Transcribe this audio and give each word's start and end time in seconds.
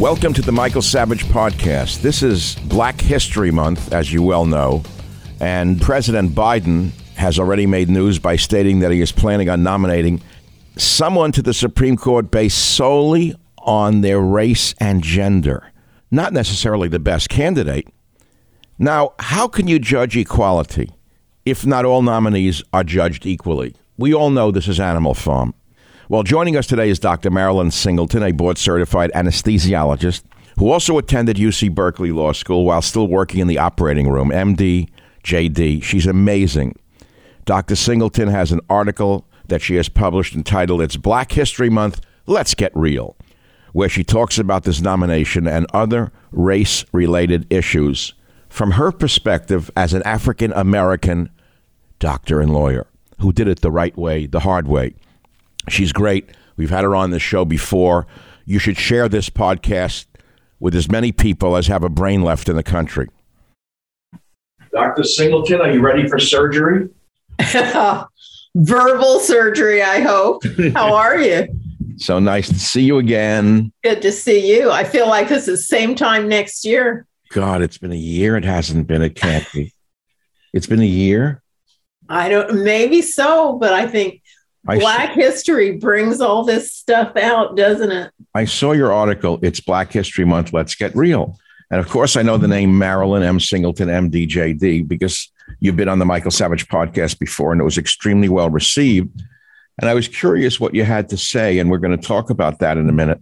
Welcome 0.00 0.32
to 0.32 0.40
the 0.40 0.50
Michael 0.50 0.80
Savage 0.80 1.26
Podcast. 1.26 2.00
This 2.00 2.22
is 2.22 2.54
Black 2.64 2.98
History 2.98 3.50
Month, 3.50 3.92
as 3.92 4.10
you 4.10 4.22
well 4.22 4.46
know, 4.46 4.82
And 5.40 5.78
President 5.78 6.30
Biden 6.30 6.92
has 7.16 7.38
already 7.38 7.66
made 7.66 7.90
news 7.90 8.18
by 8.18 8.36
stating 8.36 8.78
that 8.78 8.92
he 8.92 9.02
is 9.02 9.12
planning 9.12 9.50
on 9.50 9.62
nominating 9.62 10.22
someone 10.78 11.32
to 11.32 11.42
the 11.42 11.52
Supreme 11.52 11.98
Court 11.98 12.30
based 12.30 12.56
solely 12.76 13.34
on 13.58 14.00
their 14.00 14.20
race 14.20 14.74
and 14.80 15.02
gender, 15.02 15.70
not 16.10 16.32
necessarily 16.32 16.88
the 16.88 16.98
best 16.98 17.28
candidate. 17.28 17.86
Now, 18.78 19.12
how 19.18 19.48
can 19.48 19.68
you 19.68 19.78
judge 19.78 20.16
equality 20.16 20.94
if 21.44 21.66
not 21.66 21.84
all 21.84 22.00
nominees 22.00 22.62
are 22.72 22.84
judged 22.84 23.26
equally? 23.26 23.76
We 23.98 24.14
all 24.14 24.30
know 24.30 24.50
this 24.50 24.66
is 24.66 24.80
Animal 24.80 25.12
Farm. 25.12 25.52
Well, 26.10 26.24
joining 26.24 26.56
us 26.56 26.66
today 26.66 26.90
is 26.90 26.98
Dr. 26.98 27.30
Marilyn 27.30 27.70
Singleton, 27.70 28.24
a 28.24 28.32
board 28.32 28.58
certified 28.58 29.12
anesthesiologist 29.14 30.24
who 30.58 30.68
also 30.72 30.98
attended 30.98 31.36
UC 31.36 31.72
Berkeley 31.72 32.10
Law 32.10 32.32
School 32.32 32.64
while 32.64 32.82
still 32.82 33.06
working 33.06 33.38
in 33.38 33.46
the 33.46 33.58
operating 33.58 34.10
room. 34.10 34.30
MD, 34.30 34.88
JD. 35.22 35.84
She's 35.84 36.08
amazing. 36.08 36.74
Dr. 37.44 37.76
Singleton 37.76 38.26
has 38.26 38.50
an 38.50 38.58
article 38.68 39.24
that 39.46 39.62
she 39.62 39.76
has 39.76 39.88
published 39.88 40.34
entitled 40.34 40.82
It's 40.82 40.96
Black 40.96 41.30
History 41.30 41.70
Month, 41.70 42.00
Let's 42.26 42.54
Get 42.54 42.72
Real, 42.74 43.16
where 43.72 43.88
she 43.88 44.02
talks 44.02 44.36
about 44.36 44.64
this 44.64 44.80
nomination 44.80 45.46
and 45.46 45.64
other 45.72 46.10
race 46.32 46.84
related 46.90 47.46
issues 47.52 48.14
from 48.48 48.72
her 48.72 48.90
perspective 48.90 49.70
as 49.76 49.94
an 49.94 50.02
African 50.02 50.52
American 50.54 51.30
doctor 52.00 52.40
and 52.40 52.52
lawyer 52.52 52.88
who 53.20 53.32
did 53.32 53.46
it 53.46 53.60
the 53.60 53.70
right 53.70 53.96
way, 53.96 54.26
the 54.26 54.40
hard 54.40 54.66
way. 54.66 54.96
She's 55.68 55.92
great. 55.92 56.30
We've 56.56 56.70
had 56.70 56.84
her 56.84 56.94
on 56.94 57.10
the 57.10 57.18
show 57.18 57.44
before. 57.44 58.06
You 58.44 58.58
should 58.58 58.76
share 58.76 59.08
this 59.08 59.30
podcast 59.30 60.06
with 60.58 60.74
as 60.74 60.90
many 60.90 61.12
people 61.12 61.56
as 61.56 61.66
have 61.68 61.84
a 61.84 61.88
brain 61.88 62.22
left 62.22 62.48
in 62.48 62.56
the 62.56 62.62
country. 62.62 63.08
Dr. 64.72 65.04
Singleton, 65.04 65.60
are 65.60 65.72
you 65.72 65.80
ready 65.80 66.06
for 66.06 66.18
surgery? 66.18 66.88
Verbal 68.54 69.20
surgery, 69.20 69.82
I 69.82 70.00
hope. 70.00 70.42
How 70.74 70.94
are 70.94 71.20
you? 71.20 71.48
so 71.96 72.18
nice 72.18 72.48
to 72.48 72.58
see 72.58 72.82
you 72.82 72.98
again. 72.98 73.72
Good 73.84 74.02
to 74.02 74.12
see 74.12 74.56
you. 74.56 74.70
I 74.70 74.84
feel 74.84 75.06
like 75.06 75.28
this 75.28 75.48
is 75.48 75.68
same 75.68 75.94
time 75.94 76.28
next 76.28 76.64
year. 76.64 77.06
God, 77.30 77.62
it's 77.62 77.78
been 77.78 77.92
a 77.92 77.96
year. 77.96 78.36
It 78.36 78.44
hasn't 78.44 78.86
been. 78.86 79.02
It 79.02 79.14
can't 79.14 79.46
be. 79.52 79.72
It's 80.52 80.66
been 80.66 80.80
a 80.80 80.86
year. 80.86 81.42
I 82.08 82.28
don't, 82.28 82.64
maybe 82.64 83.02
so, 83.02 83.56
but 83.58 83.72
I 83.72 83.86
think 83.86 84.19
I 84.68 84.78
Black 84.78 85.12
history 85.12 85.72
brings 85.72 86.20
all 86.20 86.44
this 86.44 86.72
stuff 86.72 87.16
out, 87.16 87.56
doesn't 87.56 87.90
it? 87.90 88.12
I 88.34 88.44
saw 88.44 88.72
your 88.72 88.92
article. 88.92 89.38
It's 89.42 89.60
Black 89.60 89.92
History 89.92 90.24
Month. 90.24 90.52
Let's 90.52 90.74
get 90.74 90.94
real. 90.94 91.38
And 91.70 91.80
of 91.80 91.88
course, 91.88 92.16
I 92.16 92.22
know 92.22 92.36
the 92.36 92.48
name 92.48 92.76
Marilyn 92.76 93.22
M. 93.22 93.40
Singleton, 93.40 93.88
MDJD, 93.88 94.86
because 94.86 95.30
you've 95.60 95.76
been 95.76 95.88
on 95.88 95.98
the 95.98 96.04
Michael 96.04 96.30
Savage 96.30 96.68
podcast 96.68 97.18
before 97.18 97.52
and 97.52 97.60
it 97.60 97.64
was 97.64 97.78
extremely 97.78 98.28
well 98.28 98.50
received. 98.50 99.22
And 99.80 99.88
I 99.88 99.94
was 99.94 100.08
curious 100.08 100.60
what 100.60 100.74
you 100.74 100.84
had 100.84 101.08
to 101.08 101.16
say, 101.16 101.58
and 101.58 101.70
we're 101.70 101.78
going 101.78 101.98
to 101.98 102.06
talk 102.06 102.28
about 102.28 102.58
that 102.58 102.76
in 102.76 102.88
a 102.88 102.92
minute. 102.92 103.20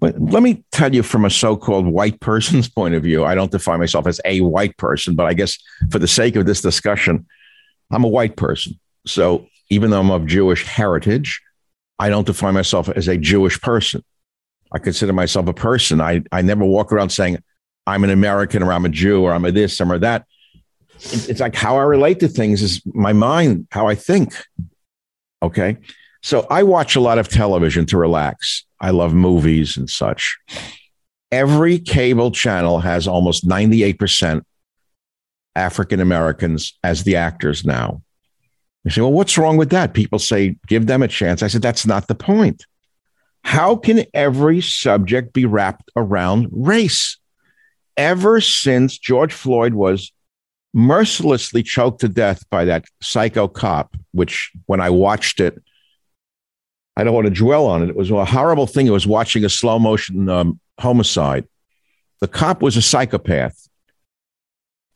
But 0.00 0.20
let 0.20 0.42
me 0.42 0.64
tell 0.72 0.92
you 0.92 1.02
from 1.02 1.24
a 1.24 1.30
so 1.30 1.56
called 1.56 1.86
white 1.86 2.18
person's 2.20 2.68
point 2.74 2.94
of 2.94 3.02
view, 3.04 3.24
I 3.24 3.34
don't 3.34 3.50
define 3.50 3.78
myself 3.78 4.06
as 4.06 4.20
a 4.24 4.40
white 4.40 4.76
person, 4.76 5.14
but 5.14 5.26
I 5.26 5.34
guess 5.34 5.56
for 5.90 6.00
the 6.00 6.08
sake 6.08 6.34
of 6.36 6.46
this 6.46 6.60
discussion, 6.60 7.26
I'm 7.92 8.02
a 8.02 8.08
white 8.08 8.36
person. 8.36 8.80
So 9.06 9.46
even 9.74 9.90
though 9.90 10.00
I'm 10.00 10.10
of 10.10 10.26
Jewish 10.26 10.64
heritage, 10.64 11.42
I 11.98 12.08
don't 12.08 12.26
define 12.26 12.54
myself 12.54 12.88
as 12.88 13.08
a 13.08 13.16
Jewish 13.16 13.60
person. 13.60 14.04
I 14.72 14.78
consider 14.78 15.12
myself 15.12 15.48
a 15.48 15.52
person. 15.52 16.00
I, 16.00 16.22
I 16.32 16.42
never 16.42 16.64
walk 16.64 16.92
around 16.92 17.10
saying, 17.10 17.38
I'm 17.86 18.04
an 18.04 18.10
American 18.10 18.62
or 18.62 18.72
I'm 18.72 18.84
a 18.84 18.88
Jew 18.88 19.22
or 19.22 19.32
I'm 19.32 19.44
a 19.44 19.52
this 19.52 19.80
or 19.80 19.98
that. 19.98 20.26
It's 20.96 21.40
like 21.40 21.56
how 21.56 21.76
I 21.76 21.82
relate 21.82 22.20
to 22.20 22.28
things 22.28 22.62
is 22.62 22.80
my 22.86 23.12
mind, 23.12 23.66
how 23.72 23.88
I 23.88 23.96
think. 23.96 24.34
Okay. 25.42 25.76
So 26.22 26.46
I 26.50 26.62
watch 26.62 26.96
a 26.96 27.00
lot 27.00 27.18
of 27.18 27.28
television 27.28 27.84
to 27.86 27.98
relax. 27.98 28.64
I 28.80 28.90
love 28.90 29.12
movies 29.12 29.76
and 29.76 29.90
such. 29.90 30.38
Every 31.30 31.80
cable 31.80 32.30
channel 32.30 32.78
has 32.78 33.08
almost 33.08 33.46
98% 33.46 34.42
African 35.56 36.00
Americans 36.00 36.78
as 36.82 37.02
the 37.02 37.16
actors 37.16 37.64
now. 37.64 38.02
You 38.84 38.90
say, 38.90 39.00
well, 39.00 39.12
what's 39.12 39.38
wrong 39.38 39.56
with 39.56 39.70
that? 39.70 39.94
People 39.94 40.18
say, 40.18 40.56
give 40.66 40.86
them 40.86 41.02
a 41.02 41.08
chance. 41.08 41.42
I 41.42 41.48
said, 41.48 41.62
that's 41.62 41.86
not 41.86 42.06
the 42.06 42.14
point. 42.14 42.66
How 43.42 43.76
can 43.76 44.04
every 44.14 44.60
subject 44.60 45.32
be 45.32 45.46
wrapped 45.46 45.90
around 45.96 46.48
race? 46.52 47.18
ever 47.96 48.40
since 48.40 48.98
George 48.98 49.32
Floyd 49.32 49.74
was 49.74 50.12
mercilessly 50.72 51.62
choked 51.62 52.00
to 52.00 52.08
death 52.08 52.48
by 52.50 52.64
that 52.64 52.84
psycho 53.00 53.46
cop, 53.46 53.96
which 54.12 54.50
when 54.66 54.80
I 54.80 54.90
watched 54.90 55.40
it, 55.40 55.62
I 56.96 57.04
don't 57.04 57.14
want 57.14 57.26
to 57.26 57.32
dwell 57.32 57.66
on 57.66 57.82
it. 57.82 57.90
It 57.90 57.96
was 57.96 58.10
a 58.10 58.24
horrible 58.24 58.66
thing. 58.66 58.86
It 58.86 58.90
was 58.90 59.06
watching 59.06 59.44
a 59.44 59.48
slow 59.48 59.78
motion 59.78 60.28
um, 60.28 60.60
homicide. 60.78 61.46
The 62.20 62.28
cop 62.28 62.62
was 62.62 62.76
a 62.76 62.82
psychopath. 62.82 63.68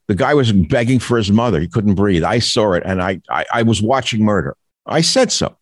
The 0.08 0.14
guy 0.14 0.34
was 0.34 0.52
begging 0.52 0.98
for 0.98 1.16
his 1.16 1.30
mother. 1.30 1.60
He 1.60 1.68
couldn't 1.68 1.94
breathe. 1.94 2.24
I 2.24 2.38
saw 2.38 2.72
it 2.72 2.82
and 2.84 3.02
I, 3.02 3.20
I, 3.30 3.44
I 3.52 3.62
was 3.62 3.80
watching 3.80 4.24
murder. 4.24 4.56
I 4.86 5.02
said 5.02 5.30
so. 5.30 5.56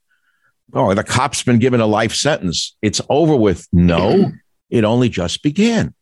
Oh, 0.73 0.95
the 0.95 1.05
cop's 1.05 1.43
been 1.43 1.59
given 1.59 1.81
a 1.81 1.87
life 1.87 2.15
sentence. 2.15 2.77
It's 2.83 3.01
over 3.09 3.37
with. 3.37 3.67
No, 3.73 4.33
it 4.71 4.85
only 4.85 5.09
just 5.09 5.43
began. 5.43 5.95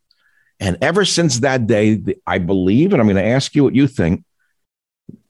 And 0.60 0.78
ever 0.80 1.04
since 1.04 1.40
that 1.40 1.66
day, 1.66 2.02
I 2.26 2.38
believe, 2.38 2.92
and 2.92 3.00
I'm 3.00 3.08
going 3.08 3.16
to 3.16 3.24
ask 3.24 3.54
you 3.54 3.64
what 3.64 3.74
you 3.74 3.86
think, 3.86 4.24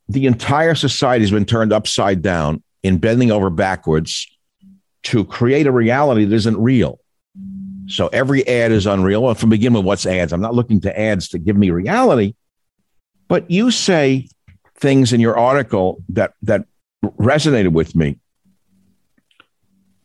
the 0.08 0.26
entire 0.26 0.74
society 0.74 1.24
has 1.24 1.30
been 1.30 1.46
turned 1.46 1.72
upside 1.72 2.20
down 2.20 2.62
in 2.82 2.98
bending 2.98 3.30
over 3.30 3.48
backwards 3.48 4.28
to 5.04 5.24
create 5.24 5.66
a 5.66 5.72
reality 5.72 6.24
that 6.24 6.34
isn't 6.34 6.58
real. 6.58 7.00
So 7.86 8.08
every 8.08 8.46
ad 8.46 8.72
is 8.72 8.86
unreal. 8.86 9.22
Well, 9.22 9.34
from 9.34 9.50
begin 9.50 9.72
with, 9.72 9.84
what's 9.84 10.06
ads? 10.06 10.32
I'm 10.32 10.40
not 10.40 10.54
looking 10.54 10.80
to 10.82 10.98
ads 10.98 11.28
to 11.30 11.38
give 11.38 11.56
me 11.56 11.70
reality, 11.70 12.34
but 13.28 13.50
you 13.50 13.70
say 13.70 14.28
things 14.76 15.12
in 15.12 15.20
your 15.20 15.38
article 15.38 16.02
that 16.10 16.34
that 16.42 16.66
resonated 17.02 17.72
with 17.72 17.94
me. 17.94 18.18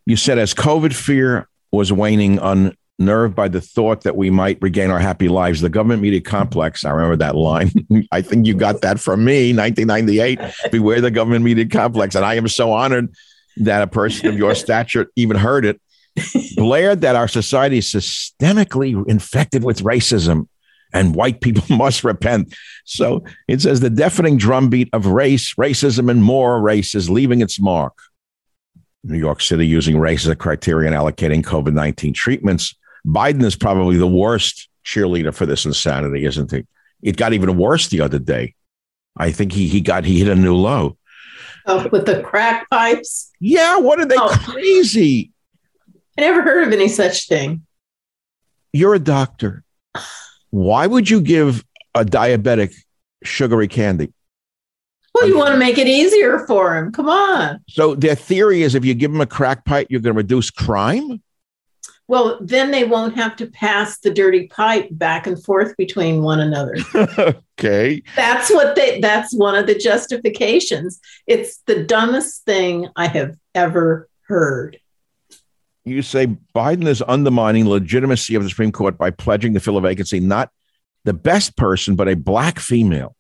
You 0.06 0.16
said 0.16 0.38
as 0.38 0.54
COVID 0.54 0.94
fear 0.94 1.48
was 1.72 1.94
waning 1.94 2.40
on 2.40 2.76
nerved 2.98 3.34
by 3.36 3.48
the 3.48 3.62
thought 3.62 4.02
that 4.02 4.16
we 4.16 4.30
might 4.30 4.58
regain 4.62 4.92
our 4.92 5.00
happy 5.00 5.30
lives. 5.30 5.62
The 5.62 5.70
government 5.70 6.02
media 6.02 6.20
complex, 6.20 6.84
I 6.84 6.90
remember 6.90 7.16
that 7.18 7.36
line. 7.36 7.72
I 8.12 8.22
think 8.22 8.46
you 8.46 8.54
got 8.54 8.82
that 8.82 9.00
from 9.00 9.24
me, 9.24 9.54
1998. 9.54 10.72
Beware 10.72 11.00
the 11.00 11.10
government 11.10 11.46
media 11.46 11.66
complex. 11.66 12.16
And 12.16 12.26
I 12.26 12.36
am 12.36 12.48
so 12.48 12.74
honored 12.74 13.14
that 13.58 13.82
a 13.82 13.88
person 13.88 14.28
of 14.28 14.38
your 14.38 14.54
stature 14.54 15.10
even 15.16 15.38
heard 15.38 15.66
it. 15.66 15.82
Blared 16.56 17.02
that 17.02 17.16
our 17.16 17.30
society 17.30 17.78
is 17.78 17.86
systemically 17.86 19.08
infected 19.08 19.64
with 19.64 19.82
racism 19.84 20.48
and 20.94 21.16
white 21.16 21.42
people 21.42 21.64
must 21.76 22.04
repent. 22.04 22.56
So 22.86 23.24
it 23.48 23.62
says 23.62 23.80
the 23.80 23.90
deafening 23.90 24.38
drumbeat 24.38 24.90
of 24.94 25.06
race, 25.06 25.54
racism, 25.56 26.10
and 26.10 26.24
more 26.24 26.62
race 26.62 26.96
is 26.96 27.10
leaving 27.10 27.42
its 27.42 27.60
mark. 27.60 27.98
New 29.04 29.18
York 29.18 29.42
City 29.42 29.66
using 29.66 29.98
race 29.98 30.26
as 30.26 30.30
a 30.30 30.36
criterion 30.36 30.94
allocating 30.94 31.42
COVID 31.42 31.74
19 31.74 32.14
treatments 32.14 32.76
Biden 33.06 33.44
is 33.44 33.56
probably 33.56 33.98
the 33.98 34.08
worst 34.08 34.70
cheerleader 34.86 35.34
for 35.34 35.46
this 35.46 35.66
insanity, 35.66 36.26
isn't 36.26 36.52
he? 36.52 36.66
It 37.02 37.18
got 37.18 37.34
even 37.34 37.58
worse 37.58 37.88
the 37.88 38.02
other 38.02 38.20
day. 38.20 38.56
I 39.18 39.32
think 39.32 39.52
he 39.52 39.68
he 39.68 39.82
got 39.82 40.06
he 40.06 40.20
hit 40.20 40.28
a 40.28 40.36
new 40.36 40.56
low. 40.56 40.98
Oh, 41.66 41.88
with 41.90 42.06
the 42.06 42.22
crack 42.22 42.70
pipes? 42.70 43.32
Yeah, 43.40 43.78
what 43.78 44.00
are 44.00 44.06
they 44.06 44.16
oh. 44.18 44.30
crazy? 44.30 45.32
I 46.18 46.22
never 46.22 46.42
heard 46.42 46.68
of 46.68 46.74
any 46.74 46.88
such 46.88 47.28
thing. 47.28 47.66
You're 48.74 48.96
a 48.96 49.00
doctor. 49.00 49.64
Why 50.52 50.88
would 50.88 51.10
you 51.10 51.22
give 51.22 51.64
a 51.96 52.04
diabetic 52.04 52.74
sugary 53.24 53.68
candy? 53.68 54.14
Well, 55.14 55.28
you 55.28 55.38
want 55.38 55.52
to 55.52 55.58
make 55.58 55.78
it 55.78 55.88
easier 55.88 56.46
for 56.46 56.78
him. 56.78 56.92
Come 56.92 57.10
on. 57.10 57.60
So 57.68 57.96
their 57.96 58.16
theory 58.16 58.62
is 58.62 58.76
if 58.76 58.86
you 58.86 58.94
give 58.94 59.12
him 59.12 59.22
a 59.22 59.26
crack 59.26 59.66
pipe, 59.66 59.88
you're 59.90 60.02
going 60.02 60.14
to 60.14 60.18
reduce 60.18 60.50
crime? 60.50 61.22
Well, 62.08 62.40
then 62.42 62.72
they 62.72 62.86
won't 62.86 63.16
have 63.16 63.36
to 63.36 63.46
pass 63.46 64.00
the 64.00 64.12
dirty 64.12 64.48
pipe 64.48 64.88
back 64.92 65.28
and 65.28 65.42
forth 65.44 65.78
between 65.78 66.24
one 66.24 66.40
another. 66.40 66.76
okay. 67.60 68.02
That's 68.16 68.50
what 68.50 68.76
they 68.76 69.00
that's 69.00 69.32
one 69.32 69.56
of 69.56 69.68
the 69.68 69.76
justifications. 69.76 71.00
It's 71.28 71.58
the 71.68 71.84
dumbest 71.84 72.46
thing 72.46 72.88
I 72.96 73.08
have 73.08 73.38
ever 73.54 74.10
heard. 74.24 74.80
You 75.90 76.02
say 76.02 76.28
Biden 76.56 76.88
is 76.88 77.04
undermining 77.08 77.68
legitimacy 77.68 78.36
of 78.36 78.44
the 78.44 78.50
Supreme 78.50 78.72
Court 78.72 78.98
by 78.98 79.12
pledging 79.12 79.54
to 79.54 79.60
fill 79.60 79.78
a 79.78 79.82
vacancy 79.82 80.20
not 80.20 80.52
the 81.06 81.14
best 81.14 81.58
person, 81.58 81.96
but 81.96 82.08
a 82.08 82.16
black 82.16 82.60
female. 82.60 83.16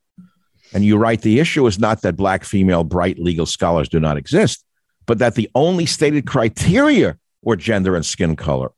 And 0.73 0.85
you 0.85 0.97
write 0.97 1.21
the 1.21 1.39
issue 1.39 1.65
is 1.65 1.79
not 1.79 2.03
that 2.03 2.15
black 2.15 2.43
female 2.43 2.83
bright 2.83 3.17
legal 3.17 3.45
scholars 3.45 3.89
do 3.89 3.99
not 3.99 4.17
exist, 4.17 4.63
but 5.07 5.17
that 5.19 5.35
the 5.35 5.49
only 5.55 5.85
stated 5.85 6.27
criteria 6.27 7.17
were 7.41 7.55
gender 7.55 7.95
and 7.95 8.05
skin 8.05 8.35
color 8.35 8.71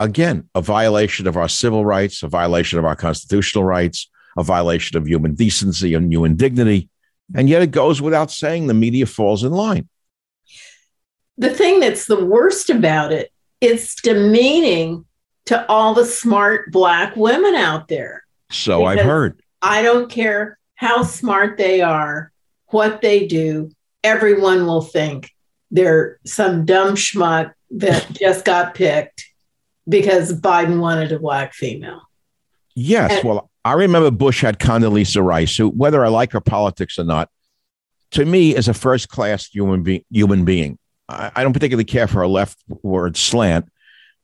again, 0.00 0.48
a 0.54 0.60
violation 0.60 1.26
of 1.26 1.36
our 1.36 1.48
civil 1.48 1.84
rights, 1.84 2.22
a 2.22 2.28
violation 2.28 2.78
of 2.78 2.84
our 2.84 2.96
constitutional 2.96 3.64
rights, 3.64 4.10
a 4.36 4.42
violation 4.42 4.96
of 4.96 5.08
human 5.08 5.34
decency 5.34 5.94
and 5.94 6.12
human 6.12 6.36
dignity. 6.36 6.88
And 7.34 7.48
yet 7.48 7.62
it 7.62 7.70
goes 7.70 8.00
without 8.00 8.30
saying 8.30 8.66
the 8.66 8.74
media 8.74 9.06
falls 9.06 9.42
in 9.42 9.52
line. 9.52 9.88
The 11.38 11.50
thing 11.50 11.80
that's 11.80 12.06
the 12.06 12.24
worst 12.24 12.70
about 12.70 13.12
it, 13.12 13.30
it's 13.60 14.00
demeaning 14.00 15.04
to 15.46 15.66
all 15.68 15.94
the 15.94 16.04
smart 16.04 16.72
Black 16.72 17.14
women 17.16 17.54
out 17.54 17.88
there. 17.88 18.24
So 18.50 18.84
I've 18.84 19.00
heard. 19.00 19.40
I 19.62 19.82
don't 19.82 20.10
care 20.10 20.58
how 20.74 21.02
smart 21.02 21.58
they 21.58 21.80
are, 21.80 22.32
what 22.68 23.00
they 23.00 23.26
do, 23.26 23.70
everyone 24.04 24.66
will 24.66 24.82
think 24.82 25.30
they're 25.70 26.18
some 26.24 26.64
dumb 26.64 26.94
schmuck 26.94 27.52
that 27.70 28.06
just 28.12 28.44
got 28.44 28.74
picked 28.74 29.26
because 29.88 30.32
Biden 30.32 30.80
wanted 30.80 31.12
a 31.12 31.18
black 31.18 31.54
female. 31.54 32.02
Yes. 32.74 33.12
And- 33.12 33.24
well, 33.24 33.50
I 33.64 33.72
remember 33.72 34.10
Bush 34.12 34.42
had 34.42 34.60
Condoleezza 34.60 35.24
Rice, 35.24 35.56
who, 35.56 35.68
whether 35.70 36.04
I 36.04 36.08
like 36.08 36.32
her 36.32 36.40
politics 36.40 36.98
or 36.98 37.04
not, 37.04 37.30
to 38.12 38.24
me 38.24 38.54
is 38.54 38.68
a 38.68 38.74
first 38.74 39.08
class 39.08 39.46
human, 39.48 39.82
be- 39.82 40.04
human 40.10 40.44
being. 40.44 40.78
I, 41.08 41.30
I 41.36 41.42
don't 41.42 41.52
particularly 41.52 41.84
care 41.84 42.06
for 42.06 42.18
her 42.18 42.26
leftward 42.26 43.16
slant, 43.16 43.70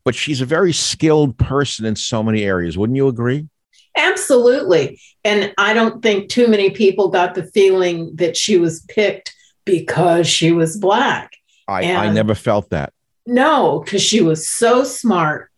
but 0.04 0.14
she's 0.14 0.40
a 0.40 0.46
very 0.46 0.72
skilled 0.72 1.38
person 1.38 1.84
in 1.84 1.96
so 1.96 2.22
many 2.22 2.42
areas. 2.44 2.76
Wouldn't 2.76 2.96
you 2.96 3.08
agree? 3.08 3.48
Absolutely. 3.96 5.00
And 5.24 5.52
I 5.58 5.74
don't 5.74 6.02
think 6.02 6.30
too 6.30 6.48
many 6.48 6.70
people 6.70 7.08
got 7.08 7.34
the 7.34 7.44
feeling 7.44 8.16
that 8.16 8.36
she 8.36 8.56
was 8.56 8.80
picked 8.88 9.34
because 9.64 10.26
she 10.26 10.52
was 10.52 10.76
black. 10.76 11.32
I, 11.68 11.94
I 11.94 12.12
never 12.12 12.34
felt 12.34 12.70
that. 12.70 12.92
No, 13.26 13.80
because 13.80 14.02
she 14.02 14.20
was 14.20 14.48
so 14.48 14.82
smart 14.82 15.50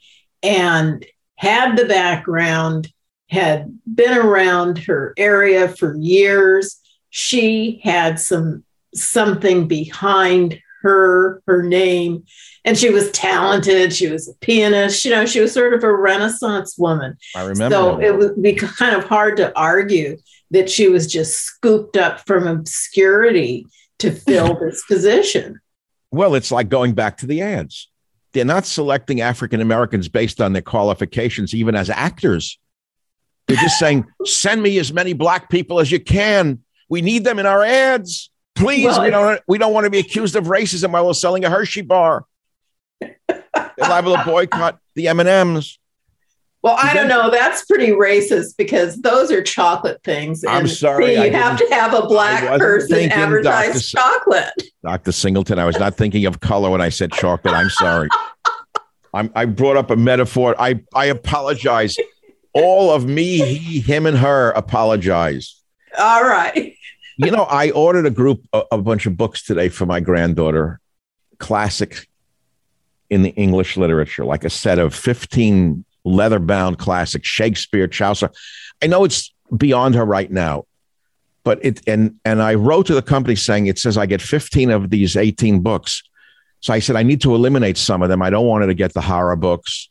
and 0.43 1.05
had 1.37 1.77
the 1.77 1.87
background, 1.87 2.93
had 3.31 3.79
been 3.87 4.17
around 4.17 4.79
her 4.79 5.15
area 5.17 5.69
for 5.69 5.97
years. 5.97 6.79
She 7.11 7.81
had 7.83 8.21
some 8.21 8.65
something 8.95 9.67
behind 9.67 10.61
her, 10.85 11.43
her 11.47 11.63
name, 11.63 12.25
and 12.65 12.79
she 12.79 12.91
was 12.91 13.11
talented. 13.11 13.93
She 13.93 14.09
was 14.09 14.29
a 14.29 14.35
pianist. 14.35 15.05
You 15.05 15.11
know, 15.11 15.27
she 15.27 15.41
was 15.41 15.53
sort 15.53 15.75
of 15.75 15.83
a 15.83 15.93
Renaissance 15.93 16.79
woman. 16.79 17.17
I 17.35 17.43
remember. 17.43 17.75
So 17.75 18.01
it 18.01 18.17
would 18.17 18.41
be 18.41 18.55
kind 18.55 18.95
of 18.95 19.05
hard 19.05 19.37
to 19.39 19.57
argue 19.59 20.19
that 20.53 20.71
she 20.71 20.89
was 20.89 21.11
just 21.11 21.35
scooped 21.35 21.97
up 21.97 22.25
from 22.27 22.47
obscurity 22.47 23.67
to 23.99 24.13
fill 24.13 24.59
this 24.61 24.85
position. 24.87 25.61
Well, 26.13 26.35
it's 26.37 26.53
like 26.53 26.69
going 26.69 26.93
back 26.95 27.17
to 27.19 27.27
the 27.27 27.43
ads. 27.43 27.91
They're 28.33 28.45
not 28.45 28.67
selecting 28.67 29.21
African 29.21 29.61
Americans 29.61 30.09
based 30.09 30.41
on 30.41 30.53
their 30.53 30.63
qualifications, 30.63 31.55
even 31.55 31.75
as 31.75 31.91
actors. 31.91 32.59
They're 33.47 33.57
just 33.57 33.79
saying, 33.79 34.07
send 34.25 34.63
me 34.63 34.79
as 34.79 34.93
many 34.93 35.13
black 35.13 35.51
people 35.51 35.79
as 35.79 35.93
you 35.93 36.01
can. 36.01 36.61
We 36.89 37.03
need 37.03 37.25
them 37.25 37.39
in 37.39 37.47
our 37.47 37.63
ads. 37.63 38.31
Please, 38.55 38.87
Well, 38.87 39.03
we 39.03 39.11
don't 39.11 39.41
we 39.49 39.59
don't 39.59 39.73
want 39.73 39.85
to 39.85 39.91
be 39.91 39.99
accused 39.99 40.37
of 40.37 40.45
racism 40.45 40.93
while 40.93 41.07
we're 41.07 41.15
selling 41.15 41.45
a 41.45 41.51
Hershey 41.51 41.83
bar. 41.83 42.25
They're 43.01 43.43
liable 43.79 44.17
to 44.17 44.23
boycott 44.25 44.79
the 44.95 45.09
M&Ms. 45.09 45.79
Well, 46.63 46.79
I 46.83 46.95
don't 46.95 47.09
know. 47.09 47.31
That's 47.31 47.67
pretty 47.67 47.89
racist 47.89 48.57
because 48.57 49.03
those 49.03 49.31
are 49.31 49.43
chocolate 49.43 50.03
things. 50.03 50.45
I'm 50.47 50.61
And 50.61 50.71
sorry, 50.71 51.19
I 51.19 51.27
you 51.27 51.33
have 51.33 51.59
to 51.59 51.67
have 51.75 51.93
a 51.93 52.07
black 52.07 52.59
person 52.59 52.89
thinking, 52.89 53.13
advertise 53.13 53.91
Dr. 53.93 54.09
Chocolate. 54.09 54.63
Dr. 54.83 55.13
Singleton, 55.13 55.59
I 55.59 55.67
was 55.67 55.79
not 55.79 55.95
thinking 55.95 56.25
of 56.25 56.41
color 56.41 56.71
when 56.71 56.81
I 56.81 56.89
said 56.89 57.13
chocolate. 57.13 57.53
I'm 57.53 57.69
sorry. 57.69 58.09
I'm, 59.15 59.31
I 59.35 59.45
brought 59.45 59.77
up 59.77 59.91
a 59.91 59.97
metaphor. 59.97 60.55
I, 60.59 60.81
I 60.95 61.07
apologize. 61.07 61.99
All 62.55 62.91
of 62.93 63.05
me, 63.05 63.57
he, 63.57 63.81
him, 63.81 64.07
and 64.07 64.17
her 64.17 64.51
apologize. 64.53 65.61
All 65.99 66.23
right. 66.25 66.75
You 67.17 67.31
know, 67.31 67.45
I 67.45 67.71
ordered 67.71 68.07
a 68.07 68.11
group, 68.11 68.45
a, 68.53 68.63
a 68.73 68.79
bunch 68.79 69.07
of 69.07 69.17
books 69.17 69.45
today 69.45 69.69
for 69.69 69.87
my 69.87 70.01
granddaughter, 70.01 70.81
classic 71.39 72.09
in 73.09 73.23
the 73.23 73.31
English 73.31 73.77
literature, 73.77 74.25
like 74.25 74.45
a 74.45 74.51
set 74.51 74.79
of 74.79 74.95
15 74.95 75.85
leather 76.05 76.39
bound 76.39 76.79
classics, 76.79 77.29
Shakespeare, 77.29 77.87
Chaucer. 77.87 78.31
I 78.83 78.87
know 78.89 79.05
it's 79.05 79.33
beyond 79.57 79.95
her 79.95 80.05
right 80.05 80.31
now, 80.31 80.65
but 81.45 81.65
it, 81.65 81.81
and, 81.87 82.19
and 82.25 82.43
I 82.43 82.55
wrote 82.55 82.87
to 82.87 82.95
the 82.95 83.03
company 83.03 83.37
saying 83.37 83.67
it 83.67 83.79
says 83.79 83.97
I 83.97 84.07
get 84.07 84.21
15 84.21 84.71
of 84.71 84.91
these 84.91 85.17
18 85.17 85.61
books. 85.61 86.03
So 86.61 86.73
I 86.73 86.79
said, 86.79 86.97
I 86.97 87.03
need 87.03 87.21
to 87.21 87.35
eliminate 87.35 87.77
some 87.77 88.03
of 88.03 88.09
them. 88.09 88.23
I 88.23 88.31
don't 88.31 88.47
want 88.47 88.63
her 88.63 88.69
to 88.69 88.75
get 88.75 88.95
the 88.95 89.03
horror 89.03 89.37
books. 89.37 89.91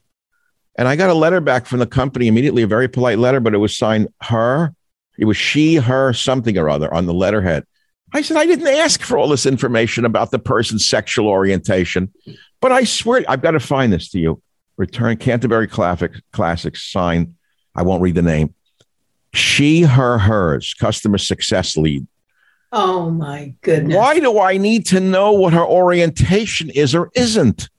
And 0.75 0.88
I 0.88 0.96
got 0.96 1.12
a 1.12 1.13
letter 1.13 1.39
back 1.39 1.68
from 1.68 1.80
the 1.80 1.86
company 1.86 2.27
immediately, 2.27 2.63
a 2.63 2.68
very 2.68 2.88
polite 2.88 3.20
letter, 3.20 3.39
but 3.39 3.53
it 3.53 3.60
was 3.60 3.77
signed 3.77 4.08
her. 4.24 4.74
It 5.17 5.25
was 5.25 5.38
she, 5.38 5.75
her, 5.75 6.13
something 6.13 6.58
or 6.58 6.70
other 6.70 6.93
on 6.93 7.05
the 7.05 7.13
letterhead. 7.13 7.65
I 8.13 8.22
said, 8.22 8.38
I 8.38 8.46
didn't 8.46 8.67
ask 8.67 9.01
for 9.01 9.17
all 9.17 9.27
this 9.27 9.46
information 9.46 10.05
about 10.05 10.32
the 10.32 10.39
person's 10.39 10.88
sexual 10.88 11.27
orientation, 11.27 12.13
but 12.62 12.72
I 12.72 12.84
swear 12.84 13.24
I've 13.27 13.41
got 13.41 13.51
to 13.51 13.60
find 13.60 13.91
this 13.91 14.10
to 14.12 14.20
you. 14.20 14.41
Return 14.77 15.17
Canterbury 15.17 15.67
Classic, 15.67 16.12
Classics, 16.32 16.91
signed. 16.91 17.36
I 17.75 17.84
won't 17.84 18.01
read 18.01 18.15
the 18.15 18.22
name. 18.22 18.53
She, 19.34 19.82
her, 19.82 20.20
hers, 20.20 20.75
customer 20.75 21.17
success 21.17 21.75
lead. 21.75 22.08
Oh 22.72 23.10
my 23.10 23.53
goodness. 23.62 23.96
Why 23.96 24.20
do 24.20 24.39
I 24.39 24.58
need 24.58 24.88
to 24.88 25.00
know 25.00 25.32
what 25.34 25.53
her 25.53 25.65
orientation 25.65 26.70
is 26.72 26.96
or 26.96 27.12
isn't? 27.15 27.70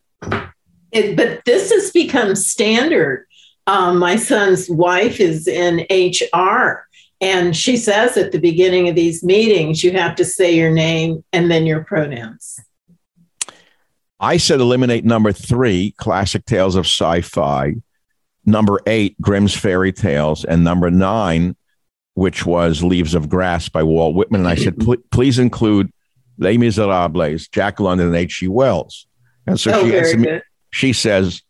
It, 0.92 1.16
but 1.16 1.44
this 1.44 1.72
has 1.72 1.90
become 1.90 2.36
standard. 2.36 3.26
Um, 3.66 3.98
my 3.98 4.16
son's 4.16 4.68
wife 4.70 5.18
is 5.18 5.48
in 5.48 5.86
HR, 5.90 6.86
and 7.24 7.56
she 7.56 7.78
says 7.78 8.18
at 8.18 8.32
the 8.32 8.38
beginning 8.38 8.86
of 8.90 8.94
these 8.94 9.24
meetings, 9.24 9.82
you 9.82 9.92
have 9.92 10.14
to 10.16 10.26
say 10.26 10.54
your 10.54 10.70
name 10.70 11.24
and 11.32 11.50
then 11.50 11.64
your 11.64 11.82
pronouns. 11.82 12.60
I 14.20 14.36
said 14.36 14.60
eliminate 14.60 15.06
number 15.06 15.32
three, 15.32 15.92
classic 15.96 16.44
tales 16.44 16.76
of 16.76 16.84
sci-fi. 16.84 17.76
Number 18.44 18.78
eight, 18.86 19.18
Grimm's 19.22 19.56
fairy 19.56 19.90
tales, 19.90 20.44
and 20.44 20.62
number 20.62 20.90
nine, 20.90 21.56
which 22.12 22.44
was 22.44 22.82
Leaves 22.82 23.14
of 23.14 23.30
Grass 23.30 23.70
by 23.70 23.82
Walt 23.82 24.14
Whitman. 24.14 24.42
And 24.42 24.48
I 24.48 24.56
said, 24.56 24.76
please 25.10 25.38
include 25.38 25.90
Les 26.36 26.58
Miserables, 26.58 27.48
Jack 27.48 27.80
London, 27.80 28.08
and 28.08 28.16
H.G. 28.16 28.48
Wells. 28.48 29.06
And 29.46 29.58
so 29.58 29.72
oh, 29.72 29.86
she, 29.86 29.96
answered 29.96 30.20
me- 30.20 30.40
she 30.68 30.92
says, 30.92 31.40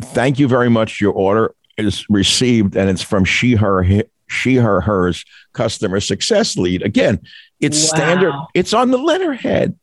"Thank 0.00 0.38
you 0.38 0.48
very 0.48 0.70
much. 0.70 1.02
Your 1.02 1.12
order 1.12 1.54
is 1.76 2.06
received, 2.08 2.76
and 2.76 2.88
it's 2.88 3.02
from 3.02 3.26
she, 3.26 3.56
her, 3.56 3.84
she, 4.32 4.56
her, 4.56 4.80
hers 4.80 5.24
customer 5.52 6.00
success 6.00 6.56
lead. 6.56 6.82
Again, 6.82 7.20
it's 7.60 7.78
standard. 7.78 8.34
It's 8.54 8.72
on 8.72 8.90
the 8.90 8.98
letterhead. 8.98 9.78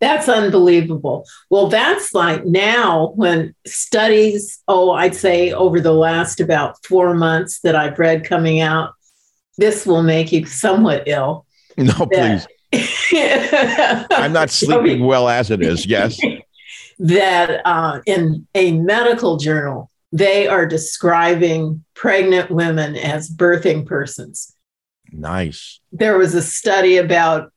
That's 0.00 0.28
unbelievable. 0.28 1.26
Well, 1.48 1.68
that's 1.68 2.12
like 2.12 2.44
now 2.44 3.12
when 3.14 3.54
studies, 3.66 4.60
oh, 4.66 4.90
I'd 4.90 5.14
say 5.14 5.52
over 5.52 5.80
the 5.80 5.92
last 5.92 6.40
about 6.40 6.84
four 6.84 7.14
months 7.14 7.60
that 7.60 7.76
I've 7.76 7.98
read 8.00 8.24
coming 8.24 8.60
out, 8.60 8.94
this 9.58 9.86
will 9.86 10.02
make 10.02 10.32
you 10.32 10.44
somewhat 10.46 11.04
ill. 11.06 11.46
No, 11.78 12.06
please. 12.06 12.46
I'm 12.74 14.06
I'm 14.10 14.32
not 14.32 14.50
sleeping 14.50 15.06
well 15.06 15.26
as 15.26 15.50
it 15.50 15.62
is. 15.62 15.86
Yes. 15.86 16.20
that 16.98 17.62
uh, 17.64 18.00
in 18.04 18.46
a 18.54 18.72
medical 18.72 19.38
journal, 19.38 19.90
they 20.12 20.46
are 20.46 20.66
describing 20.66 21.84
pregnant 21.94 22.50
women 22.50 22.96
as 22.96 23.30
birthing 23.30 23.86
persons. 23.86 24.54
Nice. 25.10 25.80
There 25.90 26.18
was 26.18 26.34
a 26.34 26.42
study 26.42 26.98
about 26.98 27.52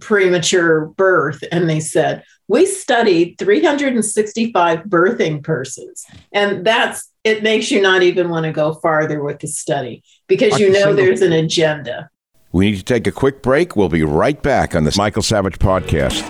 premature 0.00 0.86
birth, 0.86 1.42
and 1.50 1.68
they 1.68 1.80
said, 1.80 2.22
We 2.46 2.66
studied 2.66 3.36
365 3.38 4.80
birthing 4.84 5.42
persons. 5.42 6.04
And 6.32 6.64
that's 6.64 7.10
it, 7.24 7.42
makes 7.42 7.70
you 7.70 7.82
not 7.82 8.02
even 8.02 8.28
want 8.28 8.44
to 8.44 8.52
go 8.52 8.74
farther 8.74 9.22
with 9.22 9.40
the 9.40 9.48
study 9.48 10.02
because 10.28 10.58
you 10.58 10.68
know 10.68 10.74
Single- 10.80 10.96
there's 10.96 11.22
an 11.22 11.32
agenda. 11.32 12.10
We 12.50 12.70
need 12.70 12.78
to 12.78 12.84
take 12.84 13.06
a 13.06 13.12
quick 13.12 13.42
break. 13.42 13.76
We'll 13.76 13.90
be 13.90 14.02
right 14.02 14.42
back 14.42 14.74
on 14.74 14.84
the 14.84 14.94
Michael 14.96 15.22
Savage 15.22 15.58
podcast. 15.58 16.24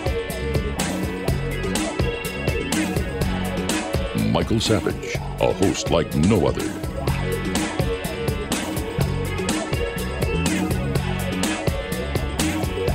Michael 4.31 4.59
Savage, 4.59 5.15
a 5.41 5.53
host 5.53 5.89
like 5.91 6.13
no 6.15 6.47
other. 6.47 6.67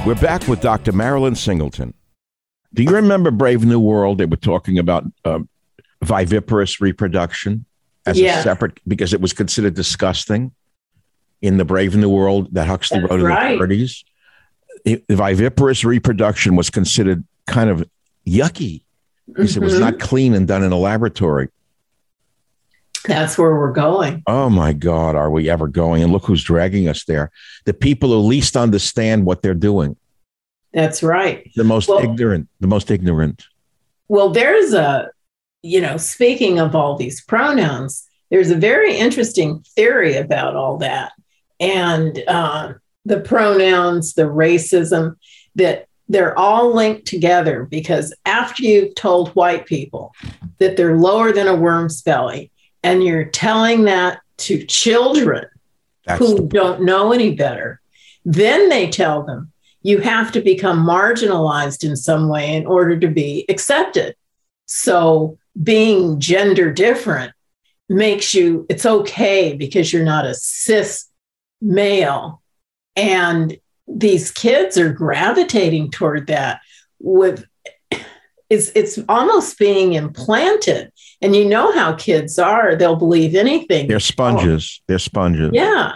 We're 0.06 0.14
back 0.16 0.46
with 0.48 0.60
Dr. 0.60 0.92
Marilyn 0.92 1.34
Singleton. 1.34 1.94
Do 2.74 2.82
you 2.82 2.90
remember 2.90 3.30
Brave 3.30 3.64
New 3.64 3.80
World? 3.80 4.18
They 4.18 4.26
were 4.26 4.36
talking 4.36 4.78
about 4.78 5.04
uh, 5.24 5.38
viviparous 6.02 6.78
reproduction 6.78 7.64
as 8.04 8.20
Yeah. 8.20 8.38
a 8.40 8.42
separate 8.42 8.80
because 8.86 9.14
it 9.14 9.22
was 9.22 9.32
considered 9.32 9.72
disgusting 9.72 10.52
in 11.40 11.56
the 11.56 11.64
Brave 11.64 11.96
New 11.96 12.10
World 12.10 12.52
that 12.52 12.66
Huxley 12.66 13.00
That's 13.00 13.10
wrote 13.12 13.20
in 13.20 13.58
the 13.58 13.64
30s. 13.64 14.04
It, 14.84 15.06
viviparous 15.08 15.86
reproduction 15.86 16.54
was 16.54 16.68
considered 16.68 17.24
kind 17.46 17.70
of 17.70 17.88
yucky 18.26 18.82
because 19.26 19.56
it 19.56 19.62
was 19.62 19.74
Mhm. 19.76 19.80
not 19.80 20.00
clean 20.00 20.34
and 20.34 20.46
done 20.46 20.62
in 20.62 20.70
a 20.72 20.78
laboratory. 20.78 21.48
That's 23.06 23.36
where 23.36 23.54
we're 23.56 23.72
going. 23.72 24.22
Oh 24.26 24.48
my 24.48 24.72
God, 24.72 25.14
are 25.14 25.30
we 25.30 25.50
ever 25.50 25.68
going? 25.68 26.02
And 26.02 26.12
look 26.12 26.24
who's 26.24 26.42
dragging 26.42 26.88
us 26.88 27.04
there. 27.04 27.30
The 27.64 27.74
people 27.74 28.10
who 28.10 28.18
least 28.18 28.56
understand 28.56 29.26
what 29.26 29.42
they're 29.42 29.54
doing. 29.54 29.96
That's 30.72 31.02
right. 31.02 31.50
The 31.54 31.64
most 31.64 31.88
well, 31.88 31.98
ignorant, 31.98 32.48
the 32.60 32.66
most 32.66 32.90
ignorant. 32.90 33.46
Well, 34.08 34.30
there's 34.30 34.72
a, 34.72 35.10
you 35.62 35.80
know, 35.80 35.96
speaking 35.98 36.58
of 36.58 36.74
all 36.74 36.96
these 36.96 37.22
pronouns, 37.22 38.08
there's 38.30 38.50
a 38.50 38.56
very 38.56 38.96
interesting 38.96 39.64
theory 39.76 40.16
about 40.16 40.56
all 40.56 40.78
that. 40.78 41.12
And 41.60 42.22
uh, 42.26 42.74
the 43.04 43.20
pronouns, 43.20 44.14
the 44.14 44.22
racism, 44.24 45.16
that 45.54 45.86
they're 46.08 46.36
all 46.38 46.74
linked 46.74 47.06
together 47.06 47.64
because 47.64 48.12
after 48.26 48.62
you've 48.62 48.94
told 48.94 49.30
white 49.30 49.66
people 49.66 50.12
that 50.58 50.76
they're 50.76 50.98
lower 50.98 51.32
than 51.32 51.46
a 51.48 51.54
worm's 51.54 52.02
belly, 52.02 52.50
and 52.84 53.02
you're 53.02 53.24
telling 53.24 53.84
that 53.84 54.20
to 54.36 54.64
children 54.66 55.46
That's 56.06 56.18
who 56.20 56.46
don't 56.46 56.82
know 56.82 57.12
any 57.12 57.34
better, 57.34 57.80
then 58.24 58.68
they 58.68 58.88
tell 58.88 59.24
them 59.24 59.50
you 59.82 59.98
have 59.98 60.30
to 60.32 60.40
become 60.40 60.86
marginalized 60.86 61.82
in 61.82 61.96
some 61.96 62.28
way 62.28 62.54
in 62.54 62.66
order 62.66 62.98
to 62.98 63.08
be 63.08 63.44
accepted. 63.48 64.14
So 64.66 65.38
being 65.62 66.20
gender 66.20 66.72
different 66.72 67.32
makes 67.88 68.34
you, 68.34 68.66
it's 68.68 68.86
okay 68.86 69.54
because 69.54 69.92
you're 69.92 70.04
not 70.04 70.26
a 70.26 70.34
cis 70.34 71.06
male. 71.60 72.42
And 72.96 73.58
these 73.88 74.30
kids 74.30 74.78
are 74.78 74.92
gravitating 74.92 75.90
toward 75.90 76.28
that 76.28 76.60
with 76.98 77.44
it's 78.50 78.70
it's 78.74 78.98
almost 79.08 79.58
being 79.58 79.94
implanted 79.94 80.92
and 81.24 81.34
you 81.34 81.46
know 81.46 81.72
how 81.72 81.94
kids 81.94 82.38
are. 82.38 82.76
They'll 82.76 82.96
believe 82.96 83.34
anything. 83.34 83.88
They're 83.88 83.98
sponges. 83.98 84.80
Oh. 84.80 84.84
they're 84.86 84.98
sponges. 84.98 85.50
Yeah. 85.52 85.94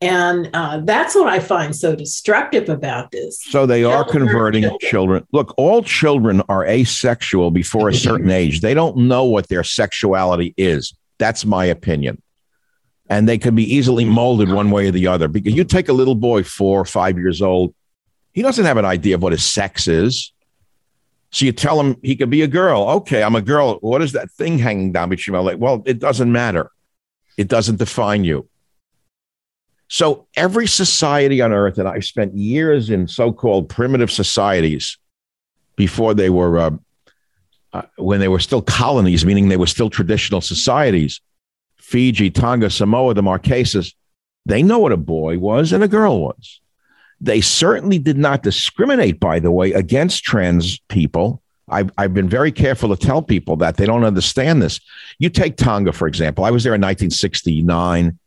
And 0.00 0.48
uh, 0.54 0.82
that's 0.84 1.16
what 1.16 1.26
i 1.26 1.40
find 1.40 1.74
so 1.74 1.96
destructive 1.96 2.68
about 2.68 3.10
this. 3.10 3.42
So 3.42 3.66
they 3.66 3.82
are 3.82 4.04
converting 4.04 4.62
children. 4.62 4.78
children. 4.90 5.26
Look 5.32 5.54
all 5.56 5.82
children 5.82 6.40
are 6.48 6.64
asexual 6.64 7.50
before 7.50 7.88
a 7.88 7.94
certain 7.94 8.30
age. 8.30 8.60
They 8.60 8.74
don't 8.74 8.96
know 8.96 9.24
what 9.24 9.48
their 9.48 9.64
sexuality 9.64 10.54
is. 10.56 10.94
That's 11.18 11.44
my 11.44 11.64
opinion. 11.64 12.22
And 13.10 13.28
they 13.28 13.38
can 13.38 13.56
be 13.56 13.74
easily 13.74 14.04
molded 14.04 14.52
one 14.52 14.70
way 14.70 14.86
or 14.86 14.92
the 14.92 15.08
other. 15.08 15.26
Because 15.26 15.54
you 15.54 15.64
take 15.64 15.88
a 15.88 15.92
little 15.92 16.14
boy 16.14 16.44
four 16.44 16.80
or 16.80 16.84
five 16.84 17.18
years 17.18 17.42
old 17.42 17.74
he 18.38 18.42
doesn't 18.42 18.66
have 18.66 18.76
an 18.76 18.84
idea 18.84 19.16
of 19.16 19.22
what 19.22 19.32
his 19.32 19.44
sex 19.44 19.88
is 19.88 20.32
so 21.30 21.44
you 21.44 21.52
tell 21.52 21.78
him 21.78 21.96
he 22.02 22.16
could 22.16 22.30
be 22.30 22.42
a 22.42 22.46
girl. 22.46 22.82
Okay, 22.88 23.22
I'm 23.22 23.36
a 23.36 23.42
girl. 23.42 23.78
What 23.80 24.02
is 24.02 24.12
that 24.12 24.30
thing 24.30 24.58
hanging 24.58 24.92
down 24.92 25.10
between 25.10 25.34
my 25.34 25.40
legs? 25.40 25.58
Well, 25.58 25.82
it 25.86 25.98
doesn't 25.98 26.30
matter. 26.30 26.70
It 27.36 27.48
doesn't 27.48 27.76
define 27.76 28.24
you. 28.24 28.48
So 29.88 30.26
every 30.36 30.66
society 30.66 31.40
on 31.40 31.52
earth, 31.52 31.78
and 31.78 31.88
I've 31.88 32.04
spent 32.04 32.34
years 32.34 32.90
in 32.90 33.08
so-called 33.08 33.68
primitive 33.68 34.10
societies 34.10 34.98
before 35.76 36.14
they 36.14 36.30
were, 36.30 36.58
uh, 36.58 36.70
uh, 37.72 37.82
when 37.96 38.20
they 38.20 38.28
were 38.28 38.40
still 38.40 38.62
colonies, 38.62 39.24
meaning 39.24 39.48
they 39.48 39.56
were 39.56 39.66
still 39.66 39.88
traditional 39.88 40.40
societies. 40.40 41.20
Fiji, 41.76 42.30
Tonga, 42.30 42.68
Samoa, 42.68 43.14
the 43.14 43.22
Marquesas, 43.22 43.94
they 44.44 44.62
know 44.62 44.78
what 44.78 44.92
a 44.92 44.96
boy 44.96 45.38
was 45.38 45.72
and 45.72 45.82
a 45.82 45.88
girl 45.88 46.20
was. 46.20 46.60
They 47.20 47.40
certainly 47.40 47.98
did 47.98 48.16
not 48.16 48.42
discriminate, 48.42 49.18
by 49.18 49.40
the 49.40 49.50
way, 49.50 49.72
against 49.72 50.22
trans 50.22 50.78
people. 50.88 51.42
I've, 51.68 51.90
I've 51.98 52.14
been 52.14 52.28
very 52.28 52.52
careful 52.52 52.94
to 52.94 53.06
tell 53.06 53.22
people 53.22 53.56
that 53.56 53.76
they 53.76 53.86
don't 53.86 54.04
understand 54.04 54.62
this. 54.62 54.80
You 55.18 55.28
take 55.28 55.56
Tonga, 55.56 55.92
for 55.92 56.06
example. 56.06 56.44
I 56.44 56.50
was 56.50 56.64
there 56.64 56.74
in 56.74 56.80
1969. 56.80 58.18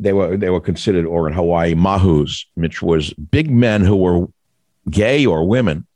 They 0.00 0.12
were 0.12 0.36
they 0.36 0.50
were 0.50 0.60
considered, 0.60 1.06
or 1.06 1.26
in 1.26 1.34
Hawaii, 1.34 1.74
mahus, 1.74 2.44
which 2.54 2.80
was 2.80 3.12
big 3.14 3.50
men 3.50 3.82
who 3.82 3.96
were 3.96 4.28
gay 4.88 5.26
or 5.26 5.46
women. 5.46 5.86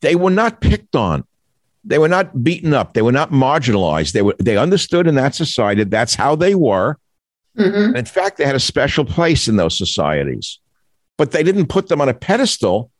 They 0.00 0.14
were 0.14 0.30
not 0.30 0.60
picked 0.60 0.94
on. 0.94 1.24
They 1.84 1.98
were 1.98 2.08
not 2.08 2.44
beaten 2.44 2.72
up. 2.72 2.94
They 2.94 3.02
were 3.02 3.12
not 3.12 3.32
marginalized. 3.32 4.12
They 4.12 4.22
were 4.22 4.36
they 4.38 4.56
understood 4.56 5.08
in 5.08 5.16
that 5.16 5.34
society 5.34 5.82
that's 5.82 6.14
how 6.14 6.36
they 6.36 6.54
were. 6.54 6.98
Mm-hmm. 7.58 7.96
In 7.96 8.04
fact, 8.04 8.36
they 8.36 8.44
had 8.44 8.54
a 8.54 8.60
special 8.60 9.04
place 9.04 9.48
in 9.48 9.56
those 9.56 9.76
societies 9.76 10.60
but 11.16 11.30
they 11.30 11.42
didn't 11.42 11.66
put 11.66 11.88
them 11.88 12.00
on 12.00 12.08
a 12.08 12.14
pedestal 12.14 12.90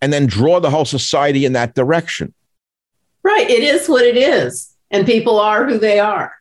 and 0.00 0.12
then 0.12 0.26
draw 0.26 0.60
the 0.60 0.70
whole 0.70 0.84
society 0.84 1.44
in 1.44 1.52
that 1.52 1.74
direction. 1.74 2.32
Right. 3.22 3.48
It 3.48 3.62
is 3.62 3.88
what 3.88 4.04
it 4.04 4.16
is. 4.16 4.74
And 4.90 5.06
people 5.06 5.38
are 5.38 5.66
who 5.66 5.78
they 5.78 5.98
are. 6.00 6.32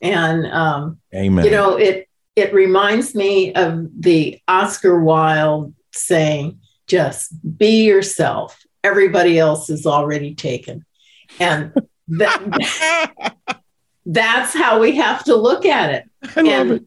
And, 0.00 0.46
um, 0.46 0.98
Amen. 1.14 1.44
you 1.44 1.50
know, 1.50 1.76
it, 1.76 2.08
it 2.36 2.52
reminds 2.54 3.14
me 3.14 3.52
of 3.54 3.88
the 3.98 4.40
Oscar 4.48 5.00
Wilde 5.00 5.74
saying, 5.92 6.58
just 6.86 7.32
be 7.58 7.84
yourself. 7.84 8.58
Everybody 8.84 9.38
else 9.38 9.70
is 9.70 9.86
already 9.86 10.34
taken. 10.34 10.84
And 11.38 11.72
that, 12.08 13.36
that's 14.06 14.54
how 14.54 14.80
we 14.80 14.96
have 14.96 15.24
to 15.24 15.36
look 15.36 15.66
at 15.66 15.90
it. 15.90 16.10
I 16.36 16.42
love 16.42 16.70
it 16.72 16.84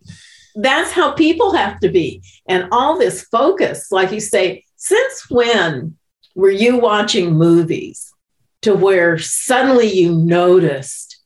that's 0.56 0.92
how 0.92 1.12
people 1.12 1.54
have 1.54 1.80
to 1.82 1.90
be. 1.90 2.24
And 2.48 2.68
all 2.72 2.98
this 2.98 3.24
focus, 3.24 3.92
like 3.92 4.12
you 4.12 4.20
say, 4.20 4.64
since 4.78 5.30
when 5.30 5.98
were 6.36 6.52
you 6.52 6.78
watching 6.78 7.34
movies 7.34 8.12
to 8.62 8.74
where 8.74 9.18
suddenly 9.18 9.92
you 9.92 10.16
noticed 10.16 11.22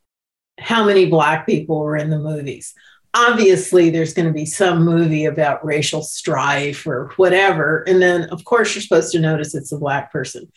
how 0.59 0.85
many 0.85 1.05
Black 1.05 1.45
people 1.45 1.79
were 1.79 1.97
in 1.97 2.09
the 2.09 2.19
movies? 2.19 2.73
Obviously, 3.13 3.89
there's 3.89 4.13
going 4.13 4.27
to 4.27 4.33
be 4.33 4.45
some 4.45 4.83
movie 4.83 5.25
about 5.25 5.65
racial 5.65 6.03
strife 6.03 6.85
or 6.85 7.11
whatever. 7.15 7.83
And 7.87 8.01
then, 8.01 8.23
of 8.29 8.45
course, 8.45 8.75
you're 8.75 8.83
supposed 8.83 9.11
to 9.13 9.19
notice 9.19 9.55
it's 9.55 9.71
a 9.71 9.79
Black 9.79 10.11
person. 10.11 10.51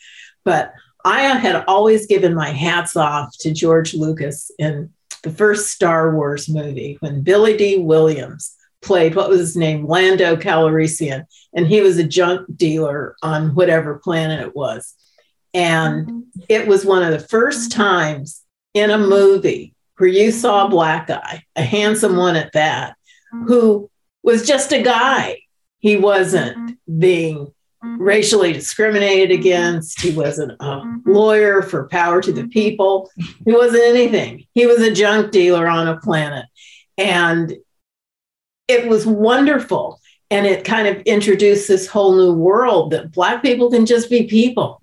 But 0.45 0.73
I 1.05 1.21
had 1.21 1.65
always 1.67 2.05
given 2.05 2.33
my 2.33 2.51
hats 2.51 2.95
off 2.95 3.35
to 3.39 3.51
George 3.51 3.93
Lucas 3.93 4.51
in 4.59 4.93
the 5.23 5.31
first 5.31 5.69
Star 5.69 6.15
Wars 6.15 6.47
movie 6.47 6.97
when 6.99 7.21
Billy 7.21 7.57
Dee 7.57 7.79
Williams 7.79 8.55
played 8.83 9.15
what 9.15 9.29
was 9.29 9.39
his 9.39 9.55
name? 9.55 9.85
Lando 9.85 10.35
calrissian. 10.35 11.25
And 11.53 11.67
he 11.67 11.81
was 11.81 11.97
a 11.97 12.03
junk 12.03 12.47
dealer 12.55 13.15
on 13.21 13.55
whatever 13.55 13.99
planet 13.99 14.41
it 14.41 14.55
was. 14.55 14.93
And 15.53 16.07
mm-hmm. 16.07 16.19
it 16.49 16.67
was 16.67 16.85
one 16.85 17.03
of 17.03 17.11
the 17.11 17.27
first 17.27 17.71
times 17.71 18.43
in 18.73 18.89
a 18.89 18.97
movie 18.97 19.73
where 19.97 20.09
you 20.09 20.31
saw 20.31 20.65
a 20.65 20.69
black 20.69 21.07
guy 21.07 21.43
a 21.55 21.61
handsome 21.61 22.17
one 22.17 22.35
at 22.35 22.53
that 22.53 22.97
mm-hmm. 23.33 23.47
who 23.47 23.89
was 24.23 24.47
just 24.47 24.71
a 24.71 24.81
guy. 24.81 25.39
He 25.79 25.97
wasn't 25.97 26.57
mm-hmm. 26.57 26.99
being 26.99 27.53
racially 27.83 28.53
discriminated 28.53 29.37
against. 29.37 30.01
He 30.01 30.11
wasn't 30.11 30.53
a 30.59 30.81
lawyer 31.05 31.61
for 31.61 31.87
power 31.89 32.21
to 32.21 32.31
the 32.31 32.47
people. 32.47 33.11
He 33.17 33.51
wasn't 33.51 33.83
anything. 33.83 34.45
He 34.53 34.65
was 34.65 34.81
a 34.81 34.93
junk 34.93 35.31
dealer 35.31 35.67
on 35.67 35.87
a 35.87 35.99
planet. 35.99 36.45
And 36.97 37.53
it 38.67 38.87
was 38.87 39.05
wonderful. 39.05 39.99
And 40.29 40.45
it 40.45 40.65
kind 40.65 40.87
of 40.87 41.01
introduced 41.03 41.67
this 41.67 41.87
whole 41.87 42.15
new 42.15 42.33
world 42.33 42.91
that 42.91 43.11
Black 43.11 43.43
people 43.43 43.69
can 43.69 43.85
just 43.85 44.09
be 44.09 44.23
people, 44.23 44.81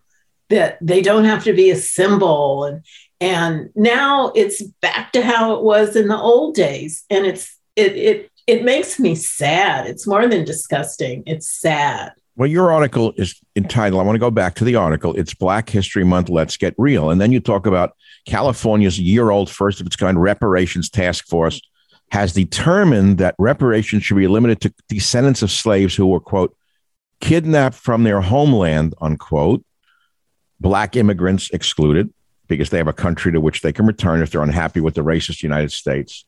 that 0.49 0.79
they 0.81 1.03
don't 1.03 1.25
have 1.25 1.43
to 1.45 1.53
be 1.53 1.71
a 1.71 1.77
symbol. 1.77 2.65
And, 2.65 2.85
and 3.21 3.71
now 3.75 4.33
it's 4.37 4.63
back 4.63 5.13
to 5.13 5.23
how 5.23 5.55
it 5.55 5.63
was 5.63 5.97
in 5.97 6.09
the 6.09 6.17
old 6.17 6.55
days. 6.55 7.05
And 7.11 7.27
it's, 7.27 7.59
it, 7.75 7.97
it, 7.97 8.31
it 8.47 8.65
makes 8.65 9.01
me 9.01 9.15
sad. 9.15 9.87
It's 9.87 10.07
more 10.07 10.29
than 10.29 10.45
disgusting. 10.45 11.25
It's 11.27 11.49
sad. 11.49 12.13
Well, 12.37 12.49
your 12.49 12.73
article 12.73 13.13
is 13.17 13.39
entitled, 13.57 14.01
I 14.01 14.05
want 14.05 14.15
to 14.15 14.21
go 14.21 14.31
back 14.31 14.55
to 14.57 14.65
the 14.65 14.77
article. 14.77 15.15
It's 15.17 15.35
Black 15.35 15.69
History 15.69 16.05
Month, 16.05 16.29
Let's 16.29 16.57
Get 16.57 16.75
Real. 16.79 17.11
And 17.11 17.21
then 17.21 17.33
you 17.33 17.41
talk 17.41 17.67
about 17.67 17.97
California's 18.25 19.01
year 19.01 19.31
old, 19.31 19.51
first 19.51 19.81
of 19.81 19.87
its 19.87 19.97
kind 19.97 20.21
reparations 20.21 20.89
task 20.89 21.27
force 21.27 21.61
has 22.11 22.33
determined 22.33 23.19
that 23.19 23.35
reparations 23.39 24.03
should 24.03 24.17
be 24.17 24.27
limited 24.27 24.61
to 24.61 24.75
descendants 24.89 25.43
of 25.43 25.51
slaves 25.51 25.95
who 25.95 26.07
were, 26.07 26.21
quote, 26.21 26.57
kidnapped 27.21 27.77
from 27.77 28.03
their 28.03 28.21
homeland, 28.21 28.95
unquote, 29.01 29.65
black 30.59 30.97
immigrants 30.97 31.51
excluded 31.51 32.13
because 32.49 32.71
they 32.71 32.79
have 32.79 32.89
a 32.89 32.93
country 32.93 33.31
to 33.33 33.41
which 33.41 33.61
they 33.61 33.73
can 33.73 33.87
return 33.87 34.23
if 34.23 34.31
they're 34.31 34.43
unhappy 34.43 34.81
with 34.81 34.95
the 34.95 35.05
racist 35.05 35.43
United 35.43 35.71
States. 35.71 36.25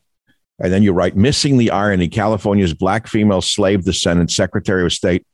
And 0.59 0.71
then 0.71 0.83
you 0.83 0.93
write, 0.93 1.17
missing 1.17 1.57
the 1.57 1.71
irony, 1.71 2.07
California's 2.07 2.73
black 2.73 3.07
female 3.07 3.41
slave 3.41 3.83
descendant 3.83 4.31
Secretary 4.31 4.85
of 4.85 4.93
State 4.93 5.25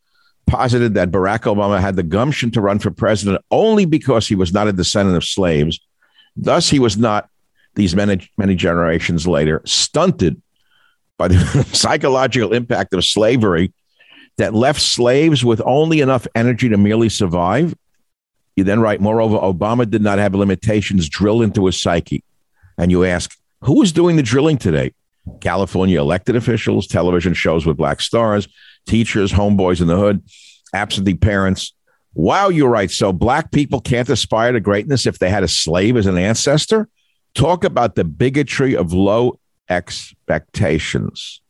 posited 0.48 0.96
that 0.96 1.12
Barack 1.12 1.42
Obama 1.42 1.80
had 1.80 1.96
the 1.96 2.04
gumption 2.04 2.50
to 2.52 2.62
run 2.62 2.80
for 2.80 2.90
president 2.90 3.44
only 3.52 3.86
because 3.86 4.28
he 4.28 4.36
was 4.36 4.52
not 4.52 4.68
a 4.68 4.74
descendant 4.74 5.16
of 5.16 5.24
slaves. 5.24 5.80
Thus, 6.36 6.70
he 6.70 6.80
was 6.80 6.98
not 6.98 7.30
these 7.80 7.96
many, 7.96 8.30
many 8.38 8.56
generations 8.56 9.26
later, 9.26 9.62
stunted 9.66 10.42
by 11.18 11.30
the 11.30 11.64
psychological 11.74 12.54
impact 12.54 12.94
of 12.94 13.06
slavery 13.06 13.74
that 14.38 14.54
left 14.54 14.82
slaves 14.82 15.44
with 15.44 15.62
only 15.66 16.02
enough 16.02 16.28
energy 16.36 16.70
to 16.70 16.78
merely 16.78 17.10
survive. 17.10 17.76
You 18.56 18.64
then 18.64 18.82
write, 18.82 19.00
moreover, 19.00 19.38
Obama 19.38 19.90
did 19.90 20.02
not 20.02 20.20
have 20.20 20.36
limitations 20.36 21.08
drilled 21.08 21.44
into 21.44 21.66
his 21.66 21.82
psyche. 21.82 22.24
And 22.78 22.92
you 22.92 23.06
ask, 23.06 23.38
who 23.62 23.82
is 23.82 23.92
doing 23.92 24.18
the 24.18 24.24
drilling 24.24 24.58
today? 24.58 24.94
California 25.42 26.00
elected 26.00 26.36
officials, 26.36 26.88
television 26.88 27.34
shows 27.34 27.66
with 27.66 27.78
black 27.78 28.02
stars, 28.02 28.48
teachers, 28.88 29.32
homeboys 29.32 29.82
in 29.82 29.88
the 29.88 29.98
hood, 29.98 30.24
absentee 30.74 31.16
parents. 31.16 31.74
Wow, 32.14 32.50
you're 32.50 32.70
right. 32.70 32.92
So 32.92 33.14
black 33.14 33.52
people 33.52 33.80
can't 33.80 34.10
aspire 34.10 34.52
to 34.52 34.60
greatness 34.60 35.06
if 35.06 35.20
they 35.20 35.30
had 35.30 35.44
a 35.44 35.48
slave 35.48 35.96
as 35.96 36.08
an 36.08 36.18
ancestor? 36.18 36.90
Talk 37.34 37.64
about 37.64 37.96
the 37.96 38.04
bigotry 38.04 38.76
of 38.76 38.94
low 38.94 39.40
expectations. 39.70 41.42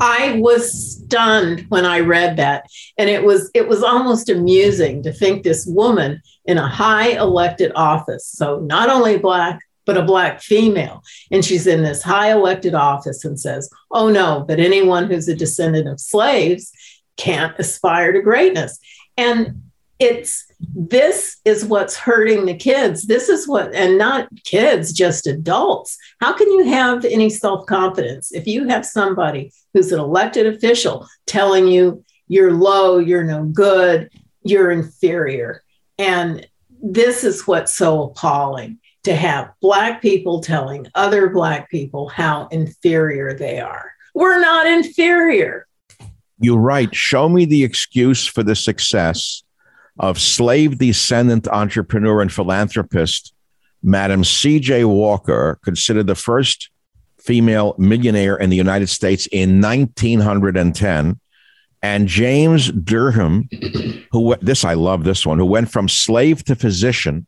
I 0.00 0.38
was 0.40 0.98
stunned 0.98 1.66
when 1.68 1.86
I 1.86 2.00
read 2.00 2.36
that. 2.36 2.66
And 2.98 3.08
it 3.08 3.24
was 3.24 3.50
it 3.54 3.68
was 3.68 3.82
almost 3.82 4.28
amusing 4.28 5.02
to 5.02 5.12
think 5.12 5.42
this 5.42 5.66
woman 5.66 6.20
in 6.44 6.58
a 6.58 6.68
high 6.68 7.10
elected 7.18 7.72
office, 7.74 8.26
so 8.26 8.60
not 8.60 8.90
only 8.90 9.18
black, 9.18 9.60
but 9.84 9.96
a 9.96 10.02
black 10.02 10.42
female. 10.42 11.02
And 11.30 11.44
she's 11.44 11.66
in 11.66 11.82
this 11.82 12.02
high 12.02 12.32
elected 12.32 12.74
office 12.74 13.24
and 13.24 13.40
says, 13.40 13.70
Oh 13.90 14.10
no, 14.10 14.44
but 14.46 14.60
anyone 14.60 15.06
who's 15.06 15.28
a 15.28 15.34
descendant 15.34 15.88
of 15.88 16.00
slaves 16.00 16.72
can't 17.16 17.58
aspire 17.58 18.12
to 18.12 18.20
greatness. 18.20 18.78
And 19.16 19.62
it's 19.98 20.45
this 20.60 21.38
is 21.44 21.64
what's 21.64 21.96
hurting 21.96 22.46
the 22.46 22.54
kids. 22.54 23.06
This 23.06 23.28
is 23.28 23.46
what, 23.46 23.74
and 23.74 23.98
not 23.98 24.28
kids, 24.44 24.92
just 24.92 25.26
adults. 25.26 25.98
How 26.20 26.32
can 26.32 26.50
you 26.50 26.64
have 26.66 27.04
any 27.04 27.28
self 27.28 27.66
confidence 27.66 28.32
if 28.32 28.46
you 28.46 28.66
have 28.68 28.86
somebody 28.86 29.52
who's 29.74 29.92
an 29.92 30.00
elected 30.00 30.46
official 30.46 31.06
telling 31.26 31.66
you 31.66 32.04
you're 32.28 32.54
low, 32.54 32.98
you're 32.98 33.24
no 33.24 33.44
good, 33.44 34.10
you're 34.42 34.70
inferior? 34.70 35.62
And 35.98 36.46
this 36.82 37.24
is 37.24 37.46
what's 37.46 37.74
so 37.74 38.04
appalling 38.04 38.78
to 39.04 39.14
have 39.14 39.52
Black 39.60 40.02
people 40.02 40.40
telling 40.40 40.86
other 40.94 41.28
Black 41.28 41.70
people 41.70 42.08
how 42.08 42.48
inferior 42.48 43.34
they 43.34 43.60
are. 43.60 43.92
We're 44.14 44.40
not 44.40 44.66
inferior. 44.66 45.66
You're 46.38 46.58
right. 46.58 46.94
Show 46.94 47.28
me 47.28 47.44
the 47.44 47.64
excuse 47.64 48.26
for 48.26 48.42
the 48.42 48.54
success 48.54 49.42
of 49.98 50.20
slave 50.20 50.78
descendant 50.78 51.48
entrepreneur 51.48 52.20
and 52.20 52.32
philanthropist, 52.32 53.32
Madam 53.82 54.24
C.J. 54.24 54.84
Walker, 54.84 55.58
considered 55.62 56.06
the 56.06 56.14
first 56.14 56.70
female 57.18 57.74
millionaire 57.78 58.36
in 58.36 58.50
the 58.50 58.56
United 58.56 58.88
States 58.88 59.26
in 59.32 59.60
1910. 59.60 61.20
And 61.82 62.08
James 62.08 62.72
Derham, 62.72 63.48
who 64.10 64.34
this 64.40 64.64
I 64.64 64.74
love 64.74 65.04
this 65.04 65.26
one, 65.26 65.38
who 65.38 65.44
went 65.46 65.70
from 65.70 65.88
slave 65.88 66.42
to 66.44 66.56
physician 66.56 67.26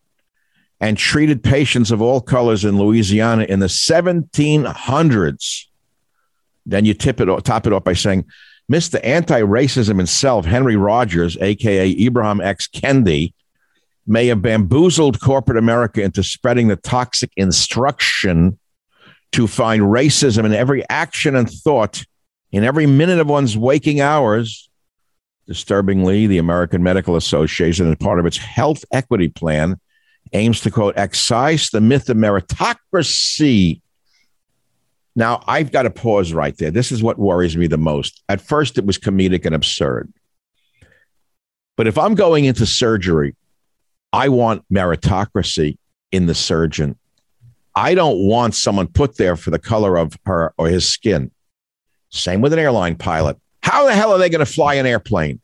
and 0.81 0.97
treated 0.97 1.43
patients 1.43 1.91
of 1.91 2.01
all 2.01 2.21
colors 2.21 2.65
in 2.65 2.79
Louisiana 2.79 3.45
in 3.45 3.59
the 3.61 3.67
1700s. 3.67 5.65
Then 6.67 6.85
you 6.85 6.95
tip 6.95 7.21
it 7.21 7.45
top 7.45 7.67
it 7.67 7.73
off 7.73 7.85
by 7.85 7.95
saying 7.95 8.27
Mr. 8.71 9.01
Anti 9.03 9.41
Racism 9.41 9.97
himself, 9.97 10.45
Henry 10.45 10.77
Rogers, 10.77 11.39
aka 11.41 11.95
Ibram 11.95 12.45
X. 12.45 12.69
Kendi, 12.69 13.33
may 14.07 14.27
have 14.27 14.43
bamboozled 14.43 15.21
corporate 15.21 15.59
America 15.59 16.03
into 16.03 16.23
spreading 16.23 16.69
the 16.69 16.77
toxic 16.77 17.31
instruction 17.37 18.59
to 19.33 19.47
find 19.47 19.83
racism 19.83 20.45
in 20.45 20.55
every 20.55 20.89
action 20.89 21.37
and 21.37 21.51
thought 21.51 22.05
in 22.51 22.65
every 22.65 22.87
minute 22.87 23.19
of 23.19 23.29
one's 23.29 23.57
waking 23.57 24.01
hours. 24.01 24.71
Disturbingly, 25.47 26.27
the 26.27 26.39
American 26.39 26.83
Medical 26.83 27.17
Association, 27.17 27.91
as 27.91 27.97
part 27.97 28.19
of 28.19 28.27
its 28.27 28.37
health 28.37 28.85
equity 28.93 29.29
plan, 29.29 29.79
aims 30.33 30.61
to 30.61 30.71
quote, 30.71 30.97
excise 30.97 31.71
the 31.71 31.81
myth 31.81 32.11
of 32.11 32.17
meritocracy 32.17 33.81
now, 35.19 35.43
I've 35.49 35.73
got 35.73 35.83
to 35.83 35.91
pause 35.91 36.33
right 36.33 36.57
there. 36.59 36.71
This 36.71 36.93
is 36.93 37.03
what 37.03 37.19
worries 37.19 37.57
me 37.57 37.67
the 37.67 37.77
most. 37.77 38.23
At 38.29 38.41
first, 38.41 38.79
it 38.79 38.87
was 38.87 38.99
comedic 38.99 39.45
and 39.47 39.55
absurd. 39.55 40.13
But 41.77 41.89
if 41.89 41.99
I'm 41.99 42.15
going 42.15 42.45
into 42.45 42.65
surgery, 42.65 43.35
I 44.13 44.29
want 44.29 44.63
meritocracy 44.73 45.77
in 46.13 46.27
the 46.27 46.37
surgeon. 46.37 46.97
I 47.75 47.97
don't 47.97 48.29
want 48.29 48.55
someone 48.55 48.87
put 48.87 49.17
there 49.17 49.35
for 49.35 49.51
the 49.51 49.59
color 49.59 49.97
of 49.97 50.17
her 50.25 50.55
or 50.57 50.69
his 50.69 50.89
skin. 50.89 51.33
Same 52.11 52.41
with 52.41 52.53
an 52.53 52.61
airline 52.61 52.95
pilot. 52.95 53.39
How 53.61 53.87
the 53.87 53.97
hell 53.97 54.13
are 54.13 54.19
they 54.19 54.31
going 54.31 54.47
to 54.47 54.47
fly 54.47 54.75
an 54.75 54.87
airplane 54.87 55.41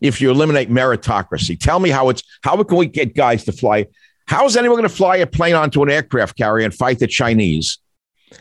if 0.00 0.20
you 0.20 0.30
eliminate 0.30 0.70
meritocracy? 0.70 1.58
Tell 1.58 1.80
me 1.80 1.90
how 1.90 2.10
it's 2.10 2.22
how 2.42 2.62
can 2.62 2.78
we 2.78 2.86
get 2.86 3.16
guys 3.16 3.42
to 3.46 3.52
fly? 3.52 3.86
How 4.26 4.46
is 4.46 4.56
anyone 4.56 4.78
going 4.78 4.88
to 4.88 4.94
fly 4.94 5.16
a 5.16 5.26
plane 5.26 5.56
onto 5.56 5.82
an 5.82 5.90
aircraft 5.90 6.38
carrier 6.38 6.64
and 6.64 6.72
fight 6.72 7.00
the 7.00 7.08
Chinese? 7.08 7.78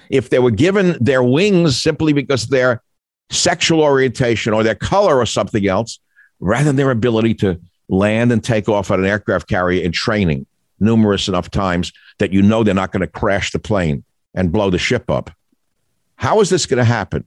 If 0.09 0.29
they 0.29 0.39
were 0.39 0.51
given 0.51 0.97
their 0.99 1.23
wings 1.23 1.81
simply 1.81 2.13
because 2.13 2.47
their 2.47 2.81
sexual 3.29 3.81
orientation 3.81 4.53
or 4.53 4.63
their 4.63 4.75
color 4.75 5.17
or 5.17 5.25
something 5.25 5.67
else, 5.67 5.99
rather 6.39 6.65
than 6.65 6.75
their 6.75 6.91
ability 6.91 7.33
to 7.35 7.59
land 7.89 8.31
and 8.31 8.43
take 8.43 8.67
off 8.67 8.91
on 8.91 8.99
an 8.99 9.05
aircraft 9.05 9.47
carrier 9.47 9.83
in 9.83 9.91
training 9.91 10.45
numerous 10.79 11.27
enough 11.27 11.49
times 11.49 11.91
that 12.19 12.33
you 12.33 12.41
know 12.41 12.63
they're 12.63 12.73
not 12.73 12.91
going 12.91 13.01
to 13.01 13.07
crash 13.07 13.51
the 13.51 13.59
plane 13.59 14.03
and 14.33 14.51
blow 14.51 14.69
the 14.69 14.77
ship 14.77 15.09
up. 15.09 15.29
How 16.15 16.39
is 16.41 16.49
this 16.49 16.65
going 16.65 16.77
to 16.77 16.83
happen? 16.83 17.23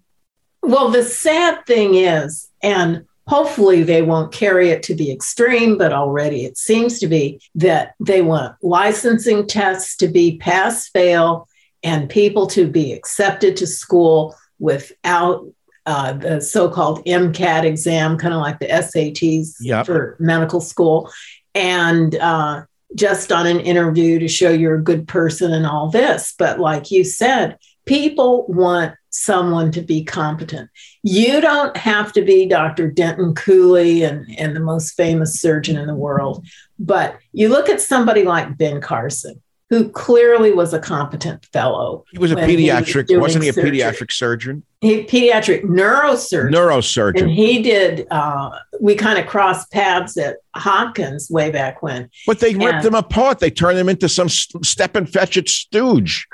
Well, 0.63 0.91
the 0.91 1.03
sad 1.03 1.65
thing 1.67 1.95
is, 1.95 2.49
and 2.63 3.05
hopefully 3.27 3.83
they 3.83 4.03
won't 4.03 4.33
carry 4.33 4.71
it 4.71 4.83
to 4.85 4.95
the 4.95 5.11
extreme, 5.11 5.79
but 5.79 5.93
already 5.93 6.45
it 6.45 6.59
seems 6.59 6.99
to 7.01 7.07
be 7.07 7.41
that 7.55 7.95
they 8.01 8.23
want 8.23 8.57
licensing 8.63 9.47
tests 9.47 9.97
to 9.97 10.09
be 10.09 10.39
pass 10.39 10.89
fail 10.89 11.49
and 11.83 12.09
people 12.09 12.47
to 12.49 12.69
be 12.69 12.93
accepted 12.93 13.57
to 13.57 13.67
school 13.67 14.35
without 14.59 15.47
uh, 15.87 16.13
the 16.13 16.41
so-called 16.41 17.05
MCAT 17.07 17.65
exam, 17.65 18.19
kind 18.19 18.35
of 18.35 18.41
like 18.41 18.59
the 18.59 18.67
SATs 18.67 19.55
yep. 19.61 19.87
for 19.87 20.17
medical 20.19 20.61
school, 20.61 21.11
and 21.55 22.15
uh, 22.17 22.65
just 22.95 23.33
on 23.33 23.47
an 23.47 23.61
interview 23.61 24.19
to 24.19 24.29
show 24.29 24.51
you're 24.51 24.75
a 24.75 24.83
good 24.83 25.09
person 25.09 25.53
and 25.53 25.67
all 25.67 25.89
this. 25.89 26.35
But 26.39 26.61
like 26.61 26.91
you 26.91 27.05
said, 27.05 27.57
people 27.87 28.47
want 28.49 28.95
someone 29.11 29.73
to 29.73 29.81
be 29.81 30.05
competent. 30.05 30.69
You 31.03 31.41
don't 31.41 31.77
have 31.77 32.13
to 32.13 32.23
be 32.23 32.47
Dr. 32.47 32.91
Denton 32.91 33.35
Cooley 33.35 34.03
and, 34.03 34.27
and 34.39 34.55
the 34.55 34.61
most 34.61 34.93
famous 34.93 35.41
surgeon 35.41 35.77
in 35.77 35.87
the 35.87 35.95
world, 35.95 36.47
but 36.79 37.19
you 37.33 37.49
look 37.49 37.69
at 37.69 37.81
somebody 37.81 38.25
like 38.25 38.59
Ben 38.59 38.81
Carson 38.81 39.43
who 39.71 39.91
clearly 39.91 40.53
was 40.53 40.73
a 40.73 40.79
competent 40.79 41.45
fellow. 41.47 42.05
He 42.11 42.19
was 42.19 42.33
a 42.33 42.37
pediatric, 42.37 43.11
was 43.11 43.21
wasn't 43.21 43.45
he 43.45 43.51
a 43.51 43.53
surgery. 43.53 43.79
pediatric 43.79 44.13
surgeon? 44.13 44.63
He 44.81 45.05
pediatric 45.05 45.65
neurosurgeon. 45.65 46.51
Neurosurgeon. 46.51 47.23
And 47.23 47.31
he 47.31 47.63
did. 47.63 48.07
Uh, 48.11 48.51
we 48.81 48.95
kind 48.95 49.19
of 49.19 49.27
crossed 49.27 49.71
paths 49.71 50.17
at 50.17 50.37
Hopkins 50.55 51.29
way 51.31 51.51
back 51.51 51.83
when. 51.83 52.09
But 52.27 52.41
they 52.41 52.55
ripped 52.55 52.83
them 52.83 52.95
apart. 52.95 53.41
They 53.41 53.51
turned 53.51 53.77
them 53.77 53.89
into 53.89 54.09
some 54.09 54.29
Stepin 54.29 55.05
Fetchit 55.05 55.49
stooge. 55.49 56.27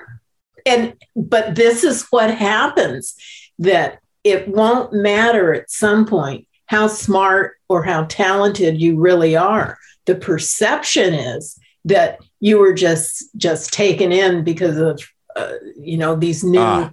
And 0.66 0.94
but 1.16 1.57
this 1.57 1.85
is 1.85 2.07
what 2.11 2.31
happens 2.31 3.16
that 3.59 3.99
it 4.23 4.49
won't 4.49 4.92
matter 4.92 5.53
at 5.53 5.70
some 5.70 6.07
point 6.07 6.47
how 6.66 6.87
smart 6.87 7.57
or 7.68 7.83
how 7.83 8.05
talented 8.05 8.81
you 8.81 8.99
really 8.99 9.37
are. 9.37 9.79
The 10.07 10.14
perception 10.14 11.14
is 11.14 11.59
that 11.85 12.18
you 12.44 12.59
were 12.59 12.74
just 12.74 13.24
just 13.38 13.72
taken 13.72 14.12
in 14.12 14.44
because 14.44 14.76
of 14.76 15.02
uh, 15.35 15.54
you 15.80 15.96
know 15.96 16.14
these 16.14 16.44
new 16.44 16.61
ah. 16.61 16.90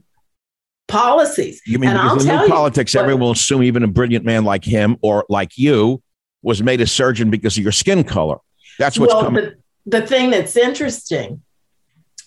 policies. 0.87 1.61
You 1.65 1.77
mean 1.77 1.89
and 1.89 1.99
I'll 1.99 2.17
tell 2.17 2.43
new 2.43 2.47
politics? 2.47 2.93
You, 2.93 3.01
everyone 3.01 3.19
will 3.19 3.31
assume 3.31 3.61
even 3.61 3.83
a 3.83 3.87
brilliant 3.87 4.23
man 4.23 4.45
like 4.45 4.63
him 4.63 4.95
or 5.01 5.25
like 5.27 5.57
you 5.57 6.01
was 6.41 6.63
made 6.63 6.79
a 6.79 6.87
surgeon 6.87 7.29
because 7.29 7.57
of 7.57 7.63
your 7.63 7.73
skin 7.73 8.05
color. 8.05 8.37
That's 8.79 8.97
what's 8.97 9.13
well, 9.13 9.23
coming. 9.25 9.43
The, 9.85 9.99
the 9.99 10.07
thing 10.07 10.29
that's 10.29 10.55
interesting 10.55 11.41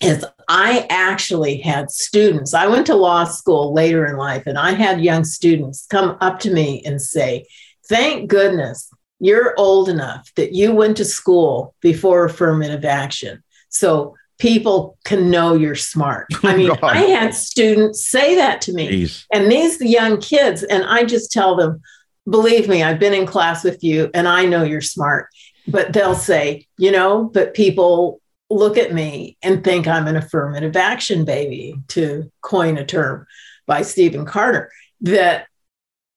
is 0.01 0.23
I 0.47 0.85
actually 0.91 1.57
had 1.57 1.89
students. 1.89 2.53
I 2.53 2.67
went 2.67 2.85
to 2.85 2.95
law 2.95 3.23
school 3.23 3.73
later 3.73 4.05
in 4.05 4.17
life, 4.17 4.43
and 4.45 4.59
I 4.59 4.73
had 4.73 5.01
young 5.01 5.23
students 5.23 5.87
come 5.89 6.15
up 6.21 6.37
to 6.41 6.51
me 6.51 6.83
and 6.85 7.01
say, 7.01 7.47
"Thank 7.89 8.29
goodness 8.29 8.87
you're 9.25 9.53
old 9.57 9.89
enough 9.89 10.31
that 10.35 10.53
you 10.53 10.73
went 10.73 10.97
to 10.97 11.05
school 11.05 11.73
before 11.81 12.25
affirmative 12.25 12.85
action. 12.85 13.43
So 13.69 14.15
people 14.37 14.97
can 15.03 15.31
know 15.31 15.53
you're 15.53 15.75
smart. 15.75 16.27
I 16.43 16.55
mean, 16.55 16.71
I 16.83 16.97
had 16.97 17.33
students 17.33 18.05
say 18.05 18.35
that 18.35 18.61
to 18.61 18.73
me. 18.73 18.89
Jeez. 18.89 19.25
And 19.33 19.51
these 19.51 19.81
young 19.81 20.19
kids, 20.19 20.63
and 20.63 20.83
I 20.83 21.05
just 21.05 21.31
tell 21.31 21.55
them, 21.55 21.81
believe 22.29 22.67
me, 22.67 22.83
I've 22.83 22.99
been 22.99 23.13
in 23.13 23.25
class 23.25 23.63
with 23.63 23.83
you 23.83 24.09
and 24.13 24.27
I 24.27 24.45
know 24.45 24.63
you're 24.63 24.81
smart. 24.81 25.27
But 25.67 25.93
they'll 25.93 26.15
say, 26.15 26.67
you 26.77 26.91
know, 26.91 27.23
but 27.33 27.55
people 27.55 28.21
look 28.51 28.77
at 28.77 28.93
me 28.93 29.37
and 29.41 29.63
think 29.63 29.87
I'm 29.87 30.07
an 30.07 30.15
affirmative 30.15 30.75
action 30.75 31.25
baby, 31.25 31.75
to 31.89 32.31
coin 32.41 32.77
a 32.77 32.85
term 32.85 33.25
by 33.65 33.81
Stephen 33.81 34.25
Carter. 34.25 34.71
That, 35.01 35.47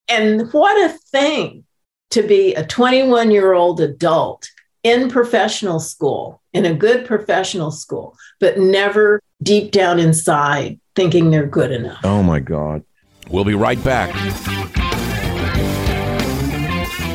and 0.08 0.52
what 0.52 0.90
a 0.90 0.94
thing 1.10 1.64
to 2.10 2.22
be 2.22 2.54
a 2.54 2.64
21 2.64 3.30
year 3.30 3.52
old 3.52 3.80
adult 3.80 4.50
in 4.82 5.08
professional 5.08 5.80
school, 5.80 6.40
in 6.52 6.64
a 6.64 6.74
good 6.74 7.06
professional 7.06 7.70
school, 7.70 8.16
but 8.40 8.58
never 8.58 9.20
deep 9.42 9.70
down 9.70 9.98
inside 9.98 10.78
thinking 10.94 11.30
they're 11.30 11.46
good 11.46 11.70
enough. 11.70 12.00
Oh 12.04 12.22
my 12.22 12.40
God. 12.40 12.82
We'll 13.30 13.44
be 13.44 13.54
right 13.54 13.82
back. 13.84 14.12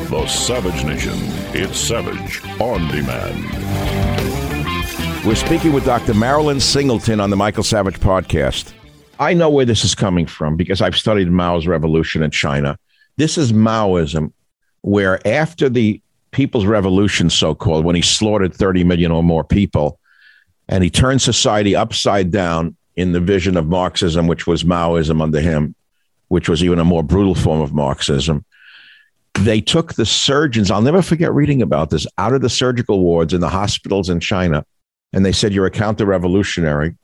The 0.08 0.26
Savage 0.28 0.84
Nation. 0.84 1.14
It's 1.56 1.78
Savage 1.78 2.40
on 2.60 2.86
demand. 2.88 3.44
We're 5.26 5.34
speaking 5.34 5.72
with 5.72 5.84
Dr. 5.84 6.14
Marilyn 6.14 6.60
Singleton 6.60 7.18
on 7.18 7.30
the 7.30 7.36
Michael 7.36 7.62
Savage 7.62 7.98
podcast. 7.98 8.72
I 9.18 9.32
know 9.32 9.48
where 9.50 9.64
this 9.64 9.84
is 9.84 9.94
coming 9.94 10.26
from 10.26 10.56
because 10.56 10.80
I've 10.80 10.96
studied 10.96 11.30
Mao's 11.30 11.66
revolution 11.66 12.22
in 12.22 12.30
China. 12.30 12.78
This 13.16 13.38
is 13.38 13.52
Maoism, 13.52 14.32
where 14.84 15.26
after 15.26 15.68
the 15.68 16.00
People's 16.30 16.66
Revolution, 16.66 17.30
so 17.30 17.54
called, 17.54 17.84
when 17.84 17.96
he 17.96 18.02
slaughtered 18.02 18.54
30 18.54 18.84
million 18.84 19.10
or 19.10 19.22
more 19.22 19.44
people, 19.44 19.98
and 20.68 20.82
he 20.82 20.90
turned 20.90 21.22
society 21.22 21.76
upside 21.76 22.30
down 22.30 22.76
in 22.96 23.12
the 23.12 23.20
vision 23.20 23.56
of 23.56 23.66
Marxism, 23.66 24.26
which 24.26 24.46
was 24.46 24.64
Maoism 24.64 25.20
under 25.22 25.40
him, 25.40 25.74
which 26.28 26.48
was 26.48 26.62
even 26.64 26.78
a 26.78 26.84
more 26.84 27.02
brutal 27.02 27.34
form 27.34 27.60
of 27.60 27.72
Marxism 27.72 28.44
they 29.34 29.60
took 29.60 29.94
the 29.94 30.06
surgeons, 30.06 30.70
I'll 30.70 30.82
never 30.82 31.02
forget 31.02 31.32
reading 31.32 31.60
about 31.60 31.90
this, 31.90 32.06
out 32.18 32.32
of 32.32 32.40
the 32.40 32.48
surgical 32.48 33.00
wards 33.00 33.34
in 33.34 33.40
the 33.40 33.48
hospitals 33.48 34.08
in 34.08 34.20
China. 34.20 34.64
And 35.12 35.24
they 35.24 35.32
said, 35.32 35.52
You're 35.52 35.66
a 35.66 35.70
counter 35.70 36.06
revolutionary. 36.06 36.96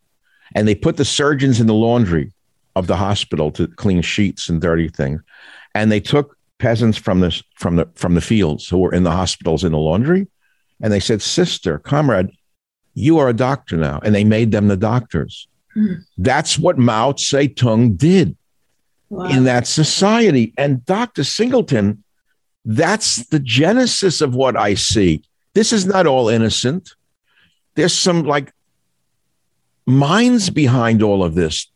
And 0.55 0.67
they 0.67 0.75
put 0.75 0.97
the 0.97 1.05
surgeons 1.05 1.61
in 1.61 1.67
the 1.67 1.75
laundry 1.75 2.33
of 2.77 2.87
the 2.87 2.97
hospital 2.97 3.51
to 3.53 3.67
clean 3.67 4.03
sheets 4.03 4.49
and 4.49 4.61
dirty 4.61 4.89
things. 4.89 5.21
And 5.75 5.91
they 5.91 6.01
took 6.01 6.37
peasants 6.61 6.97
from 6.97 7.21
the, 7.21 7.43
from 7.57 7.77
the, 7.77 7.89
from 7.95 8.15
the 8.15 8.21
fields 8.21 8.69
who 8.69 8.79
were 8.79 8.95
in 8.95 9.03
the 9.03 9.11
hospitals 9.11 9.65
in 9.65 9.73
the 9.73 9.79
laundry. 9.79 10.29
And 10.81 10.93
they 10.93 11.01
said, 11.01 11.21
Sister, 11.21 11.79
comrade, 11.79 12.31
you 12.95 13.19
are 13.19 13.29
a 13.29 13.35
doctor 13.35 13.77
now. 13.77 14.01
And 14.05 14.15
they 14.15 14.25
made 14.25 14.53
them 14.53 14.69
the 14.69 14.77
doctors. 14.77 15.49
Hmm. 15.75 15.95
That's 16.19 16.59
what 16.59 16.79
Mao 16.79 17.13
Zedong 17.13 17.97
did 17.97 18.37
wow. 19.09 19.25
in 19.27 19.45
that 19.45 19.67
society. 19.67 20.55
And 20.57 20.85
Dr. 20.85 21.25
Singleton 21.25 22.05
that's 22.65 23.27
the 23.29 23.41
genesis 23.41 24.21
of 24.21 24.35
what 24.35 24.57
I 24.57 24.75
see. 24.75 25.23
This 25.55 25.73
is 25.73 25.87
not 25.87 26.07
all 26.07 26.29
innocent. 26.29 26.95
There's 27.75 27.95
some 27.95 28.25
like 28.25 28.53
minds 29.87 30.51
behind 30.51 31.03
all 31.03 31.25
of 31.25 31.35
this 31.35 31.71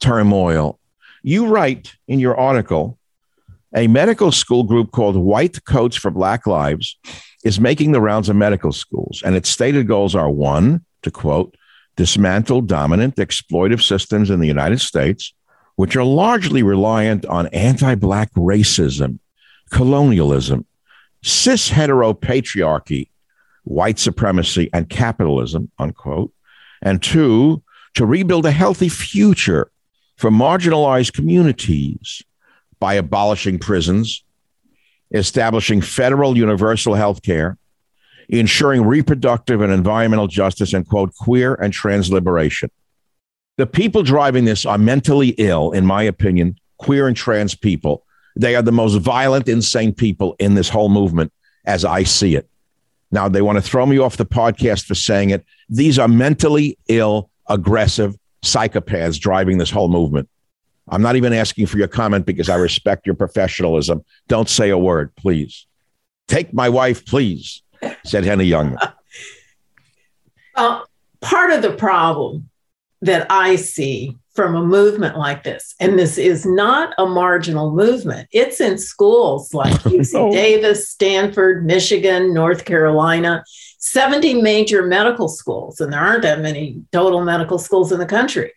turmoil. 0.00 0.78
You 1.22 1.48
write 1.48 1.96
in 2.06 2.20
your 2.20 2.36
article 2.36 2.97
a 3.74 3.86
medical 3.86 4.32
school 4.32 4.64
group 4.64 4.92
called 4.92 5.16
White 5.16 5.64
Coats 5.64 5.96
for 5.96 6.10
Black 6.10 6.46
Lives 6.46 6.98
is 7.44 7.60
making 7.60 7.92
the 7.92 8.00
rounds 8.00 8.28
of 8.28 8.36
medical 8.36 8.72
schools, 8.72 9.22
and 9.24 9.36
its 9.36 9.48
stated 9.48 9.86
goals 9.86 10.14
are 10.14 10.30
one, 10.30 10.84
to 11.02 11.10
quote, 11.10 11.56
dismantle 11.96 12.62
dominant 12.62 13.16
exploitive 13.16 13.82
systems 13.82 14.30
in 14.30 14.40
the 14.40 14.46
United 14.46 14.80
States, 14.80 15.34
which 15.76 15.96
are 15.96 16.04
largely 16.04 16.62
reliant 16.62 17.26
on 17.26 17.46
anti 17.48 17.94
Black 17.94 18.32
racism 18.34 19.18
colonialism, 19.70 20.64
cis 21.22 21.70
heteropatriarchy, 21.70 23.10
white 23.64 23.98
supremacy, 23.98 24.70
and 24.72 24.88
capitalism, 24.88 25.70
unquote. 25.78 26.32
And 26.80 27.02
two, 27.02 27.62
to 27.94 28.06
rebuild 28.06 28.46
a 28.46 28.50
healthy 28.50 28.88
future 28.88 29.70
for 30.16 30.30
marginalized 30.30 31.12
communities 31.12 32.22
by 32.80 32.94
abolishing 32.94 33.58
prisons, 33.58 34.24
establishing 35.12 35.80
federal 35.80 36.36
universal 36.36 36.94
health 36.94 37.22
care, 37.22 37.58
ensuring 38.28 38.84
reproductive 38.84 39.60
and 39.60 39.72
environmental 39.72 40.26
justice, 40.26 40.72
and 40.72 40.86
quote, 40.86 41.14
queer 41.14 41.54
and 41.54 41.72
trans 41.72 42.10
liberation. 42.10 42.70
The 43.56 43.66
people 43.66 44.02
driving 44.02 44.44
this 44.44 44.64
are 44.64 44.78
mentally 44.78 45.30
ill, 45.38 45.72
in 45.72 45.84
my 45.84 46.02
opinion, 46.02 46.56
queer 46.78 47.08
and 47.08 47.16
trans 47.16 47.54
people 47.54 48.04
they 48.38 48.54
are 48.54 48.62
the 48.62 48.72
most 48.72 48.94
violent, 48.94 49.48
insane 49.48 49.92
people 49.92 50.36
in 50.38 50.54
this 50.54 50.68
whole 50.68 50.88
movement 50.88 51.32
as 51.66 51.84
I 51.84 52.04
see 52.04 52.36
it. 52.36 52.48
Now, 53.10 53.28
they 53.28 53.42
want 53.42 53.56
to 53.56 53.62
throw 53.62 53.84
me 53.84 53.98
off 53.98 54.16
the 54.16 54.24
podcast 54.24 54.86
for 54.86 54.94
saying 54.94 55.30
it. 55.30 55.44
These 55.68 55.98
are 55.98 56.06
mentally 56.06 56.78
ill, 56.86 57.30
aggressive 57.48 58.16
psychopaths 58.44 59.18
driving 59.18 59.58
this 59.58 59.70
whole 59.70 59.88
movement. 59.88 60.28
I'm 60.90 61.02
not 61.02 61.16
even 61.16 61.32
asking 61.32 61.66
for 61.66 61.78
your 61.78 61.88
comment 61.88 62.26
because 62.26 62.48
I 62.48 62.56
respect 62.56 63.06
your 63.06 63.14
professionalism. 63.14 64.04
Don't 64.26 64.48
say 64.48 64.70
a 64.70 64.78
word, 64.78 65.14
please. 65.16 65.66
Take 66.26 66.52
my 66.52 66.68
wife, 66.68 67.04
please, 67.06 67.62
said 68.04 68.24
Henny 68.24 68.44
Young. 68.44 68.76
Uh, 70.54 70.82
part 71.20 71.52
of 71.52 71.62
the 71.62 71.72
problem 71.72 72.50
that 73.02 73.24
I 73.30 73.54
see 73.54 74.16
from 74.38 74.54
a 74.54 74.62
movement 74.62 75.18
like 75.18 75.42
this. 75.42 75.74
And 75.80 75.98
this 75.98 76.16
is 76.16 76.46
not 76.46 76.94
a 76.96 77.06
marginal 77.06 77.72
movement. 77.72 78.28
It's 78.30 78.60
in 78.60 78.78
schools 78.78 79.52
like 79.52 79.72
UC 79.82 80.32
Davis, 80.32 80.88
Stanford, 80.88 81.66
Michigan, 81.66 82.32
North 82.32 82.64
Carolina, 82.64 83.44
70 83.78 84.40
major 84.42 84.86
medical 84.86 85.26
schools. 85.26 85.80
And 85.80 85.92
there 85.92 86.00
aren't 86.00 86.22
that 86.22 86.40
many 86.40 86.82
total 86.92 87.24
medical 87.24 87.58
schools 87.58 87.90
in 87.90 87.98
the 87.98 88.06
country. 88.06 88.52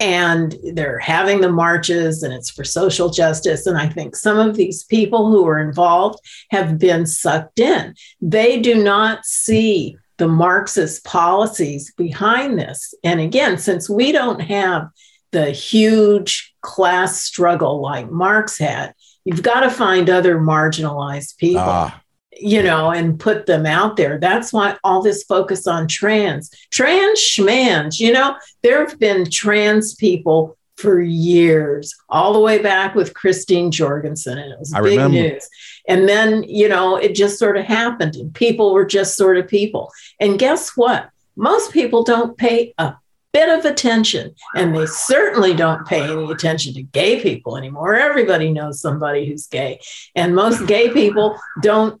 And 0.00 0.56
they're 0.74 0.98
having 0.98 1.40
the 1.40 1.50
marches, 1.50 2.22
and 2.22 2.32
it's 2.32 2.50
for 2.50 2.64
social 2.64 3.10
justice. 3.10 3.66
And 3.66 3.76
I 3.76 3.88
think 3.88 4.14
some 4.14 4.38
of 4.38 4.56
these 4.56 4.84
people 4.84 5.30
who 5.30 5.46
are 5.46 5.58
involved 5.58 6.20
have 6.50 6.78
been 6.78 7.04
sucked 7.06 7.58
in. 7.58 7.94
They 8.20 8.60
do 8.60 8.82
not 8.82 9.24
see 9.24 9.96
the 10.18 10.28
Marxist 10.28 11.04
policies 11.04 11.92
behind 11.96 12.58
this. 12.58 12.92
And 13.02 13.20
again, 13.20 13.58
since 13.58 13.88
we 13.88 14.12
don't 14.12 14.40
have 14.40 14.88
the 15.30 15.50
huge 15.50 16.54
class 16.60 17.22
struggle 17.22 17.80
like 17.80 18.10
Marx 18.10 18.58
had, 18.58 18.94
you've 19.24 19.42
got 19.42 19.60
to 19.60 19.70
find 19.70 20.10
other 20.10 20.38
marginalized 20.38 21.36
people. 21.38 21.62
Ah. 21.62 22.02
You 22.40 22.62
know, 22.62 22.90
and 22.90 23.18
put 23.18 23.46
them 23.46 23.66
out 23.66 23.96
there. 23.96 24.18
That's 24.18 24.52
why 24.52 24.76
all 24.84 25.02
this 25.02 25.24
focus 25.24 25.66
on 25.66 25.88
trans, 25.88 26.50
trans 26.70 27.18
schmans. 27.18 27.98
You 27.98 28.12
know, 28.12 28.36
there 28.62 28.86
have 28.86 28.98
been 28.98 29.28
trans 29.30 29.94
people 29.96 30.56
for 30.76 31.00
years, 31.00 31.92
all 32.08 32.32
the 32.32 32.38
way 32.38 32.62
back 32.62 32.94
with 32.94 33.12
Christine 33.12 33.72
Jorgensen, 33.72 34.38
and 34.38 34.52
it 34.52 34.58
was 34.60 34.72
I 34.72 34.80
big 34.80 34.92
remember. 34.92 35.18
news. 35.18 35.48
And 35.88 36.08
then, 36.08 36.44
you 36.44 36.68
know, 36.68 36.94
it 36.94 37.16
just 37.16 37.36
sort 37.36 37.56
of 37.56 37.64
happened, 37.64 38.14
and 38.14 38.32
people 38.32 38.72
were 38.72 38.86
just 38.86 39.16
sort 39.16 39.38
of 39.38 39.48
people. 39.48 39.90
And 40.20 40.38
guess 40.38 40.76
what? 40.76 41.10
Most 41.34 41.72
people 41.72 42.04
don't 42.04 42.36
pay 42.36 42.74
a 42.78 42.94
bit 43.32 43.48
of 43.48 43.64
attention. 43.64 44.34
And 44.54 44.74
they 44.74 44.86
certainly 44.86 45.54
don't 45.54 45.86
pay 45.86 46.02
any 46.02 46.30
attention 46.30 46.74
to 46.74 46.82
gay 46.82 47.20
people 47.20 47.56
anymore. 47.56 47.94
Everybody 47.94 48.52
knows 48.52 48.80
somebody 48.80 49.26
who's 49.26 49.46
gay. 49.46 49.80
And 50.14 50.34
most 50.34 50.66
gay 50.66 50.90
people 50.90 51.38
don't 51.60 52.00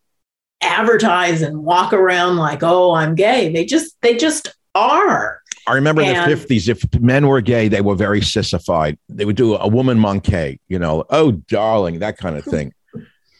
advertise 0.60 1.42
and 1.42 1.62
walk 1.62 1.92
around 1.92 2.36
like, 2.36 2.62
oh, 2.62 2.94
I'm 2.94 3.14
gay. 3.14 3.52
They 3.52 3.64
just, 3.64 3.96
they 4.02 4.16
just 4.16 4.54
are. 4.74 5.40
I 5.66 5.74
remember 5.74 6.02
and, 6.02 6.16
in 6.16 6.38
the 6.38 6.46
50s, 6.46 6.68
if 6.68 7.00
men 7.00 7.26
were 7.26 7.40
gay, 7.40 7.68
they 7.68 7.80
were 7.80 7.94
very 7.94 8.22
sissified. 8.22 8.98
They 9.08 9.24
would 9.24 9.36
do 9.36 9.54
a 9.54 9.68
woman 9.68 9.98
manqué, 9.98 10.58
you 10.68 10.78
know, 10.78 11.04
oh, 11.10 11.32
darling, 11.32 11.98
that 11.98 12.16
kind 12.16 12.36
of 12.36 12.44
thing. 12.44 12.72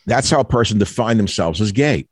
That's 0.07 0.31
how 0.31 0.41
a 0.41 0.45
person 0.45 0.79
defined 0.79 1.19
themselves 1.19 1.61
as 1.61 1.73
gay. 1.73 2.07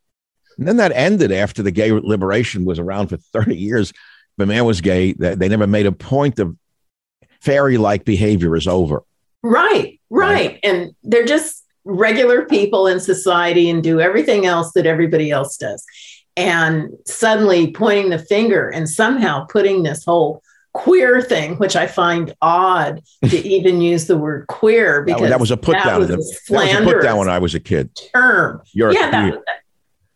And 0.57 0.67
then 0.67 0.77
that 0.77 0.91
ended 0.93 1.31
after 1.31 1.61
the 1.61 1.71
gay 1.71 1.91
liberation 1.91 2.65
was 2.65 2.79
around 2.79 3.09
for 3.09 3.17
30 3.17 3.55
years 3.55 3.93
the 4.37 4.45
man 4.45 4.65
was 4.65 4.81
gay, 4.81 5.13
they 5.13 5.49
never 5.49 5.67
made 5.67 5.87
a 5.87 5.91
point 5.91 6.39
of 6.39 6.55
fairy 7.41 7.77
like 7.77 8.05
behavior 8.05 8.55
is 8.55 8.67
over. 8.67 9.03
Right, 9.43 9.99
right, 10.09 10.29
right. 10.29 10.59
And 10.63 10.95
they're 11.03 11.25
just 11.25 11.56
regular 11.87 12.45
people 12.45 12.87
in 12.87 12.99
society 12.99 13.69
and 13.69 13.81
do 13.81 13.99
everything 13.99 14.45
else 14.45 14.71
that 14.73 14.85
everybody 14.85 15.31
else 15.31 15.57
does. 15.57 15.83
And 16.35 16.89
suddenly 17.05 17.71
pointing 17.71 18.09
the 18.09 18.19
finger 18.19 18.69
and 18.69 18.87
somehow 18.87 19.45
putting 19.45 19.83
this 19.83 20.05
whole 20.05 20.43
queer 20.73 21.21
thing, 21.21 21.55
which 21.55 21.75
I 21.75 21.87
find 21.87 22.35
odd 22.41 23.01
to 23.27 23.37
even 23.47 23.81
use 23.81 24.05
the 24.05 24.17
word 24.17 24.45
queer 24.47 25.01
because 25.01 25.21
that, 25.21 25.29
that 25.29 25.39
was 25.39 25.49
a 25.49 25.57
put 25.57 25.73
down. 25.73 26.01
That 26.01 26.17
was 26.17 26.39
a 26.49 26.83
put 26.83 27.01
down 27.01 27.17
when 27.17 27.29
I 27.29 27.39
was 27.39 27.55
a 27.55 27.59
kid. 27.59 27.89
Term. 28.13 28.61
You're 28.73 28.91
yeah, 28.91 29.09
that, 29.09 29.43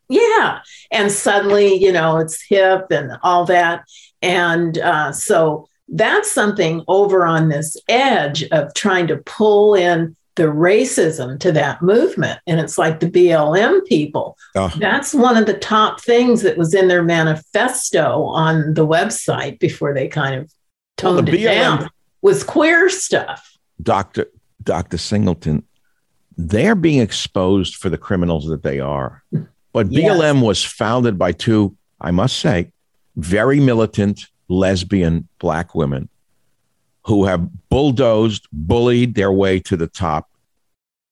yeah. 0.09 0.59
And 0.91 1.11
suddenly, 1.11 1.73
you 1.73 1.91
know, 1.91 2.17
it's 2.17 2.43
hip 2.43 2.87
and 2.91 3.17
all 3.23 3.45
that. 3.45 3.85
And 4.21 4.77
uh, 4.77 5.13
so 5.13 5.67
that's 5.87 6.31
something 6.31 6.83
over 6.87 7.25
on 7.25 7.49
this 7.49 7.75
edge 7.87 8.43
of 8.51 8.73
trying 8.73 9.07
to 9.07 9.17
pull 9.17 9.73
in 9.73 10.15
the 10.41 10.47
racism 10.47 11.39
to 11.39 11.51
that 11.51 11.83
movement. 11.83 12.39
And 12.47 12.59
it's 12.59 12.75
like 12.75 12.99
the 12.99 13.05
BLM 13.05 13.85
people. 13.85 14.39
Oh. 14.55 14.73
That's 14.79 15.13
one 15.13 15.37
of 15.37 15.45
the 15.45 15.53
top 15.53 16.01
things 16.01 16.41
that 16.41 16.57
was 16.57 16.73
in 16.73 16.87
their 16.87 17.03
manifesto 17.03 18.23
on 18.23 18.73
the 18.73 18.87
website 18.87 19.59
before 19.59 19.93
they 19.93 20.07
kind 20.07 20.33
of 20.33 20.51
toned 20.97 21.17
well, 21.17 21.25
the 21.25 21.31
it 21.33 21.41
BLM, 21.41 21.79
down 21.79 21.89
was 22.23 22.43
queer 22.43 22.89
stuff. 22.89 23.55
Dr. 23.83 24.31
Dr. 24.63 24.97
Singleton, 24.97 25.63
they're 26.35 26.73
being 26.73 27.01
exposed 27.01 27.75
for 27.75 27.91
the 27.91 27.99
criminals 27.99 28.47
that 28.47 28.63
they 28.63 28.79
are. 28.79 29.23
But 29.73 29.91
yes. 29.91 30.11
BLM 30.11 30.43
was 30.43 30.65
founded 30.65 31.19
by 31.19 31.33
two, 31.33 31.77
I 31.99 32.09
must 32.09 32.39
say, 32.39 32.71
very 33.15 33.59
militant 33.59 34.25
lesbian 34.47 35.27
black 35.37 35.75
women 35.75 36.09
who 37.03 37.25
have 37.25 37.47
bulldozed, 37.69 38.47
bullied 38.51 39.13
their 39.13 39.31
way 39.31 39.59
to 39.59 39.77
the 39.77 39.87
top, 39.87 40.30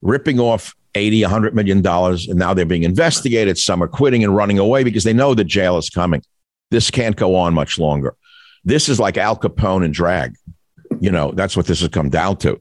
ripping 0.02 0.40
off 0.40 0.76
80, 0.96 1.24
100 1.24 1.56
million 1.56 1.82
dollars, 1.82 2.28
and 2.28 2.40
now 2.40 2.54
they're 2.54 2.66
being 2.66 2.84
investigated. 2.84 3.58
Some 3.58 3.84
are 3.84 3.88
quitting 3.88 4.24
and 4.24 4.36
running 4.36 4.60
away 4.60 4.84
because 4.84 5.04
they 5.04 5.14
know 5.14 5.34
the 5.34 5.44
jail 5.44 5.78
is 5.78 5.90
coming. 5.90 6.24
This 6.72 6.92
can't 6.92 7.16
go 7.16 7.36
on 7.36 7.54
much 7.54 7.78
longer. 7.78 8.16
This 8.64 8.90
is 8.90 9.00
like 9.00 9.18
Al 9.18 9.38
Capone 9.38 9.86
and 9.86 9.94
drag. 9.94 10.36
You 11.00 11.12
know, 11.12 11.32
that's 11.32 11.56
what 11.56 11.66
this 11.66 11.80
has 11.82 11.90
come 11.90 12.10
down 12.10 12.38
to. 12.38 12.60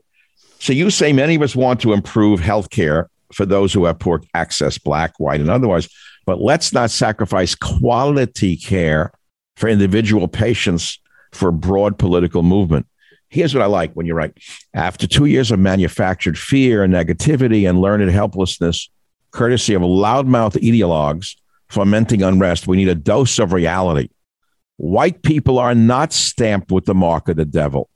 So 0.58 0.72
you 0.72 0.90
say 0.90 1.12
many 1.12 1.36
of 1.36 1.42
us 1.42 1.56
want 1.56 1.80
to 1.80 1.92
improve 1.92 2.40
health 2.40 2.70
care 2.70 3.10
for 3.32 3.46
those 3.46 3.72
who 3.72 3.84
have 3.84 3.98
poor 3.98 4.22
access, 4.34 4.78
black, 4.78 5.18
white, 5.18 5.40
and 5.40 5.50
otherwise, 5.50 5.88
but 6.26 6.40
let's 6.40 6.72
not 6.72 6.90
sacrifice 6.90 7.54
quality 7.54 8.56
care 8.56 9.12
for 9.56 9.68
individual 9.68 10.28
patients 10.28 10.98
for 11.32 11.50
broad 11.52 11.98
political 11.98 12.42
movement. 12.42 12.86
Here's 13.30 13.54
what 13.54 13.62
I 13.62 13.66
like 13.66 13.92
when 13.92 14.06
you 14.06 14.14
write 14.14 14.38
after 14.74 15.06
two 15.06 15.26
years 15.26 15.50
of 15.50 15.58
manufactured 15.58 16.38
fear 16.38 16.82
and 16.82 16.92
negativity 16.92 17.68
and 17.68 17.80
learned 17.80 18.10
helplessness, 18.10 18.88
courtesy 19.30 19.74
of 19.74 19.82
loudmouth 19.82 20.54
ideologues 20.62 21.36
fomenting 21.68 22.22
unrest, 22.22 22.66
we 22.66 22.76
need 22.76 22.88
a 22.88 22.94
dose 22.94 23.38
of 23.38 23.52
reality. 23.52 24.08
White 24.76 25.22
people 25.22 25.58
are 25.58 25.74
not 25.74 26.12
stamped 26.12 26.70
with 26.70 26.86
the 26.86 26.94
mark 26.94 27.28
of 27.28 27.36
the 27.36 27.44
devil. 27.44 27.90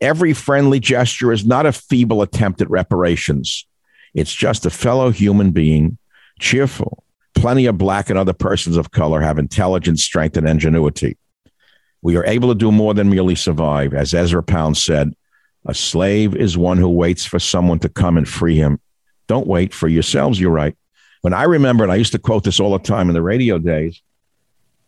Every 0.00 0.32
friendly 0.32 0.80
gesture 0.80 1.32
is 1.32 1.44
not 1.44 1.66
a 1.66 1.72
feeble 1.72 2.22
attempt 2.22 2.60
at 2.60 2.70
reparations. 2.70 3.66
It's 4.14 4.34
just 4.34 4.64
a 4.64 4.70
fellow 4.70 5.10
human 5.10 5.50
being, 5.50 5.98
cheerful. 6.38 7.04
Plenty 7.34 7.66
of 7.66 7.78
black 7.78 8.10
and 8.10 8.18
other 8.18 8.32
persons 8.32 8.76
of 8.76 8.92
color 8.92 9.20
have 9.20 9.38
intelligence, 9.38 10.02
strength, 10.02 10.36
and 10.36 10.48
ingenuity. 10.48 11.18
We 12.04 12.16
are 12.16 12.26
able 12.26 12.50
to 12.50 12.54
do 12.54 12.70
more 12.70 12.92
than 12.92 13.08
merely 13.08 13.34
survive. 13.34 13.94
As 13.94 14.12
Ezra 14.12 14.42
Pound 14.42 14.76
said, 14.76 15.14
a 15.64 15.72
slave 15.72 16.36
is 16.36 16.56
one 16.56 16.76
who 16.76 16.90
waits 16.90 17.24
for 17.24 17.38
someone 17.38 17.78
to 17.78 17.88
come 17.88 18.18
and 18.18 18.28
free 18.28 18.56
him. 18.56 18.78
Don't 19.26 19.46
wait 19.46 19.72
for 19.72 19.88
yourselves, 19.88 20.38
you're 20.38 20.50
right. 20.50 20.76
When 21.22 21.32
I 21.32 21.44
remember, 21.44 21.82
and 21.82 21.90
I 21.90 21.96
used 21.96 22.12
to 22.12 22.18
quote 22.18 22.44
this 22.44 22.60
all 22.60 22.72
the 22.72 22.78
time 22.78 23.08
in 23.08 23.14
the 23.14 23.22
radio 23.22 23.56
days, 23.56 24.02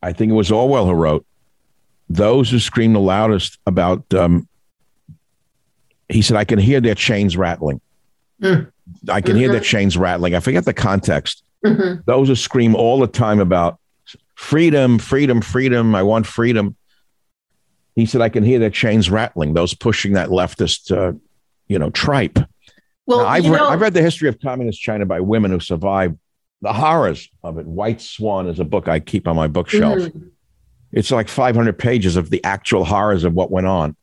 I 0.03 0.13
think 0.13 0.31
it 0.31 0.35
was 0.35 0.53
Orwell 0.53 0.85
who 0.85 0.93
wrote, 0.93 1.25
those 2.11 2.51
who 2.51 2.59
scream 2.59 2.93
the 2.93 3.01
loudest 3.01 3.59
about, 3.67 4.13
um, 4.13 4.47
he 6.11 6.21
said, 6.21 6.37
I 6.37 6.45
can 6.45 6.59
hear 6.59 6.83
their 6.83 6.95
chains 6.95 7.35
rattling. 7.35 7.81
Mm. 8.43 8.71
I 9.09 9.23
can 9.23 9.31
mm-hmm. 9.31 9.39
hear 9.39 9.53
their 9.53 9.61
chains 9.61 9.97
rattling. 9.97 10.35
I 10.35 10.41
forget 10.41 10.67
the 10.67 10.75
context. 10.75 11.43
Mm-hmm. 11.65 12.03
Those 12.05 12.29
who 12.29 12.37
scream 12.37 12.77
all 12.77 13.01
the 13.01 13.07
time 13.07 13.41
about 13.41 13.81
freedom, 14.35 14.99
freedom, 14.99 15.41
freedom, 15.41 15.95
I 15.95 16.03
want 16.03 16.27
freedom. 16.27 16.77
He 17.97 18.07
said, 18.07 18.21
I 18.21 18.29
can 18.29 18.45
hear 18.45 18.59
their 18.59 18.71
chains 18.71 19.11
rattling, 19.11 19.55
those 19.55 19.75
pushing 19.75 20.13
that 20.13 20.29
leftist, 20.29 20.95
uh, 20.97 21.17
you 21.67 21.79
know, 21.79 21.91
tripe. 21.91 22.39
Well, 23.07 23.21
now, 23.21 23.27
I've, 23.27 23.49
read, 23.49 23.59
know, 23.59 23.69
I've 23.69 23.81
read 23.81 23.95
the 23.95 24.03
history 24.03 24.29
of 24.29 24.39
communist 24.39 24.81
China 24.81 25.07
by 25.07 25.21
women 25.21 25.51
who 25.51 25.61
survived 25.61 26.19
the 26.61 26.73
horrors 26.73 27.29
of 27.43 27.59
it. 27.59 27.67
Wild 27.67 28.01
Swans 28.01 28.51
is 28.51 28.61
a 28.61 28.65
book 28.65 28.87
I 28.87 29.01
keep 29.01 29.27
on 29.27 29.35
my 29.35 29.47
bookshelf. 29.47 29.99
Mm-hmm. 29.99 30.29
It's 30.93 31.11
like 31.11 31.29
500 31.29 31.79
pages 31.79 32.17
of 32.17 32.31
the 32.31 32.43
actual 32.45 32.85
horrors 32.85 33.25
of 33.25 33.33
what 33.33 33.51
went 33.51 33.67
on, 33.67 33.97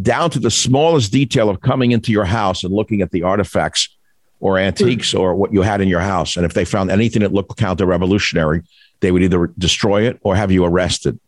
down 0.00 0.30
to 0.30 0.38
the 0.38 0.50
smallest 0.50 1.12
detail 1.12 1.50
of 1.50 1.60
coming 1.60 1.92
into 1.92 2.12
your 2.12 2.24
house 2.24 2.64
and 2.64 2.72
looking 2.72 3.02
at 3.02 3.10
the 3.10 3.22
artifacts 3.22 3.96
or 4.40 4.58
antiques 4.58 5.10
mm-hmm. 5.10 5.20
or 5.20 5.34
what 5.34 5.52
you 5.52 5.62
had 5.62 5.80
in 5.80 5.88
your 5.88 6.00
house. 6.00 6.36
And 6.36 6.44
if 6.44 6.54
they 6.54 6.64
found 6.64 6.90
anything 6.90 7.22
that 7.22 7.32
looked 7.32 7.56
counter 7.56 7.86
revolutionary, 7.86 8.62
they 9.00 9.10
would 9.10 9.22
either 9.22 9.48
destroy 9.58 10.02
it 10.02 10.18
or 10.22 10.36
have 10.36 10.52
you 10.52 10.64
arrested. 10.64 11.18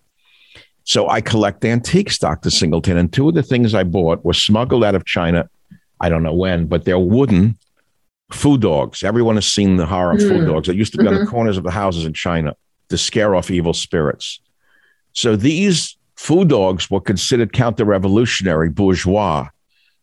So 0.84 1.08
I 1.08 1.20
collect 1.20 1.64
antiques, 1.64 2.18
Dr. 2.18 2.50
Singleton. 2.50 2.98
And 2.98 3.12
two 3.12 3.28
of 3.28 3.34
the 3.34 3.42
things 3.42 3.74
I 3.74 3.84
bought 3.84 4.24
were 4.24 4.34
smuggled 4.34 4.84
out 4.84 4.94
of 4.94 5.04
China. 5.06 5.48
I 6.00 6.08
don't 6.08 6.22
know 6.22 6.34
when, 6.34 6.66
but 6.66 6.84
they're 6.84 6.98
wooden 6.98 7.56
foo 8.30 8.58
dogs. 8.58 9.02
Everyone 9.02 9.36
has 9.36 9.46
seen 9.46 9.76
the 9.76 9.86
horror 9.86 10.12
of 10.12 10.18
mm. 10.18 10.28
foo 10.28 10.44
dogs. 10.44 10.68
They 10.68 10.74
used 10.74 10.92
to 10.92 10.98
be 10.98 11.04
mm-hmm. 11.04 11.08
on 11.08 11.14
the 11.14 11.20
mm-hmm. 11.20 11.30
corners 11.30 11.56
of 11.56 11.64
the 11.64 11.70
houses 11.70 12.04
in 12.04 12.12
China 12.12 12.54
to 12.90 12.98
scare 12.98 13.34
off 13.34 13.50
evil 13.50 13.72
spirits. 13.72 14.40
So 15.12 15.36
these 15.36 15.96
foo 16.16 16.44
dogs 16.44 16.90
were 16.90 17.00
considered 17.00 17.52
counter 17.52 17.84
revolutionary 17.84 18.68
bourgeois 18.68 19.48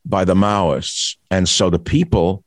by 0.05 0.25
the 0.25 0.33
Maoists. 0.33 1.15
And 1.29 1.47
so 1.47 1.69
the 1.69 1.79
people 1.79 2.43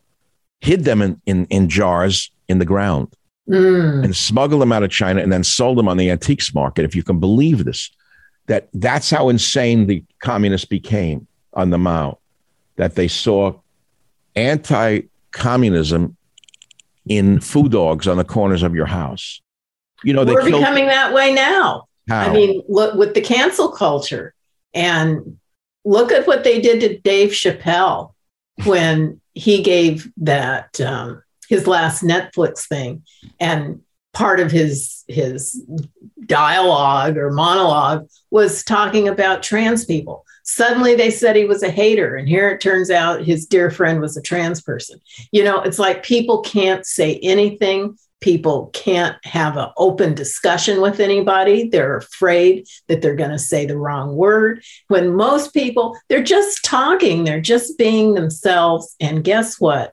hid 0.61 0.85
them 0.85 1.03
in, 1.03 1.21
in, 1.27 1.45
in 1.47 1.69
jars 1.69 2.33
in 2.49 2.59
the 2.59 2.65
ground 2.65 3.15
mm. 3.49 4.03
and 4.03 4.17
smuggled 4.17 4.63
them 4.63 4.73
out 4.73 4.83
of 4.83 4.91
China 4.91 5.23
and 5.23 5.33
then 5.33 5.45
sold 5.45 5.79
them 5.79 5.89
on 5.89 5.99
the 5.99 6.11
antiques 6.11 6.53
market, 6.53 6.85
if 6.85 6.97
you 6.97 7.05
can 7.05 7.21
believe 7.21 7.65
this 7.65 7.91
that 8.47 8.69
that's 8.75 9.11
how 9.11 9.29
insane 9.29 9.87
the 9.87 10.05
communists 10.21 10.67
became 10.67 11.27
on 11.53 11.71
the 11.71 11.79
Mao, 11.79 12.19
that 12.77 12.95
they 12.95 13.09
saw 13.09 13.55
anti 14.37 15.03
communism 15.31 16.17
in 17.07 17.41
foo 17.41 17.69
dogs 17.69 18.09
on 18.09 18.17
the 18.17 18.25
corners 18.25 18.63
of 18.63 18.75
your 18.75 18.87
house. 18.87 19.41
You 20.03 20.13
know, 20.13 20.25
we're 20.25 20.43
killed- 20.43 20.61
becoming 20.61 20.87
that 20.87 21.13
way 21.13 21.33
now. 21.33 21.89
How? 22.09 22.29
I 22.29 22.33
mean, 22.33 22.63
look 22.69 22.95
with 22.97 23.15
the 23.15 23.23
cancel 23.23 23.71
culture 23.71 24.35
and 24.75 25.39
look 25.85 26.13
at 26.13 26.27
what 26.27 26.45
they 26.45 26.61
did 26.61 26.81
to 26.81 26.99
Dave 26.99 27.31
Chappelle 27.31 28.13
when 28.65 29.21
he 29.33 29.63
gave 29.63 30.11
that 30.19 30.79
um, 30.81 31.23
his 31.49 31.67
last 31.67 32.03
Netflix 32.03 32.69
thing, 32.69 33.05
and 33.41 33.81
part 34.15 34.41
of 34.41 34.51
his 34.51 35.05
his 35.09 35.63
dialogue 36.27 37.19
or 37.19 37.31
monologue 37.31 38.09
was 38.31 38.65
talking 38.65 39.09
about 39.09 39.43
trans 39.43 39.85
people. 39.85 40.25
Suddenly 40.45 40.95
they 40.95 41.11
said 41.11 41.37
he 41.37 41.45
was 41.45 41.63
a 41.63 41.71
hater, 41.71 42.17
and 42.17 42.29
here 42.29 42.49
it 42.51 42.61
turns 42.61 42.91
out 42.91 43.25
his 43.25 43.47
dear 43.47 43.71
friend 43.71 44.01
was 44.01 44.17
a 44.17 44.23
trans 44.23 44.63
person. 44.63 44.99
You 45.33 45.45
know, 45.45 45.61
it's 45.61 45.79
like 45.79 46.03
people 46.03 46.43
can't 46.43 46.87
say 46.87 47.19
anything. 47.23 47.99
People 48.21 48.71
can't 48.73 49.17
have 49.25 49.59
an 49.59 49.69
open 49.77 50.15
discussion 50.15 50.81
with 50.81 50.99
anybody. 51.01 51.69
They're 51.69 51.99
afraid 51.99 52.67
that 52.89 53.03
they're 53.03 53.17
going 53.17 53.31
to 53.31 53.39
say 53.39 53.67
the 53.67 53.77
wrong 53.77 54.17
word. 54.17 54.63
When 54.89 55.15
most 55.15 55.53
people, 55.53 55.97
they're 56.09 56.23
just 56.23 56.65
talking, 56.65 57.25
they're 57.25 57.41
just 57.43 57.77
being 57.77 58.15
themselves. 58.15 58.97
And 58.99 59.25
guess 59.25 59.61
what? 59.61 59.93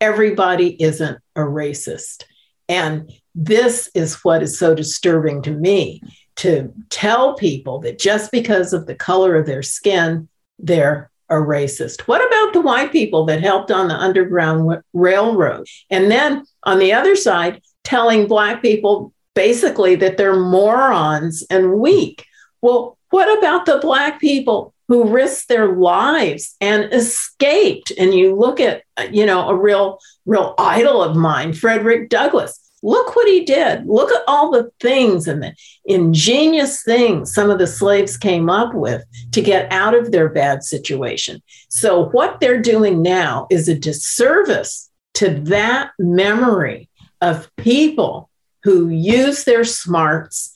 Everybody 0.00 0.80
isn't 0.80 1.18
a 1.34 1.40
racist. 1.40 2.24
And 2.68 3.10
this 3.34 3.90
is 3.94 4.14
what 4.24 4.42
is 4.42 4.58
so 4.58 4.74
disturbing 4.74 5.42
to 5.42 5.50
me 5.50 6.02
to 6.36 6.72
tell 6.90 7.34
people 7.34 7.80
that 7.80 7.98
just 7.98 8.30
because 8.32 8.72
of 8.72 8.86
the 8.86 8.94
color 8.94 9.36
of 9.36 9.46
their 9.46 9.62
skin, 9.62 10.28
they're 10.58 11.10
a 11.28 11.34
racist. 11.34 12.02
What 12.02 12.24
about 12.26 12.52
the 12.52 12.60
white 12.60 12.92
people 12.92 13.24
that 13.26 13.42
helped 13.42 13.70
on 13.70 13.88
the 13.88 13.94
Underground 13.94 14.82
Railroad? 14.92 15.66
And 15.90 16.10
then 16.10 16.44
on 16.64 16.78
the 16.78 16.92
other 16.92 17.16
side, 17.16 17.62
telling 17.84 18.26
Black 18.26 18.62
people 18.62 19.12
basically 19.34 19.94
that 19.96 20.16
they're 20.16 20.38
morons 20.38 21.44
and 21.50 21.80
weak. 21.80 22.26
Well, 22.60 22.98
what 23.10 23.38
about 23.38 23.66
the 23.66 23.78
Black 23.78 24.20
people 24.20 24.71
who 24.88 25.08
risked 25.08 25.48
their 25.48 25.72
lives 25.74 26.56
and 26.60 26.92
escaped? 26.92 27.92
And 27.98 28.14
you 28.14 28.34
look 28.34 28.60
at, 28.60 28.82
you 29.10 29.26
know, 29.26 29.48
a 29.48 29.56
real, 29.56 29.98
real 30.26 30.54
idol 30.58 31.02
of 31.02 31.16
mine, 31.16 31.52
Frederick 31.52 32.08
Douglass 32.08 32.58
look 32.82 33.14
what 33.14 33.28
he 33.28 33.44
did. 33.44 33.86
Look 33.86 34.10
at 34.10 34.22
all 34.26 34.50
the 34.50 34.70
things 34.80 35.28
and 35.28 35.42
the 35.42 35.54
ingenious 35.84 36.82
things 36.82 37.32
some 37.32 37.50
of 37.50 37.58
the 37.58 37.66
slaves 37.66 38.16
came 38.16 38.50
up 38.50 38.74
with 38.74 39.04
to 39.32 39.40
get 39.40 39.72
out 39.72 39.94
of 39.94 40.10
their 40.10 40.28
bad 40.28 40.62
situation. 40.64 41.42
So, 41.68 42.06
what 42.10 42.40
they're 42.40 42.60
doing 42.60 43.02
now 43.02 43.46
is 43.50 43.68
a 43.68 43.78
disservice 43.78 44.90
to 45.14 45.30
that 45.44 45.92
memory 45.98 46.88
of 47.20 47.50
people 47.56 48.28
who 48.64 48.88
use 48.88 49.44
their 49.44 49.64
smarts 49.64 50.51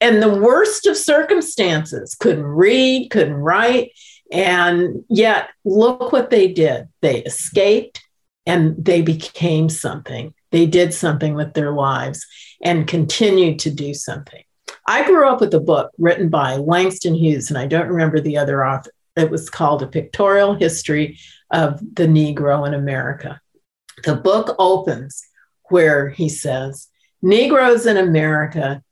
in 0.00 0.20
the 0.20 0.34
worst 0.34 0.86
of 0.86 0.96
circumstances, 0.96 2.14
couldn't 2.14 2.44
read, 2.44 3.10
couldn't 3.10 3.34
write. 3.34 3.92
And 4.32 5.04
yet, 5.08 5.50
look 5.64 6.12
what 6.12 6.30
they 6.30 6.52
did. 6.52 6.88
They 7.02 7.22
escaped 7.22 8.00
and 8.46 8.82
they 8.82 9.02
became 9.02 9.68
something 9.68 10.34
they 10.50 10.66
did 10.66 10.92
something 10.92 11.34
with 11.34 11.54
their 11.54 11.72
lives 11.72 12.26
and 12.62 12.86
continued 12.86 13.58
to 13.60 13.70
do 13.70 13.94
something. 13.94 14.42
I 14.86 15.04
grew 15.06 15.28
up 15.28 15.40
with 15.40 15.54
a 15.54 15.60
book 15.60 15.90
written 15.98 16.28
by 16.28 16.56
Langston 16.56 17.14
Hughes, 17.14 17.50
and 17.50 17.58
I 17.58 17.66
don't 17.66 17.88
remember 17.88 18.20
the 18.20 18.38
other 18.38 18.66
author. 18.66 18.90
It 19.16 19.30
was 19.30 19.50
called 19.50 19.82
A 19.82 19.86
Pictorial 19.86 20.54
History 20.54 21.18
of 21.50 21.80
the 21.94 22.06
Negro 22.06 22.66
in 22.66 22.74
America. 22.74 23.40
The 24.04 24.16
book 24.16 24.54
opens 24.58 25.22
where 25.64 26.08
he 26.08 26.28
says, 26.28 26.88
Negroes 27.22 27.86
in 27.86 27.96
America 27.96 28.82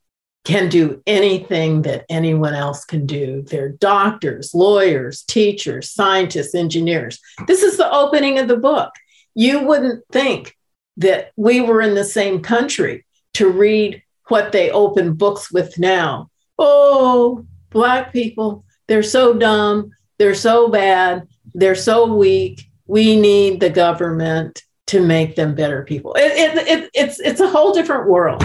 can 0.45 0.69
do 0.69 1.01
anything 1.05 1.83
that 1.83 2.05
anyone 2.09 2.55
else 2.55 2.85
can 2.85 3.05
do. 3.05 3.43
They're 3.43 3.69
doctors, 3.69 4.53
lawyers, 4.53 5.23
teachers, 5.23 5.91
scientists, 5.91 6.55
engineers. 6.55 7.19
This 7.47 7.61
is 7.61 7.77
the 7.77 7.91
opening 7.91 8.39
of 8.39 8.47
the 8.47 8.57
book. 8.57 8.91
You 9.35 9.63
wouldn't 9.63 10.03
think 10.11 10.55
that 10.97 11.31
we 11.35 11.61
were 11.61 11.81
in 11.81 11.95
the 11.95 12.03
same 12.03 12.41
country 12.41 13.05
to 13.35 13.49
read 13.49 14.01
what 14.27 14.51
they 14.51 14.71
open 14.71 15.13
books 15.13 15.51
with 15.51 15.77
now. 15.77 16.29
Oh, 16.57 17.45
Black 17.69 18.11
people, 18.11 18.65
they're 18.87 19.03
so 19.03 19.33
dumb. 19.33 19.91
They're 20.17 20.35
so 20.35 20.69
bad. 20.69 21.27
They're 21.53 21.75
so 21.75 22.13
weak. 22.13 22.69
We 22.87 23.19
need 23.19 23.59
the 23.59 23.69
government 23.69 24.63
to 24.87 24.99
make 24.99 25.35
them 25.35 25.53
better 25.53 25.83
people. 25.83 26.15
It, 26.15 26.57
it, 26.57 26.67
it, 26.67 26.89
it's 26.95 27.19
it's 27.19 27.39
a 27.39 27.47
whole 27.47 27.71
different 27.71 28.09
world, 28.09 28.43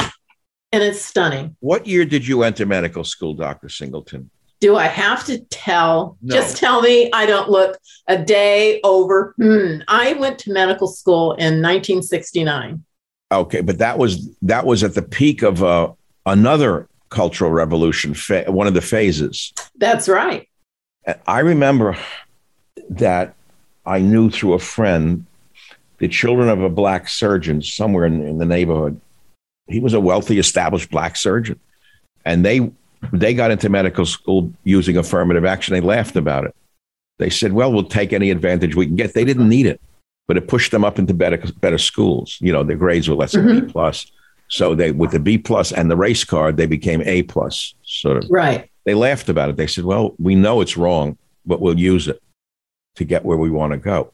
and 0.75 0.83
it's 0.83 1.01
stunning. 1.01 1.55
What 1.61 1.87
year 1.87 2.05
did 2.05 2.27
you 2.27 2.43
enter 2.43 2.67
medical 2.67 3.05
school, 3.05 3.33
Doctor 3.33 3.69
Singleton? 3.69 4.29
Do 4.59 4.75
I 4.75 4.87
have 4.87 5.25
to 5.27 5.39
tell? 5.39 6.19
No. 6.21 6.35
Just 6.35 6.57
tell 6.57 6.83
me 6.83 7.11
I 7.13 7.27
don't 7.27 7.49
look 7.49 7.79
a 8.09 8.19
day 8.19 8.81
over. 8.83 9.35
Hmm. 9.37 9.83
I 9.87 10.15
went 10.15 10.41
to 10.41 10.53
medical 10.53 10.89
school 10.89 11.33
in 11.33 11.63
1969. 11.63 12.83
Okay, 13.31 13.61
but 13.61 13.79
that 13.79 13.99
was 13.99 14.29
that 14.43 14.67
was 14.67 14.83
at 14.83 14.95
the 14.95 15.03
peak 15.03 15.43
of 15.43 15.63
uh, 15.63 15.93
another 16.27 16.89
cultural 17.09 17.53
revolution, 17.53 18.13
fa- 18.13 18.47
one 18.49 18.67
of 18.67 18.75
the 18.75 18.81
phases. 18.81 19.53
That's 19.77 20.09
right. 20.09 20.49
And 21.05 21.19
I 21.29 21.41
remember 21.41 21.97
that 22.91 23.35
I 23.87 24.01
knew 24.01 24.29
through 24.29 24.55
a 24.55 24.59
friend 24.59 25.25
the 25.99 26.09
children 26.09 26.49
of 26.49 26.63
a 26.63 26.69
black 26.69 27.09
surgeon 27.09 27.63
somewhere 27.63 28.07
in, 28.07 28.27
in 28.27 28.39
the 28.39 28.45
neighborhood. 28.45 29.01
He 29.67 29.81
was 29.81 29.95
a 29.95 30.01
wealthy, 30.01 30.39
established 30.39 30.91
black 30.91 31.17
surgeon, 31.17 31.59
and 32.25 32.45
they 32.45 32.71
they 33.13 33.35
got 33.35 33.51
into 33.51 33.69
medical 33.69 34.07
school 34.07 34.53
using 34.65 34.97
affirmative 34.97 35.45
action. 35.45 35.75
They 35.75 35.81
laughed 35.81 36.17
about 36.17 36.45
it. 36.45 36.55
They 37.19 37.31
said, 37.31 37.53
"Well, 37.53 37.73
we'll 37.73 37.85
take 37.85 38.13
any 38.13 38.31
advantage 38.31 38.75
we 38.75 38.87
can 38.87 38.97
get." 38.97 39.15
They 39.15 39.25
didn't 39.25 39.49
need 39.49 39.67
it, 39.67 39.81
but 40.27 40.37
it 40.37 40.49
pushed 40.49 40.71
them 40.71 40.85
up 40.85 40.99
into 40.99 41.15
better 41.15 41.43
better 41.61 41.79
schools. 41.79 42.39
You 42.41 42.53
know, 42.53 42.63
their 42.63 42.77
grades 42.77 43.09
were 43.09 43.17
let's 43.17 43.33
say 43.33 43.41
mm-hmm. 43.41 43.67
B 43.67 43.73
plus. 43.73 44.11
So 44.49 44.75
they 44.75 44.91
with 44.91 45.13
the 45.13 45.21
B 45.21 45.39
plus 45.39 45.73
and 45.73 45.91
the 45.91 45.97
race 45.97 46.25
card, 46.25 46.57
they 46.57 46.67
became 46.67 47.03
A 47.03 47.23
plus. 47.23 47.75
Sort 47.85 48.19
of. 48.19 48.31
Right. 48.31 48.71
They 48.85 48.95
laughed 48.95 49.29
about 49.29 49.49
it. 49.49 49.57
They 49.57 49.67
said, 49.67 49.85
"Well, 49.85 50.15
we 50.19 50.35
know 50.35 50.61
it's 50.61 50.77
wrong, 50.77 51.17
but 51.47 51.61
we'll 51.61 51.79
use 51.79 52.09
it 52.09 52.23
to 52.97 53.05
get 53.05 53.25
where 53.25 53.39
we 53.39 53.51
want 53.51 53.73
to 53.73 53.79
go." 53.79 54.13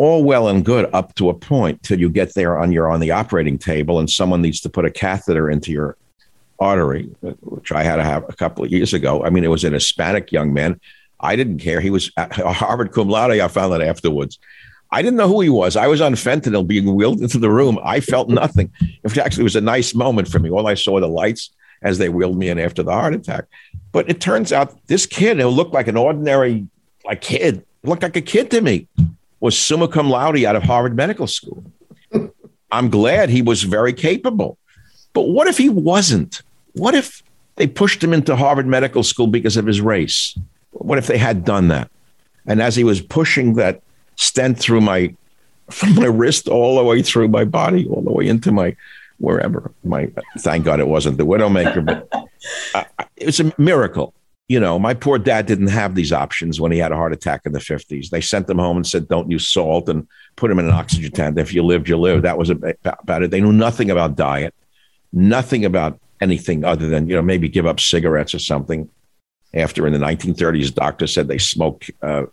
All 0.00 0.24
well 0.24 0.48
and 0.48 0.64
good 0.64 0.88
up 0.94 1.14
to 1.16 1.28
a 1.28 1.34
point 1.34 1.82
till 1.82 2.00
you 2.00 2.08
get 2.08 2.32
there 2.32 2.58
on 2.58 2.72
your 2.72 2.90
on 2.90 3.00
the 3.00 3.10
operating 3.10 3.58
table 3.58 3.98
and 3.98 4.08
someone 4.08 4.40
needs 4.40 4.58
to 4.62 4.70
put 4.70 4.86
a 4.86 4.90
catheter 4.90 5.50
into 5.50 5.72
your 5.72 5.98
artery, 6.58 7.02
which 7.42 7.70
I 7.70 7.82
had 7.82 7.96
to 7.96 8.02
have 8.02 8.24
a 8.26 8.32
couple 8.32 8.64
of 8.64 8.70
years 8.70 8.94
ago. 8.94 9.22
I 9.22 9.28
mean, 9.28 9.44
it 9.44 9.48
was 9.48 9.62
an 9.62 9.74
Hispanic 9.74 10.32
young 10.32 10.54
man. 10.54 10.80
I 11.20 11.36
didn't 11.36 11.58
care. 11.58 11.82
He 11.82 11.90
was 11.90 12.10
a 12.16 12.50
Harvard 12.50 12.92
cum 12.92 13.10
laude. 13.10 13.32
I 13.32 13.48
found 13.48 13.74
that 13.74 13.82
afterwards. 13.82 14.38
I 14.90 15.02
didn't 15.02 15.18
know 15.18 15.28
who 15.28 15.42
he 15.42 15.50
was. 15.50 15.76
I 15.76 15.86
was 15.86 16.00
on 16.00 16.14
fentanyl 16.14 16.66
being 16.66 16.94
wheeled 16.94 17.20
into 17.20 17.38
the 17.38 17.50
room. 17.50 17.78
I 17.84 18.00
felt 18.00 18.30
nothing. 18.30 18.72
In 19.04 19.10
fact, 19.10 19.36
it 19.36 19.42
was 19.42 19.54
a 19.54 19.60
nice 19.60 19.94
moment 19.94 20.28
for 20.28 20.38
me. 20.38 20.48
All 20.48 20.66
I 20.66 20.76
saw 20.76 20.92
were 20.92 21.00
the 21.00 21.08
lights 21.08 21.50
as 21.82 21.98
they 21.98 22.08
wheeled 22.08 22.38
me 22.38 22.48
in 22.48 22.58
after 22.58 22.82
the 22.82 22.92
heart 22.92 23.12
attack. 23.12 23.44
But 23.92 24.08
it 24.08 24.18
turns 24.18 24.50
out 24.50 24.86
this 24.86 25.04
kid 25.04 25.38
who 25.38 25.48
looked 25.48 25.74
like 25.74 25.88
an 25.88 25.98
ordinary 25.98 26.68
like 27.04 27.20
kid, 27.20 27.66
looked 27.82 28.02
like 28.02 28.16
a 28.16 28.22
kid 28.22 28.50
to 28.52 28.62
me, 28.62 28.88
was 29.40 29.58
summa 29.58 29.88
cum 29.88 30.08
laude 30.08 30.44
out 30.44 30.56
of 30.56 30.62
Harvard 30.62 30.94
Medical 30.94 31.26
School. 31.26 31.64
I'm 32.72 32.90
glad 32.90 33.30
he 33.30 33.42
was 33.42 33.62
very 33.62 33.92
capable. 33.92 34.58
But 35.12 35.22
what 35.22 35.48
if 35.48 35.58
he 35.58 35.68
wasn't? 35.68 36.42
What 36.74 36.94
if 36.94 37.22
they 37.56 37.66
pushed 37.66 38.02
him 38.02 38.12
into 38.12 38.36
Harvard 38.36 38.66
Medical 38.66 39.02
School 39.02 39.26
because 39.26 39.56
of 39.56 39.66
his 39.66 39.80
race? 39.80 40.38
What 40.70 40.98
if 40.98 41.06
they 41.06 41.18
had 41.18 41.44
done 41.44 41.68
that? 41.68 41.90
And 42.46 42.62
as 42.62 42.76
he 42.76 42.84
was 42.84 43.00
pushing 43.00 43.54
that 43.54 43.82
stent 44.16 44.58
through 44.58 44.82
my 44.82 45.14
from 45.70 45.94
my 45.94 46.06
wrist 46.06 46.48
all 46.48 46.76
the 46.76 46.84
way 46.84 47.00
through 47.00 47.28
my 47.28 47.44
body, 47.44 47.86
all 47.88 48.02
the 48.02 48.12
way 48.12 48.26
into 48.26 48.50
my 48.50 48.76
wherever 49.18 49.70
my 49.84 50.10
thank 50.38 50.64
God 50.64 50.80
it 50.80 50.88
wasn't 50.88 51.16
the 51.16 51.26
Widowmaker, 51.26 51.84
but 51.84 52.08
uh, 52.74 53.04
it's 53.16 53.38
a 53.38 53.52
miracle. 53.58 54.14
You 54.50 54.58
know, 54.58 54.80
my 54.80 54.94
poor 54.94 55.16
dad 55.16 55.46
didn't 55.46 55.68
have 55.68 55.94
these 55.94 56.12
options 56.12 56.60
when 56.60 56.72
he 56.72 56.78
had 56.78 56.90
a 56.90 56.96
heart 56.96 57.12
attack 57.12 57.42
in 57.46 57.52
the 57.52 57.60
50s. 57.60 58.10
They 58.10 58.20
sent 58.20 58.50
him 58.50 58.58
home 58.58 58.76
and 58.78 58.84
said, 58.84 59.06
don't 59.06 59.30
use 59.30 59.46
salt 59.46 59.88
and 59.88 60.08
put 60.34 60.50
him 60.50 60.58
in 60.58 60.64
an 60.64 60.72
oxygen 60.72 61.12
tent. 61.12 61.38
If 61.38 61.54
you 61.54 61.62
lived, 61.62 61.88
you 61.88 61.96
lived. 61.96 62.24
That 62.24 62.36
was 62.36 62.50
about 62.50 63.22
it. 63.22 63.30
They 63.30 63.40
knew 63.40 63.52
nothing 63.52 63.92
about 63.92 64.16
diet, 64.16 64.52
nothing 65.12 65.64
about 65.64 66.00
anything 66.20 66.64
other 66.64 66.88
than, 66.88 67.06
you 67.06 67.14
know, 67.14 67.22
maybe 67.22 67.48
give 67.48 67.64
up 67.64 67.78
cigarettes 67.78 68.34
or 68.34 68.40
something. 68.40 68.90
After 69.54 69.86
in 69.86 69.92
the 69.92 70.00
1930s, 70.00 70.74
doctors 70.74 71.14
said 71.14 71.28
they 71.28 71.38
smoke 71.38 71.86
uh, 72.02 72.24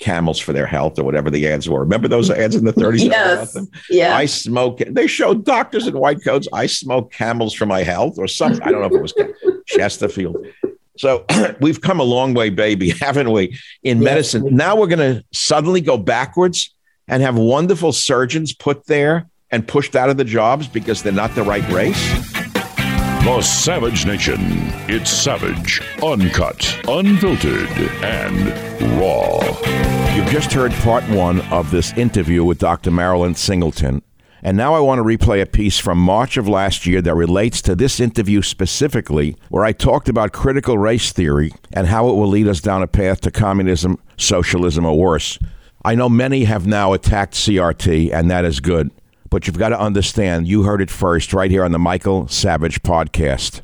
camels 0.00 0.38
for 0.38 0.52
their 0.52 0.66
health 0.66 0.98
or 0.98 1.04
whatever 1.04 1.30
the 1.30 1.48
ads 1.48 1.66
were. 1.66 1.80
Remember 1.80 2.08
those 2.08 2.28
ads 2.30 2.56
in 2.56 2.66
the 2.66 2.74
30s? 2.74 3.04
Yes. 3.10 3.56
Yeah. 3.88 4.14
I 4.14 4.26
smoke. 4.26 4.80
They 4.86 5.06
showed 5.06 5.46
doctors 5.46 5.86
in 5.86 5.98
white 5.98 6.22
coats. 6.22 6.46
I 6.52 6.66
smoke 6.66 7.10
camels 7.10 7.54
for 7.54 7.64
my 7.64 7.82
health 7.82 8.18
or 8.18 8.28
something. 8.28 8.60
I 8.60 8.70
don't 8.70 8.82
know 8.82 8.88
if 8.88 8.92
it 8.92 9.00
was 9.00 9.14
Chesterfield. 9.66 10.46
So 10.96 11.24
we've 11.60 11.80
come 11.80 12.00
a 12.00 12.04
long 12.04 12.34
way, 12.34 12.50
baby, 12.50 12.90
haven't 13.00 13.30
we? 13.32 13.58
In 13.82 13.98
Yes. 14.00 14.04
medicine. 14.04 14.56
Now 14.56 14.76
we're 14.76 14.86
going 14.86 15.16
to 15.16 15.24
suddenly 15.32 15.80
go 15.80 15.96
backwards 15.98 16.74
and 17.08 17.22
have 17.22 17.36
wonderful 17.36 17.92
surgeons 17.92 18.52
put 18.54 18.86
there 18.86 19.26
and 19.50 19.66
pushed 19.68 19.94
out 19.94 20.08
of 20.08 20.16
the 20.16 20.24
jobs 20.24 20.66
because 20.68 21.02
they're 21.02 21.12
not 21.12 21.34
the 21.34 21.42
right 21.42 21.68
race. 21.70 22.32
The 23.24 23.40
Savage 23.40 24.04
Nation. 24.06 24.36
It's 24.86 25.10
savage, 25.10 25.80
uncut, 26.02 26.78
unfiltered, 26.86 27.68
and 28.02 29.00
raw. 29.00 29.40
You've 30.14 30.28
just 30.28 30.52
heard 30.52 30.72
part 30.72 31.04
one 31.08 31.40
of 31.50 31.70
this 31.70 31.92
interview 31.94 32.44
with 32.44 32.58
Dr. 32.58 32.90
Marilyn 32.90 33.34
Singleton. 33.34 34.02
And 34.46 34.58
now 34.58 34.74
I 34.74 34.80
want 34.80 34.98
to 34.98 35.02
replay 35.02 35.40
a 35.40 35.46
piece 35.46 35.78
from 35.78 35.96
March 35.96 36.36
of 36.36 36.46
last 36.46 36.84
year 36.84 37.00
that 37.00 37.14
relates 37.14 37.62
to 37.62 37.74
this 37.74 37.98
interview 37.98 38.42
specifically, 38.42 39.38
where 39.48 39.64
I 39.64 39.72
talked 39.72 40.06
about 40.06 40.32
critical 40.32 40.76
race 40.76 41.12
theory 41.12 41.50
and 41.72 41.86
how 41.86 42.10
it 42.10 42.12
will 42.12 42.28
lead 42.28 42.46
us 42.46 42.60
down 42.60 42.82
a 42.82 42.86
path 42.86 43.22
to 43.22 43.30
communism, 43.30 43.98
socialism, 44.18 44.84
or 44.84 44.98
worse. 44.98 45.38
I 45.82 45.94
know 45.94 46.10
many 46.10 46.44
have 46.44 46.66
now 46.66 46.92
attacked 46.92 47.32
CRT, 47.32 48.12
and 48.12 48.30
that 48.30 48.44
is 48.44 48.60
good. 48.60 48.90
But 49.30 49.46
you've 49.46 49.58
got 49.58 49.70
to 49.70 49.80
understand, 49.80 50.46
you 50.46 50.64
heard 50.64 50.82
it 50.82 50.90
first 50.90 51.32
right 51.32 51.50
here 51.50 51.64
on 51.64 51.72
the 51.72 51.78
Michael 51.78 52.28
Savage 52.28 52.82
podcast. 52.82 53.62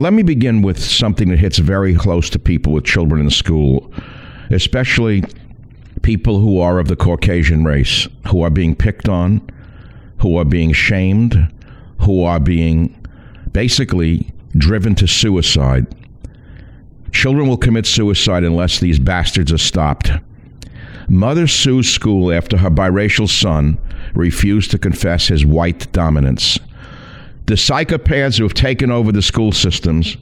Let 0.00 0.14
me 0.14 0.22
begin 0.22 0.62
with 0.62 0.82
something 0.82 1.28
that 1.28 1.38
hits 1.38 1.58
very 1.58 1.94
close 1.94 2.30
to 2.30 2.38
people 2.38 2.72
with 2.72 2.84
children 2.84 3.20
in 3.20 3.28
school, 3.28 3.92
especially 4.50 5.24
people 6.02 6.40
who 6.40 6.58
are 6.58 6.78
of 6.78 6.88
the 6.88 6.96
Caucasian 6.96 7.64
race, 7.64 8.08
who 8.28 8.40
are 8.40 8.50
being 8.50 8.74
picked 8.74 9.10
on, 9.10 9.46
who 10.20 10.36
are 10.36 10.44
being 10.44 10.72
shamed, 10.72 11.52
who 12.00 12.24
are 12.24 12.40
being 12.40 13.06
basically 13.52 14.30
driven 14.56 14.94
to 14.96 15.06
suicide. 15.06 15.86
Children 17.12 17.48
will 17.48 17.56
commit 17.56 17.86
suicide 17.86 18.44
unless 18.44 18.80
these 18.80 18.98
bastards 18.98 19.52
are 19.52 19.58
stopped. 19.58 20.10
Mother 21.08 21.46
sues 21.46 21.88
school 21.88 22.32
after 22.32 22.56
her 22.56 22.70
biracial 22.70 23.28
son 23.28 23.78
refused 24.14 24.70
to 24.72 24.78
confess 24.78 25.28
his 25.28 25.46
white 25.46 25.90
dominance. 25.92 26.58
The 27.46 27.54
psychopaths 27.54 28.38
who 28.38 28.44
have 28.44 28.54
taken 28.54 28.90
over 28.90 29.12
the 29.12 29.22
school 29.22 29.52
systems 29.52 30.16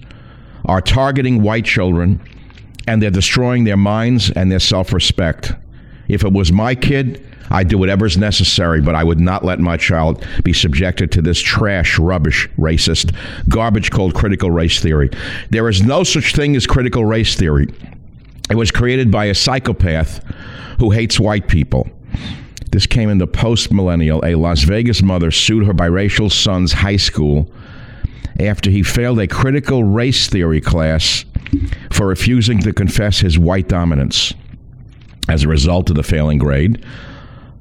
are 0.66 0.80
targeting 0.80 1.42
white 1.42 1.64
children 1.64 2.20
and 2.86 3.02
they're 3.02 3.10
destroying 3.10 3.64
their 3.64 3.78
minds 3.78 4.30
and 4.30 4.52
their 4.52 4.60
self 4.60 4.92
respect. 4.92 5.52
If 6.08 6.24
it 6.24 6.32
was 6.32 6.52
my 6.52 6.74
kid, 6.74 7.24
I'd 7.50 7.68
do 7.68 7.78
whatever 7.78 8.06
is 8.06 8.16
necessary, 8.16 8.80
but 8.80 8.94
I 8.94 9.04
would 9.04 9.20
not 9.20 9.44
let 9.44 9.60
my 9.60 9.76
child 9.76 10.26
be 10.42 10.52
subjected 10.52 11.12
to 11.12 11.22
this 11.22 11.40
trash, 11.40 11.98
rubbish, 11.98 12.48
racist 12.58 13.14
garbage 13.48 13.90
called 13.90 14.14
critical 14.14 14.50
race 14.50 14.80
theory. 14.80 15.10
There 15.50 15.68
is 15.68 15.82
no 15.82 16.04
such 16.04 16.34
thing 16.34 16.56
as 16.56 16.66
critical 16.66 17.04
race 17.04 17.34
theory. 17.34 17.68
It 18.50 18.56
was 18.56 18.70
created 18.70 19.10
by 19.10 19.26
a 19.26 19.34
psychopath 19.34 20.22
who 20.78 20.90
hates 20.90 21.20
white 21.20 21.48
people. 21.48 21.88
This 22.70 22.86
came 22.86 23.08
in 23.08 23.18
the 23.18 23.26
post 23.26 23.72
millennial. 23.72 24.24
A 24.24 24.34
Las 24.34 24.62
Vegas 24.64 25.02
mother 25.02 25.30
sued 25.30 25.66
her 25.66 25.72
biracial 25.72 26.30
son's 26.30 26.72
high 26.72 26.96
school 26.96 27.50
after 28.40 28.68
he 28.68 28.82
failed 28.82 29.20
a 29.20 29.28
critical 29.28 29.84
race 29.84 30.28
theory 30.28 30.60
class 30.60 31.24
for 31.92 32.08
refusing 32.08 32.58
to 32.60 32.72
confess 32.72 33.20
his 33.20 33.38
white 33.38 33.68
dominance. 33.68 34.34
As 35.28 35.42
a 35.42 35.48
result 35.48 35.90
of 35.90 35.96
the 35.96 36.02
failing 36.02 36.38
grade, 36.38 36.84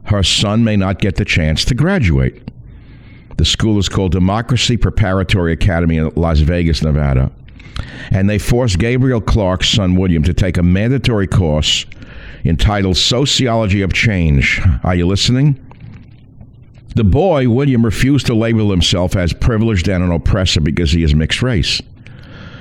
her 0.05 0.23
son 0.23 0.63
may 0.63 0.75
not 0.75 0.99
get 0.99 1.15
the 1.15 1.25
chance 1.25 1.63
to 1.65 1.75
graduate. 1.75 2.51
The 3.37 3.45
school 3.45 3.79
is 3.79 3.89
called 3.89 4.11
Democracy 4.11 4.77
Preparatory 4.77 5.53
Academy 5.53 5.97
in 5.97 6.11
Las 6.15 6.39
Vegas, 6.39 6.83
Nevada. 6.83 7.31
And 8.11 8.29
they 8.29 8.37
forced 8.37 8.79
Gabriel 8.79 9.21
Clark's 9.21 9.69
son 9.69 9.95
William 9.95 10.23
to 10.23 10.33
take 10.33 10.57
a 10.57 10.63
mandatory 10.63 11.27
course 11.27 11.85
entitled 12.45 12.97
Sociology 12.97 13.81
of 13.81 13.93
Change. 13.93 14.61
Are 14.83 14.95
you 14.95 15.07
listening? 15.07 15.59
The 16.95 17.03
boy, 17.03 17.49
William, 17.49 17.83
refused 17.83 18.27
to 18.27 18.35
label 18.35 18.69
himself 18.69 19.15
as 19.15 19.33
privileged 19.33 19.87
and 19.87 20.03
an 20.03 20.11
oppressor 20.11 20.61
because 20.61 20.91
he 20.91 21.03
is 21.03 21.15
mixed 21.15 21.41
race. 21.41 21.81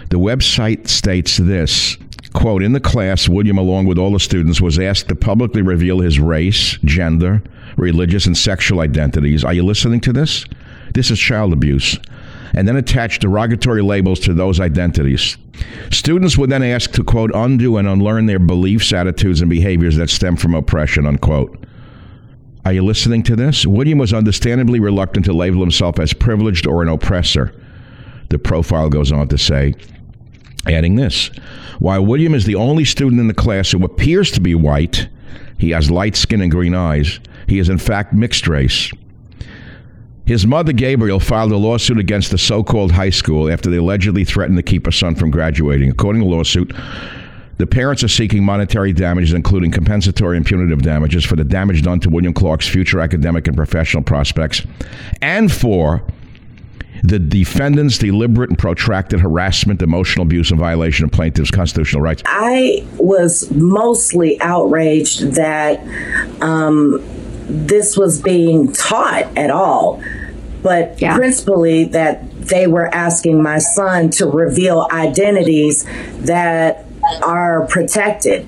The 0.09 0.19
website 0.19 0.89
states 0.89 1.37
this 1.37 1.97
quote 2.33 2.63
in 2.63 2.73
the 2.73 2.81
class 2.81 3.29
william 3.29 3.59
along 3.59 3.87
with 3.87 3.99
all 3.99 4.13
the 4.13 4.21
students 4.21 4.61
was 4.61 4.79
asked 4.79 5.09
to 5.09 5.15
publicly 5.15 5.63
reveal 5.63 6.01
his 6.01 6.19
race 6.19 6.79
gender 6.85 7.43
religious 7.77 8.27
and 8.27 8.37
sexual 8.37 8.81
identities 8.81 9.45
are 9.45 9.55
you 9.55 9.63
listening 9.63 10.01
to 10.01 10.13
this 10.13 10.45
this 10.95 11.11
is 11.11 11.19
child 11.19 11.53
abuse 11.53 11.99
and 12.55 12.69
then 12.69 12.77
attach 12.77 13.19
derogatory 13.19 13.83
labels 13.83 14.21
to 14.21 14.35
those 14.35 14.61
identities 14.61 15.37
Students 15.91 16.39
were 16.39 16.47
then 16.47 16.63
asked 16.63 16.95
to, 16.95 17.05
quote, 17.05 17.31
undo 17.35 17.77
and 17.77 17.87
unlearn 17.89 18.27
their 18.27 18.39
beliefs, 18.39 18.93
attitudes, 18.93 19.41
and 19.41 19.51
behaviors 19.51 19.97
that 19.97 20.11
stem 20.11 20.37
from 20.37 20.55
oppression, 20.55 21.07
unquote. 21.07 21.65
Are 22.65 22.73
you 22.73 22.85
listening 22.85 23.23
to 23.25 23.37
this? 23.37 23.67
William 23.67 23.99
was 23.99 24.15
understandably 24.15 24.81
reluctant 24.81 25.27
to 25.27 25.33
label 25.33 25.61
himself 25.61 25.99
as 25.99 26.13
privileged 26.13 26.67
or 26.67 26.83
an 26.83 26.89
oppressor. 26.89 27.55
The 28.31 28.39
profile 28.39 28.89
goes 28.89 29.13
on 29.13 29.29
to 29.29 29.39
say, 29.39 29.75
adding 30.67 30.97
this 30.97 31.29
While 31.79 32.07
William 32.07 32.35
is 32.35 32.45
the 32.45 32.55
only 32.55 32.85
student 32.85 33.21
in 33.21 33.29
the 33.29 33.35
class 33.35 33.71
who 33.71 33.85
appears 33.85 34.31
to 34.33 34.41
be 34.41 34.55
white, 34.55 35.09
he 35.59 35.71
has 35.71 35.91
light 35.91 36.17
skin 36.17 36.41
and 36.41 36.51
green 36.51 36.75
eyes. 36.75 37.21
He 37.47 37.59
is, 37.59 37.69
in 37.69 37.79
fact, 37.79 38.13
mixed 38.13 38.47
race. 38.49 38.91
His 40.25 40.47
mother, 40.47 40.73
Gabriel, 40.73 41.19
filed 41.19 41.53
a 41.53 41.57
lawsuit 41.57 41.99
against 41.99 42.31
the 42.31 42.39
so 42.39 42.63
called 42.63 42.93
high 42.93 43.11
school 43.11 43.51
after 43.51 43.69
they 43.69 43.79
allegedly 43.79 44.25
threatened 44.25 44.57
to 44.57 44.63
keep 44.63 44.87
her 44.87 44.93
son 44.93 45.17
from 45.17 45.31
graduating. 45.31 45.91
According 45.91 46.23
to 46.23 46.29
the 46.29 46.35
lawsuit, 46.35 46.73
the 47.59 47.67
parents 47.67 48.03
are 48.03 48.09
seeking 48.09 48.45
monetary 48.45 48.93
damages, 48.93 49.33
including 49.33 49.73
compensatory 49.73 50.37
and 50.37 50.47
punitive 50.47 50.83
damages, 50.83 51.25
for 51.25 51.37
the 51.37 51.45
damage 51.45 51.83
done 51.83 52.01
to 52.01 52.11
William 52.11 52.33
Clark's 52.33 52.69
future 52.69 53.01
academic 53.01 53.47
and 53.47 53.57
professional 53.57 54.03
prospects 54.03 54.63
and 55.21 55.53
for 55.53 56.05
the 57.03 57.19
defendant's 57.19 57.99
deliberate 57.99 58.51
and 58.51 58.59
protracted 58.59 59.21
harassment, 59.21 59.83
emotional 59.83 60.23
abuse, 60.23 60.51
and 60.51 60.61
violation 60.61 61.05
of 61.05 61.11
plaintiff's 61.11 61.51
constitutional 61.51 62.01
rights. 62.01 62.23
I 62.27 62.87
was 62.97 63.51
mostly 63.51 64.41
outraged 64.41 65.33
that 65.33 65.81
um, 66.41 67.03
this 67.47 67.97
was 67.97 68.23
being 68.23 68.73
taught 68.73 69.37
at 69.37 69.51
all, 69.51 70.03
but 70.63 71.01
yeah. 71.01 71.17
principally 71.17 71.85
that 71.85 72.31
they 72.43 72.67
were 72.69 72.93
asking 72.95 73.43
my 73.43 73.59
son 73.59 74.11
to 74.11 74.27
reveal 74.27 74.87
identities 74.93 75.85
that 76.21 76.87
are 77.23 77.67
protected. 77.67 78.47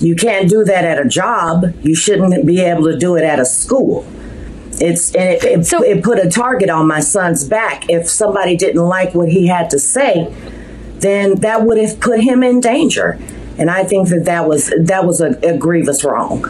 You 0.00 0.16
can't 0.16 0.48
do 0.48 0.64
that 0.64 0.84
at 0.84 0.98
a 0.98 1.08
job. 1.08 1.64
You 1.82 1.94
shouldn't 1.94 2.46
be 2.46 2.60
able 2.60 2.84
to 2.84 2.98
do 2.98 3.16
it 3.16 3.24
at 3.24 3.38
a 3.38 3.44
school. 3.44 4.06
It's 4.80 5.14
it, 5.14 5.44
it, 5.44 5.66
so, 5.66 5.82
it 5.82 6.02
put 6.02 6.18
a 6.18 6.28
target 6.28 6.70
on 6.70 6.88
my 6.88 7.00
son's 7.00 7.44
back. 7.44 7.88
If 7.90 8.08
somebody 8.08 8.56
didn't 8.56 8.82
like 8.82 9.14
what 9.14 9.28
he 9.28 9.46
had 9.46 9.70
to 9.70 9.78
say, 9.78 10.34
then 11.00 11.36
that 11.36 11.64
would 11.64 11.78
have 11.78 12.00
put 12.00 12.20
him 12.20 12.42
in 12.42 12.60
danger. 12.60 13.18
And 13.58 13.70
I 13.70 13.84
think 13.84 14.08
that 14.08 14.24
that 14.24 14.48
was 14.48 14.72
that 14.80 15.04
was 15.04 15.20
a, 15.20 15.38
a, 15.46 15.56
grievous 15.58 16.02
wrong. 16.02 16.46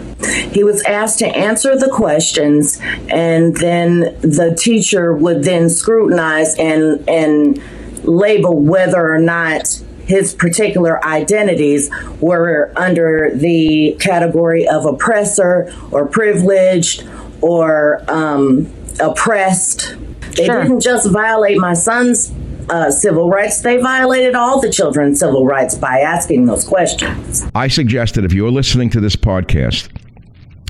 He 0.53 0.63
was 0.63 0.81
asked 0.85 1.19
to 1.21 1.27
answer 1.27 1.77
the 1.77 1.89
questions, 1.89 2.79
and 3.09 3.57
then 3.57 4.17
the 4.21 4.57
teacher 4.57 5.13
would 5.13 5.43
then 5.43 5.69
scrutinize 5.69 6.55
and 6.57 7.09
and 7.09 7.61
label 8.05 8.57
whether 8.61 9.13
or 9.13 9.19
not 9.19 9.83
his 10.05 10.35
particular 10.35 11.05
identities 11.05 11.91
were 12.21 12.73
under 12.77 13.31
the 13.35 13.97
category 14.01 14.69
of 14.69 14.87
oppressor 14.87 15.73
or 15.91 16.07
privileged 16.07 17.09
or 17.41 18.03
um, 18.09 18.73
oppressed. 19.01 19.97
They 20.37 20.47
sure. 20.47 20.63
didn't 20.63 20.81
just 20.81 21.11
violate 21.11 21.59
my 21.59 21.75
son's 21.75 22.33
uh, 22.71 22.91
civil 22.91 23.29
rights, 23.29 23.63
they 23.63 23.79
violated 23.79 24.35
all 24.35 24.61
the 24.61 24.71
children's 24.71 25.19
civil 25.19 25.45
rights 25.45 25.75
by 25.75 26.01
asking 26.01 26.47
those 26.47 26.65
questions. 26.65 27.45
I 27.55 27.69
suggest 27.69 28.15
that 28.15 28.25
if 28.25 28.33
you're 28.33 28.51
listening 28.51 28.91
to 28.91 29.01
this 29.01 29.17
podcast 29.17 29.89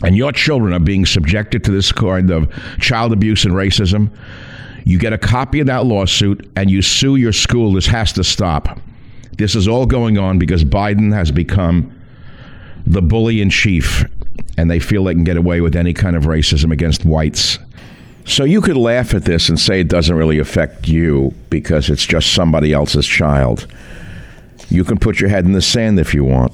and 0.02 0.16
your 0.16 0.32
children 0.32 0.72
are 0.72 0.80
being 0.80 1.04
subjected 1.04 1.62
to 1.64 1.70
this 1.70 1.92
kind 1.92 2.30
of 2.30 2.50
child 2.80 3.12
abuse 3.12 3.44
and 3.44 3.52
racism, 3.52 4.10
you 4.84 4.98
get 4.98 5.12
a 5.12 5.18
copy 5.18 5.60
of 5.60 5.66
that 5.66 5.84
lawsuit 5.84 6.50
and 6.56 6.70
you 6.70 6.80
sue 6.80 7.16
your 7.16 7.32
school. 7.32 7.74
This 7.74 7.86
has 7.86 8.12
to 8.14 8.24
stop. 8.24 8.80
This 9.36 9.54
is 9.54 9.68
all 9.68 9.84
going 9.84 10.16
on 10.16 10.38
because 10.38 10.64
Biden 10.64 11.12
has 11.12 11.30
become 11.30 11.94
the 12.86 13.02
bully 13.02 13.42
in 13.42 13.50
chief 13.50 14.04
and 14.56 14.70
they 14.70 14.78
feel 14.78 15.04
they 15.04 15.14
can 15.14 15.24
get 15.24 15.36
away 15.36 15.60
with 15.60 15.74
any 15.74 15.94
kind 15.94 16.16
of 16.16 16.24
racism 16.24 16.72
against 16.72 17.04
whites. 17.04 17.58
So 18.26 18.44
you 18.44 18.60
could 18.60 18.76
laugh 18.76 19.14
at 19.14 19.24
this 19.24 19.48
and 19.48 19.58
say 19.58 19.80
it 19.80 19.88
doesn't 19.88 20.14
really 20.14 20.38
affect 20.38 20.86
you 20.86 21.34
because 21.48 21.88
it's 21.90 22.04
just 22.04 22.34
somebody 22.34 22.72
else's 22.72 23.06
child. 23.06 23.66
You 24.68 24.84
can 24.84 24.98
put 24.98 25.18
your 25.18 25.30
head 25.30 25.46
in 25.46 25.52
the 25.52 25.62
sand 25.62 25.98
if 25.98 26.14
you 26.14 26.24
want. 26.24 26.52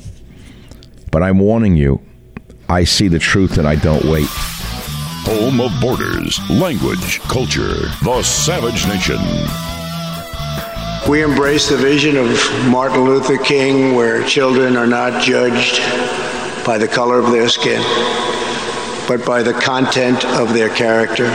But 1.11 1.23
I'm 1.23 1.39
warning 1.39 1.77
you, 1.77 2.01
I 2.69 2.85
see 2.85 3.09
the 3.09 3.19
truth 3.19 3.59
and 3.59 3.67
I 3.67 3.75
don't 3.77 4.05
wait. 4.05 4.29
Home 4.29 5.61
of 5.61 5.73
borders, 5.81 6.39
language, 6.49 7.21
culture, 7.23 7.89
the 8.05 8.23
savage 8.23 8.87
nation. 8.87 9.19
We 11.11 11.23
embrace 11.23 11.69
the 11.69 11.77
vision 11.77 12.17
of 12.17 12.29
Martin 12.69 13.05
Luther 13.05 13.39
King 13.39 13.95
where 13.95 14.25
children 14.25 14.77
are 14.77 14.87
not 14.87 15.23
judged 15.23 15.81
by 16.67 16.77
the 16.77 16.89
color 16.89 17.21
of 17.21 17.31
their 17.31 17.49
skin, 17.49 17.81
but 19.07 19.25
by 19.25 19.41
the 19.41 19.53
content 19.53 20.25
of 20.25 20.53
their 20.53 20.69
character. 20.69 21.31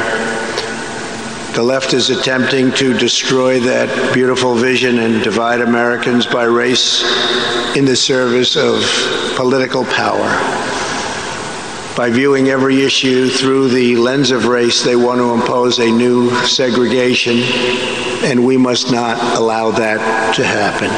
The 1.55 1.63
left 1.63 1.93
is 1.93 2.09
attempting 2.09 2.73
to 2.73 2.97
destroy 2.97 3.61
that 3.61 4.13
beautiful 4.13 4.55
vision 4.55 4.99
and 4.99 5.23
divide 5.23 5.61
Americans 5.61 6.25
by 6.25 6.43
race 6.43 7.03
in 7.77 7.85
the 7.85 7.95
service 7.95 8.57
of 8.57 8.83
political 9.37 9.85
power. 9.85 10.29
By 11.95 12.09
viewing 12.09 12.49
every 12.49 12.83
issue 12.83 13.29
through 13.29 13.69
the 13.69 13.95
lens 13.95 14.31
of 14.31 14.47
race, 14.47 14.83
they 14.83 14.97
want 14.97 15.19
to 15.19 15.33
impose 15.33 15.79
a 15.79 15.89
new 15.89 16.29
segregation, 16.45 17.37
and 18.23 18.45
we 18.45 18.57
must 18.57 18.91
not 18.91 19.17
allow 19.37 19.71
that 19.71 20.35
to 20.35 20.43
happen. 20.43 20.89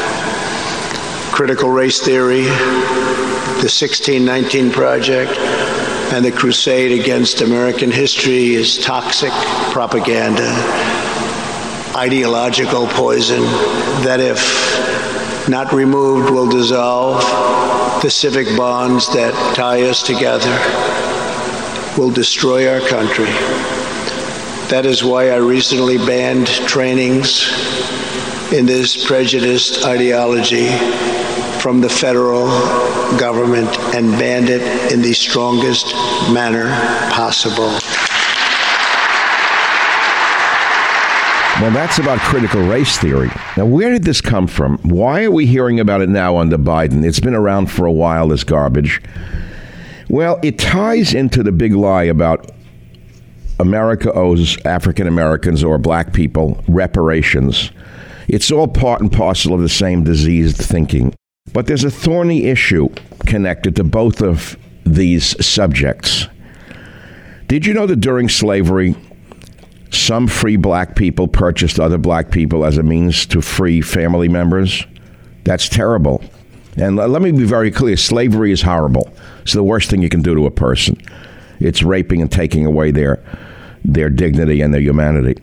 Critical 1.32 1.70
race 1.70 2.00
theory 2.00 2.46
the 3.64 3.68
1619 3.68 4.74
Project 4.74 5.32
and 6.11 6.26
the 6.26 6.32
crusade 6.34 6.99
against 6.99 7.39
American 7.39 7.89
history 7.89 8.55
is 8.55 8.78
toxic 8.78 9.32
propaganda, 9.72 10.49
ideological 11.95 12.88
poison 12.88 13.39
that, 14.03 14.20
if 14.20 15.47
not 15.47 15.72
removed, 15.72 16.30
will 16.30 16.49
dissolve 16.49 17.22
the 18.01 18.09
civic 18.09 18.47
bonds 18.57 19.07
that 19.14 19.34
tie 19.55 19.84
us 19.84 20.03
together, 20.03 20.51
will 21.97 22.11
destroy 22.11 22.68
our 22.70 22.86
country. 22.89 23.32
That 24.68 24.86
is 24.86 25.05
why 25.05 25.30
I 25.30 25.38
recently 25.38 25.97
banned 25.99 26.47
trainings 26.47 27.47
in 28.51 28.66
this 28.66 29.05
prejudiced 29.05 29.86
ideology 29.86 30.68
from 31.64 31.80
the 31.80 31.88
federal 31.88 32.45
government 33.18 33.70
and 33.95 34.11
banned 34.20 34.49
it 34.49 34.91
in 34.91 35.01
the 35.01 35.14
strongest 35.14 35.93
manner 36.34 36.66
possible. 37.09 37.80
Well, 41.61 41.72
that's 41.72 41.99
about 41.99 42.20
critical 42.20 42.61
race 42.64 42.97
theory. 42.97 43.30
Now, 43.55 43.66
where 43.66 43.91
did 43.91 44.03
this 44.03 44.20
come 44.20 44.45
from? 44.45 44.78
Why 44.80 45.24
are 45.24 45.32
we 45.32 45.45
hearing 45.45 45.80
about 45.80 46.01
it 46.01 46.09
now 46.09 46.36
under 46.36 46.57
Biden? 46.57 47.05
It's 47.05 47.22
been 47.22 47.34
around 47.34 47.68
for 47.68 47.86
a 47.86 47.93
while, 47.93 48.28
this 48.28 48.43
garbage. 48.43 49.01
Well, 50.09 50.41
it 50.43 50.59
ties 50.59 51.14
into 51.14 51.43
the 51.43 51.53
big 51.53 51.74
lie 51.74 52.03
about 52.03 52.51
America 53.61 54.11
owes 54.11 54.57
African 54.66 55.07
Americans 55.07 55.64
or 55.64 55.78
black 55.78 56.11
people 56.11 56.61
reparations. 56.68 57.72
It's 58.28 58.51
all 58.51 58.68
part 58.68 58.99
and 58.99 59.09
parcel 59.09 59.53
of 59.53 59.61
the 59.61 59.70
same 59.70 60.03
diseased 60.03 60.57
thinking. 60.57 61.16
But 61.52 61.68
there's 61.68 61.84
a 61.84 61.91
thorny 61.91 62.46
issue 62.46 62.89
connected 63.26 63.76
to 63.76 63.84
both 63.84 64.22
of 64.22 64.58
these 64.86 65.46
subjects. 65.46 66.28
Did 67.48 67.66
you 67.66 67.74
know 67.74 67.86
that 67.86 67.98
during 67.98 68.30
slavery, 68.30 68.96
some 69.91 70.28
free 70.28 70.56
black 70.56 70.96
people 70.96 71.28
purchased 71.28 71.80
other 71.80 71.98
black 71.98 72.32
people 72.32 72.66
as 72.66 72.78
a 72.78 72.84
means 72.84 73.26
to 73.28 73.41
free 73.41 73.82
family 73.82 74.30
members? 74.30 74.86
That's 75.44 75.68
terrible. 75.68 76.24
And 76.78 76.96
let 76.96 77.22
me 77.22 77.32
be 77.32 77.44
very 77.44 77.70
clear 77.70 77.98
slavery 77.98 78.52
is 78.52 78.62
horrible. 78.62 79.14
It's 79.44 79.54
the 79.54 79.64
worst 79.64 79.89
thing 79.89 80.02
you 80.02 80.10
can 80.10 80.24
do 80.24 80.34
to 80.34 80.48
a 80.48 80.52
person. 80.52 80.98
It's 81.60 81.84
raping 81.84 82.22
and 82.22 82.32
taking 82.32 82.66
away 82.66 82.89
their, 82.89 83.24
their 83.84 84.10
dignity 84.10 84.62
and 84.62 84.74
their 84.74 84.82
humanity. 84.82 85.39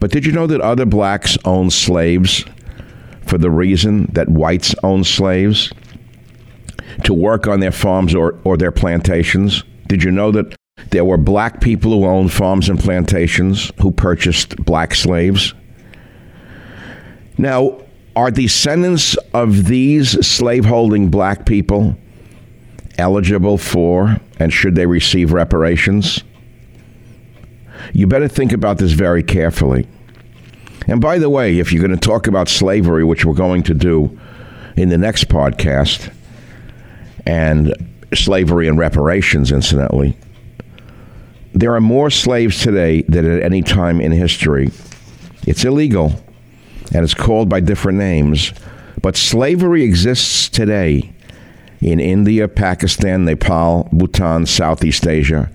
But 0.00 0.12
did 0.12 0.24
you 0.24 0.32
know 0.32 0.46
that 0.46 0.60
other 0.62 0.86
blacks 0.86 1.36
owned 1.44 1.72
slaves 1.74 2.44
for 3.26 3.38
the 3.38 3.50
reason 3.50 4.06
that 4.12 4.28
whites 4.28 4.74
own 4.82 5.04
slaves 5.04 5.72
to 7.04 7.12
work 7.12 7.46
on 7.46 7.60
their 7.60 7.72
farms 7.72 8.14
or, 8.14 8.38
or 8.44 8.56
their 8.56 8.72
plantations? 8.72 9.62
Did 9.88 10.02
you 10.02 10.10
know 10.10 10.30
that 10.32 10.56
there 10.90 11.04
were 11.04 11.16
black 11.16 11.60
people 11.60 11.90
who 11.92 12.04
owned 12.04 12.32
farms 12.32 12.68
and 12.68 12.78
plantations 12.78 13.72
who 13.80 13.90
purchased 13.90 14.56
black 14.56 14.94
slaves? 14.94 15.54
Now, 17.38 17.82
are 18.14 18.30
descendants 18.30 19.16
of 19.34 19.66
these 19.66 20.26
slaveholding 20.26 21.10
black 21.10 21.44
people 21.44 21.96
eligible 22.96 23.58
for 23.58 24.18
and 24.38 24.52
should 24.52 24.74
they 24.74 24.86
receive 24.86 25.32
reparations? 25.32 26.22
You 27.92 28.06
better 28.06 28.28
think 28.28 28.52
about 28.52 28.78
this 28.78 28.92
very 28.92 29.22
carefully. 29.22 29.86
And 30.86 31.00
by 31.00 31.18
the 31.18 31.28
way, 31.28 31.58
if 31.58 31.72
you're 31.72 31.86
going 31.86 31.98
to 31.98 32.08
talk 32.08 32.26
about 32.26 32.48
slavery, 32.48 33.04
which 33.04 33.24
we're 33.24 33.34
going 33.34 33.62
to 33.64 33.74
do 33.74 34.18
in 34.76 34.88
the 34.88 34.98
next 34.98 35.28
podcast, 35.28 36.12
and 37.26 37.74
slavery 38.14 38.68
and 38.68 38.78
reparations, 38.78 39.50
incidentally, 39.50 40.16
there 41.52 41.74
are 41.74 41.80
more 41.80 42.10
slaves 42.10 42.60
today 42.60 43.02
than 43.02 43.30
at 43.30 43.42
any 43.42 43.62
time 43.62 44.00
in 44.00 44.12
history. 44.12 44.70
It's 45.46 45.64
illegal 45.64 46.12
and 46.94 47.02
it's 47.02 47.14
called 47.14 47.48
by 47.48 47.60
different 47.60 47.98
names, 47.98 48.52
but 49.02 49.16
slavery 49.16 49.82
exists 49.82 50.48
today 50.48 51.12
in 51.80 51.98
India, 51.98 52.46
Pakistan, 52.46 53.24
Nepal, 53.24 53.88
Bhutan, 53.92 54.46
Southeast 54.46 55.06
Asia, 55.06 55.50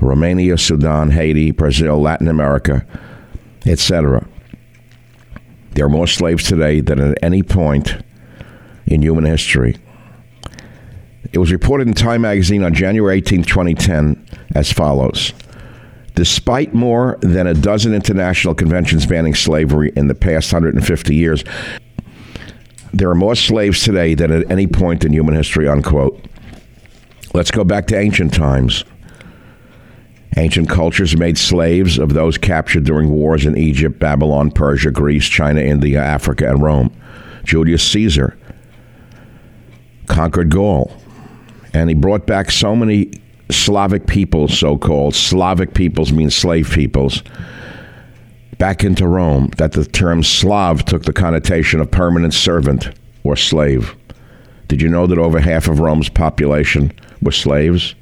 Romania, 0.00 0.58
Sudan, 0.58 1.10
Haiti, 1.10 1.50
Brazil, 1.50 2.00
Latin 2.00 2.28
America, 2.28 2.84
etc. 3.66 4.26
There 5.74 5.86
are 5.86 5.90
more 5.90 6.06
slaves 6.06 6.44
today 6.44 6.80
than 6.80 7.00
at 7.00 7.18
any 7.22 7.42
point 7.42 7.96
in 8.86 9.02
human 9.02 9.24
history. 9.24 9.76
It 11.32 11.38
was 11.38 11.50
reported 11.50 11.88
in 11.88 11.94
Time 11.94 12.22
magazine 12.22 12.62
on 12.62 12.74
January 12.74 13.16
18, 13.16 13.44
2010, 13.44 14.26
as 14.54 14.70
follows. 14.70 15.32
Despite 16.14 16.74
more 16.74 17.16
than 17.22 17.46
a 17.46 17.54
dozen 17.54 17.94
international 17.94 18.54
conventions 18.54 19.06
banning 19.06 19.34
slavery 19.34 19.92
in 19.96 20.08
the 20.08 20.14
past 20.14 20.52
150 20.52 21.14
years, 21.14 21.42
there 22.92 23.08
are 23.08 23.14
more 23.14 23.34
slaves 23.34 23.82
today 23.82 24.14
than 24.14 24.30
at 24.30 24.50
any 24.50 24.66
point 24.66 25.06
in 25.06 25.12
human 25.14 25.34
history, 25.34 25.66
unquote. 25.66 26.22
Let's 27.32 27.50
go 27.50 27.64
back 27.64 27.86
to 27.86 27.98
ancient 27.98 28.34
times. 28.34 28.84
Ancient 30.36 30.68
cultures 30.68 31.16
made 31.16 31.36
slaves 31.36 31.98
of 31.98 32.14
those 32.14 32.38
captured 32.38 32.84
during 32.84 33.10
wars 33.10 33.44
in 33.44 33.56
Egypt, 33.56 33.98
Babylon, 33.98 34.50
Persia, 34.50 34.90
Greece, 34.90 35.26
China, 35.26 35.60
India, 35.60 36.02
Africa, 36.02 36.48
and 36.48 36.62
Rome. 36.62 36.94
Julius 37.44 37.82
Caesar 37.90 38.36
conquered 40.06 40.50
Gaul, 40.50 40.92
and 41.74 41.90
he 41.90 41.94
brought 41.94 42.26
back 42.26 42.50
so 42.50 42.74
many 42.74 43.10
Slavic 43.50 44.06
peoples, 44.06 44.58
so 44.58 44.78
called. 44.78 45.14
Slavic 45.14 45.74
peoples 45.74 46.12
mean 46.12 46.30
slave 46.30 46.70
peoples. 46.70 47.22
Back 48.58 48.84
into 48.84 49.06
Rome, 49.06 49.50
that 49.58 49.72
the 49.72 49.84
term 49.84 50.22
Slav 50.22 50.84
took 50.84 51.04
the 51.04 51.12
connotation 51.12 51.80
of 51.80 51.90
permanent 51.90 52.32
servant 52.32 52.90
or 53.24 53.36
slave. 53.36 53.96
Did 54.68 54.80
you 54.80 54.88
know 54.88 55.06
that 55.06 55.18
over 55.18 55.40
half 55.40 55.68
of 55.68 55.80
Rome's 55.80 56.08
population 56.08 56.92
were 57.20 57.32
slaves? 57.32 57.94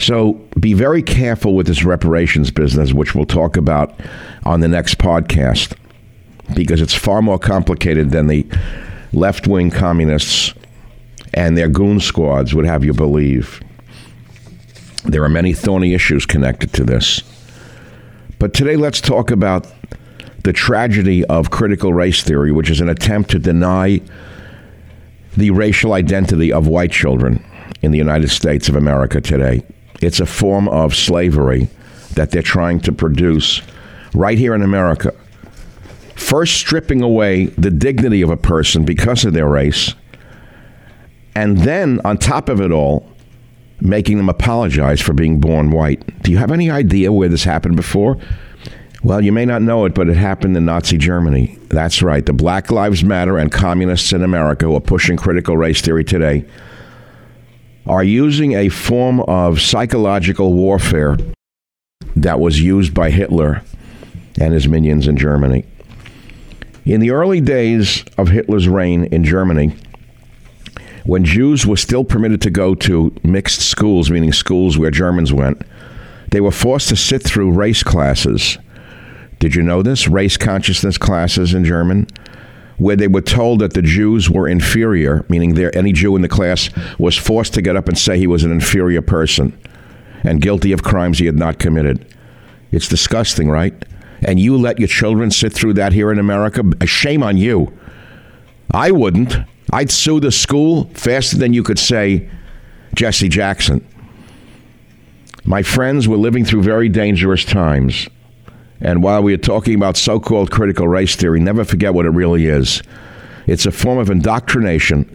So 0.00 0.32
be 0.58 0.72
very 0.72 1.02
careful 1.02 1.54
with 1.54 1.66
this 1.66 1.84
reparations 1.84 2.50
business, 2.50 2.94
which 2.94 3.14
we'll 3.14 3.26
talk 3.26 3.58
about 3.58 4.00
on 4.44 4.60
the 4.60 4.68
next 4.68 4.96
podcast, 4.96 5.76
because 6.54 6.80
it's 6.80 6.94
far 6.94 7.20
more 7.20 7.38
complicated 7.38 8.10
than 8.10 8.26
the 8.26 8.46
left 9.12 9.46
wing 9.46 9.70
communists 9.70 10.54
and 11.34 11.56
their 11.56 11.68
goon 11.68 12.00
squads 12.00 12.54
would 12.54 12.64
have 12.64 12.82
you 12.82 12.94
believe. 12.94 13.60
There 15.04 15.22
are 15.22 15.28
many 15.28 15.52
thorny 15.52 15.92
issues 15.92 16.24
connected 16.24 16.72
to 16.74 16.84
this. 16.84 17.22
But 18.38 18.54
today, 18.54 18.76
let's 18.76 19.02
talk 19.02 19.30
about 19.30 19.66
the 20.44 20.54
tragedy 20.54 21.26
of 21.26 21.50
critical 21.50 21.92
race 21.92 22.22
theory, 22.22 22.52
which 22.52 22.70
is 22.70 22.80
an 22.80 22.88
attempt 22.88 23.30
to 23.32 23.38
deny 23.38 24.00
the 25.36 25.50
racial 25.50 25.92
identity 25.92 26.50
of 26.50 26.66
white 26.66 26.90
children 26.90 27.44
in 27.82 27.90
the 27.92 27.98
United 27.98 28.30
States 28.30 28.70
of 28.70 28.76
America 28.76 29.20
today. 29.20 29.62
It's 30.00 30.20
a 30.20 30.26
form 30.26 30.68
of 30.68 30.94
slavery 30.94 31.68
that 32.14 32.30
they're 32.30 32.42
trying 32.42 32.80
to 32.80 32.92
produce 32.92 33.62
right 34.14 34.38
here 34.38 34.54
in 34.54 34.62
America. 34.62 35.14
First, 36.16 36.54
stripping 36.54 37.02
away 37.02 37.46
the 37.46 37.70
dignity 37.70 38.22
of 38.22 38.30
a 38.30 38.36
person 38.36 38.84
because 38.84 39.24
of 39.24 39.32
their 39.32 39.48
race, 39.48 39.94
and 41.34 41.58
then, 41.58 42.00
on 42.04 42.18
top 42.18 42.48
of 42.48 42.60
it 42.60 42.72
all, 42.72 43.06
making 43.80 44.16
them 44.16 44.28
apologize 44.28 45.00
for 45.00 45.12
being 45.12 45.40
born 45.40 45.70
white. 45.70 46.22
Do 46.22 46.30
you 46.30 46.38
have 46.38 46.50
any 46.50 46.70
idea 46.70 47.12
where 47.12 47.28
this 47.28 47.44
happened 47.44 47.76
before? 47.76 48.18
Well, 49.02 49.24
you 49.24 49.32
may 49.32 49.46
not 49.46 49.62
know 49.62 49.86
it, 49.86 49.94
but 49.94 50.08
it 50.08 50.16
happened 50.16 50.56
in 50.56 50.66
Nazi 50.66 50.98
Germany. 50.98 51.58
That's 51.68 52.02
right. 52.02 52.24
The 52.24 52.34
Black 52.34 52.70
Lives 52.70 53.02
Matter 53.02 53.38
and 53.38 53.50
communists 53.50 54.12
in 54.12 54.22
America 54.22 54.66
who 54.66 54.74
are 54.74 54.80
pushing 54.80 55.16
critical 55.16 55.56
race 55.56 55.80
theory 55.80 56.04
today 56.04 56.44
are 57.90 58.04
using 58.04 58.52
a 58.52 58.68
form 58.68 59.18
of 59.22 59.60
psychological 59.60 60.54
warfare 60.54 61.16
that 62.14 62.38
was 62.38 62.62
used 62.62 62.94
by 62.94 63.10
Hitler 63.10 63.62
and 64.40 64.54
his 64.54 64.68
minions 64.68 65.08
in 65.08 65.16
Germany. 65.16 65.64
In 66.84 67.00
the 67.00 67.10
early 67.10 67.40
days 67.40 68.04
of 68.16 68.28
Hitler's 68.28 68.68
reign 68.68 69.06
in 69.06 69.24
Germany, 69.24 69.74
when 71.04 71.24
Jews 71.24 71.66
were 71.66 71.76
still 71.76 72.04
permitted 72.04 72.40
to 72.42 72.50
go 72.50 72.76
to 72.76 73.12
mixed 73.24 73.60
schools, 73.60 74.08
meaning 74.08 74.32
schools 74.32 74.78
where 74.78 74.92
Germans 74.92 75.32
went, 75.32 75.60
they 76.30 76.40
were 76.40 76.52
forced 76.52 76.90
to 76.90 76.96
sit 76.96 77.24
through 77.24 77.50
race 77.50 77.82
classes. 77.82 78.56
Did 79.40 79.56
you 79.56 79.64
know 79.64 79.82
this? 79.82 80.06
Race 80.06 80.36
consciousness 80.36 80.96
classes 80.96 81.54
in 81.54 81.64
German, 81.64 82.06
where 82.80 82.96
they 82.96 83.06
were 83.06 83.20
told 83.20 83.60
that 83.60 83.74
the 83.74 83.82
Jews 83.82 84.30
were 84.30 84.48
inferior, 84.48 85.24
meaning 85.28 85.54
there 85.54 85.76
any 85.76 85.92
Jew 85.92 86.16
in 86.16 86.22
the 86.22 86.28
class 86.28 86.70
was 86.98 87.14
forced 87.14 87.52
to 87.54 87.62
get 87.62 87.76
up 87.76 87.88
and 87.88 87.98
say 87.98 88.16
he 88.18 88.26
was 88.26 88.42
an 88.42 88.50
inferior 88.50 89.02
person 89.02 89.56
and 90.24 90.40
guilty 90.40 90.72
of 90.72 90.82
crimes 90.82 91.18
he 91.18 91.26
had 91.26 91.36
not 91.36 91.58
committed. 91.58 92.06
It's 92.72 92.88
disgusting, 92.88 93.50
right? 93.50 93.74
And 94.22 94.40
you 94.40 94.56
let 94.56 94.78
your 94.78 94.88
children 94.88 95.30
sit 95.30 95.52
through 95.52 95.74
that 95.74 95.92
here 95.92 96.10
in 96.10 96.18
America? 96.18 96.62
Shame 96.86 97.22
on 97.22 97.36
you. 97.36 97.70
I 98.70 98.90
wouldn't. 98.90 99.36
I'd 99.72 99.90
sue 99.90 100.18
the 100.18 100.32
school 100.32 100.84
faster 100.94 101.36
than 101.36 101.52
you 101.52 101.62
could 101.62 101.78
say 101.78 102.30
Jesse 102.94 103.28
Jackson. 103.28 103.86
My 105.44 105.62
friends 105.62 106.08
were 106.08 106.16
living 106.16 106.46
through 106.46 106.62
very 106.62 106.88
dangerous 106.88 107.44
times. 107.44 108.08
And 108.80 109.02
while 109.02 109.22
we 109.22 109.34
are 109.34 109.38
talking 109.38 109.74
about 109.74 109.96
so 109.96 110.18
called 110.18 110.50
critical 110.50 110.88
race 110.88 111.16
theory, 111.16 111.40
never 111.40 111.64
forget 111.64 111.94
what 111.94 112.06
it 112.06 112.10
really 112.10 112.46
is. 112.46 112.82
It's 113.46 113.66
a 113.66 113.72
form 113.72 113.98
of 113.98 114.10
indoctrination 114.10 115.10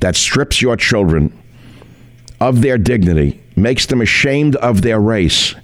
that 0.00 0.16
strips 0.16 0.60
your 0.60 0.76
children 0.76 1.32
of 2.40 2.60
their 2.62 2.78
dignity, 2.78 3.40
makes 3.56 3.86
them 3.86 4.00
ashamed 4.00 4.56
of 4.56 4.82
their 4.82 5.00
race, 5.00 5.54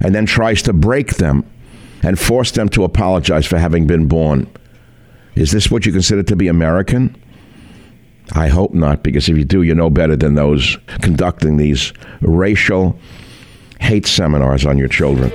and 0.00 0.14
then 0.14 0.26
tries 0.26 0.62
to 0.62 0.72
break 0.72 1.16
them 1.16 1.48
and 2.02 2.18
force 2.18 2.50
them 2.50 2.68
to 2.70 2.84
apologize 2.84 3.46
for 3.46 3.58
having 3.58 3.86
been 3.86 4.06
born. 4.06 4.50
Is 5.34 5.52
this 5.52 5.70
what 5.70 5.86
you 5.86 5.92
consider 5.92 6.22
to 6.22 6.36
be 6.36 6.48
American? 6.48 7.16
I 8.32 8.48
hope 8.48 8.72
not, 8.72 9.02
because 9.02 9.28
if 9.28 9.36
you 9.36 9.44
do, 9.44 9.62
you 9.62 9.74
know 9.74 9.90
better 9.90 10.16
than 10.16 10.34
those 10.34 10.78
conducting 11.02 11.56
these 11.56 11.92
racial 12.20 12.98
hate 13.80 14.06
seminars 14.06 14.64
on 14.64 14.78
your 14.78 14.88
children. 14.88 15.30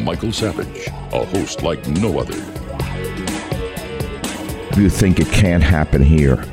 Michael 0.00 0.32
Savage, 0.32 0.88
a 1.12 1.24
host 1.24 1.62
like 1.62 1.86
no 1.88 2.18
other. 2.18 2.36
You 4.80 4.88
think 4.88 5.20
it 5.20 5.28
can't 5.28 5.62
happen 5.62 6.02
here, 6.02 6.44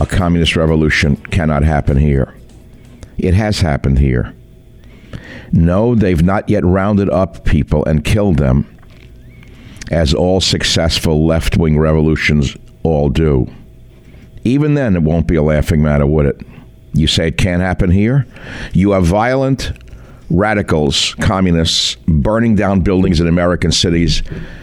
a 0.00 0.06
communist 0.06 0.56
revolution 0.56 1.16
cannot 1.16 1.62
happen 1.62 1.96
here. 1.96 2.34
It 3.18 3.34
has 3.34 3.60
happened 3.60 3.98
here. 3.98 4.34
No, 5.52 5.94
they've 5.94 6.22
not 6.22 6.48
yet 6.48 6.64
rounded 6.64 7.10
up 7.10 7.44
people 7.44 7.84
and 7.84 8.04
killed 8.04 8.38
them 8.38 8.78
as 9.90 10.14
all 10.14 10.40
successful 10.40 11.26
left 11.26 11.56
wing 11.56 11.78
revolutions 11.78 12.56
all 12.82 13.10
do. 13.10 13.46
Even 14.44 14.74
then, 14.74 14.96
it 14.96 15.02
won't 15.02 15.26
be 15.26 15.36
a 15.36 15.42
laughing 15.42 15.82
matter, 15.82 16.06
would 16.06 16.26
it? 16.26 16.40
You 16.94 17.06
say 17.06 17.28
it 17.28 17.36
can't 17.36 17.60
happen 17.60 17.90
here? 17.90 18.26
You 18.72 18.92
have 18.92 19.04
violent 19.04 19.72
radicals, 20.30 21.14
communists, 21.20 21.96
burning 22.06 22.54
down 22.54 22.80
buildings 22.80 23.20
in 23.20 23.26
American 23.26 23.72
cities, 23.72 24.22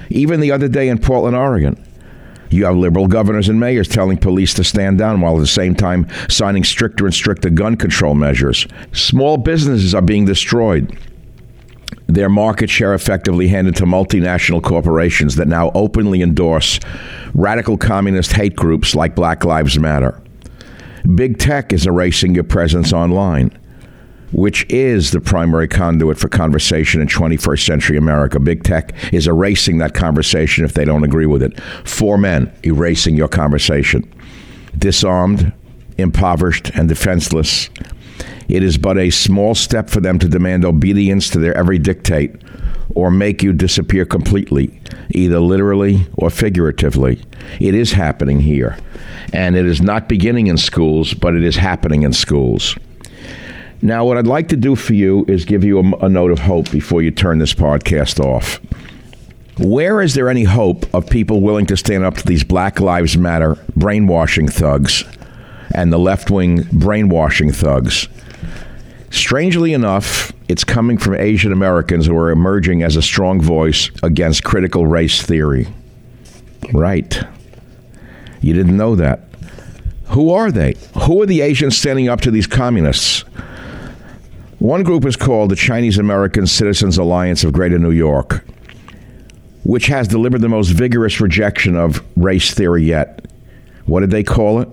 even 0.09 0.39
the 0.39 0.51
other 0.51 0.67
day 0.67 0.89
in 0.89 0.97
Portland, 0.97 1.35
Oregon. 1.35 1.83
You 2.49 2.65
have 2.65 2.77
liberal 2.77 3.07
governors 3.07 3.49
and 3.49 3.59
mayors 3.59 3.89
telling 3.89 4.17
police 4.17 4.53
to 4.53 4.63
stand 4.63 4.97
down 4.97 5.19
while 5.19 5.35
at 5.35 5.41
the 5.41 5.47
same 5.47 5.75
time 5.75 6.07
signing 6.29 6.63
stricter 6.63 7.05
and 7.05 7.13
stricter 7.13 7.49
gun 7.49 7.75
control 7.75 8.15
measures. 8.15 8.65
Small 8.93 9.37
businesses 9.37 9.93
are 9.93 10.01
being 10.01 10.23
destroyed 10.23 10.97
their 12.07 12.29
market 12.29 12.69
share 12.69 12.93
effectively 12.93 13.49
handed 13.49 13.75
to 13.75 13.83
multinational 13.83 14.63
corporations 14.63 15.35
that 15.35 15.47
now 15.47 15.71
openly 15.75 16.21
endorse 16.21 16.79
radical 17.33 17.77
communist 17.77 18.31
hate 18.31 18.55
groups 18.55 18.95
like 18.95 19.13
Black 19.13 19.43
Lives 19.43 19.77
Matter. 19.77 20.19
Big 21.15 21.37
tech 21.37 21.73
is 21.73 21.85
erasing 21.85 22.33
your 22.33 22.43
presence 22.43 22.93
online, 22.93 23.57
which 24.31 24.65
is 24.69 25.11
the 25.11 25.21
primary 25.21 25.67
conduit 25.67 26.17
for 26.17 26.29
conversation 26.29 27.01
in 27.01 27.07
21st 27.07 27.65
century 27.65 27.97
America. 27.97 28.39
Big 28.39 28.63
tech 28.63 28.93
is 29.13 29.27
erasing 29.27 29.77
that 29.77 29.93
conversation 29.93 30.65
if 30.65 30.73
they 30.73 30.85
don't 30.85 31.03
agree 31.03 31.25
with 31.25 31.41
it. 31.41 31.59
Four 31.85 32.17
men 32.17 32.51
erasing 32.65 33.15
your 33.15 33.27
conversation. 33.29 34.11
Disarmed, 34.77 35.53
impoverished, 35.97 36.71
and 36.75 36.87
defenseless, 36.87 37.69
It 38.47 38.63
is 38.63 38.77
but 38.77 38.97
a 38.97 39.09
small 39.09 39.55
step 39.55 39.89
for 39.89 39.99
them 39.99 40.19
to 40.19 40.27
demand 40.27 40.63
obedience 40.63 41.29
to 41.31 41.39
their 41.39 41.55
every 41.57 41.79
dictate 41.79 42.35
or 42.95 43.11
make 43.11 43.43
you 43.43 43.53
disappear 43.53 44.05
completely, 44.05 44.81
either 45.11 45.39
literally 45.39 46.07
or 46.15 46.29
figuratively. 46.29 47.21
It 47.59 47.75
is 47.75 47.91
happening 47.91 48.39
here. 48.39 48.77
And 49.33 49.55
it 49.55 49.65
is 49.65 49.81
not 49.81 50.07
beginning 50.07 50.47
in 50.47 50.57
schools, 50.57 51.13
but 51.13 51.35
it 51.35 51.43
is 51.43 51.57
happening 51.57 52.03
in 52.03 52.13
schools. 52.13 52.77
Now, 53.81 54.05
what 54.05 54.17
I'd 54.17 54.27
like 54.27 54.49
to 54.49 54.57
do 54.57 54.75
for 54.75 54.93
you 54.93 55.23
is 55.27 55.45
give 55.45 55.63
you 55.63 55.79
a, 55.79 56.05
a 56.05 56.09
note 56.09 56.31
of 56.31 56.39
hope 56.39 56.71
before 56.71 57.01
you 57.01 57.11
turn 57.11 57.37
this 57.37 57.53
podcast 57.53 58.19
off. 58.19 58.59
Where 59.59 60.01
is 60.01 60.13
there 60.13 60.29
any 60.29 60.43
hope 60.43 60.91
of 60.93 61.09
people 61.09 61.41
willing 61.41 61.65
to 61.67 61.77
stand 61.77 62.03
up 62.03 62.15
to 62.17 62.25
these 62.25 62.43
Black 62.43 62.79
Lives 62.79 63.17
Matter 63.17 63.57
brainwashing 63.75 64.47
thugs 64.47 65.03
and 65.73 65.91
the 65.91 65.99
left 65.99 66.31
wing 66.31 66.67
brainwashing 66.71 67.51
thugs? 67.51 68.07
Strangely 69.09 69.73
enough, 69.73 70.31
it's 70.47 70.63
coming 70.63 70.97
from 70.97 71.15
Asian 71.15 71.51
Americans 71.51 72.05
who 72.05 72.17
are 72.17 72.31
emerging 72.31 72.83
as 72.83 72.95
a 72.95 73.01
strong 73.01 73.41
voice 73.41 73.89
against 74.03 74.43
critical 74.43 74.85
race 74.85 75.21
theory. 75.21 75.67
Right. 76.73 77.19
You 78.41 78.53
didn't 78.53 78.77
know 78.77 78.95
that. 78.95 79.21
Who 80.09 80.31
are 80.31 80.51
they? 80.51 80.75
Who 81.03 81.21
are 81.21 81.25
the 81.25 81.41
Asians 81.41 81.77
standing 81.77 82.09
up 82.09 82.21
to 82.21 82.31
these 82.31 82.47
communists? 82.47 83.23
One 84.59 84.83
group 84.83 85.05
is 85.05 85.15
called 85.15 85.51
the 85.51 85.55
Chinese 85.55 85.97
American 85.97 86.47
Citizens 86.47 86.97
Alliance 86.97 87.43
of 87.43 87.53
Greater 87.53 87.77
New 87.77 87.91
York 87.91 88.43
which 89.67 89.87
has 89.87 90.07
delivered 90.07 90.39
the 90.39 90.47
most 90.47 90.69
vigorous 90.69 91.19
rejection 91.19 91.75
of 91.75 92.01
race 92.15 92.53
theory 92.53 92.83
yet. 92.83 93.29
What 93.85 93.99
did 93.99 94.11
they 94.11 94.23
call 94.23 94.61
it? 94.61 94.69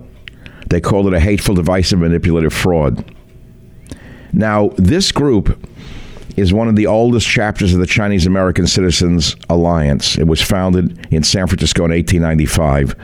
They 0.69 0.79
called 0.79 1.07
it 1.07 1.13
a 1.13 1.19
hateful, 1.19 1.53
divisive, 1.53 1.99
manipulative 1.99 2.53
fraud. 2.53 3.03
Now, 4.31 4.69
this 4.77 5.11
group 5.11 5.67
is 6.37 6.53
one 6.53 6.69
of 6.69 6.77
the 6.77 6.87
oldest 6.87 7.27
chapters 7.27 7.73
of 7.73 7.81
the 7.81 7.85
Chinese 7.85 8.25
American 8.25 8.67
Citizens 8.67 9.35
Alliance. 9.49 10.17
It 10.17 10.27
was 10.27 10.41
founded 10.41 11.05
in 11.11 11.23
San 11.23 11.47
Francisco 11.47 11.83
in 11.83 11.91
1895 11.91 12.95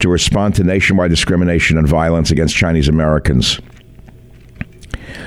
to 0.00 0.08
respond 0.08 0.56
to 0.56 0.64
nationwide 0.64 1.10
discrimination 1.10 1.78
and 1.78 1.86
violence 1.86 2.32
against 2.32 2.56
Chinese 2.56 2.88
Americans. 2.88 3.60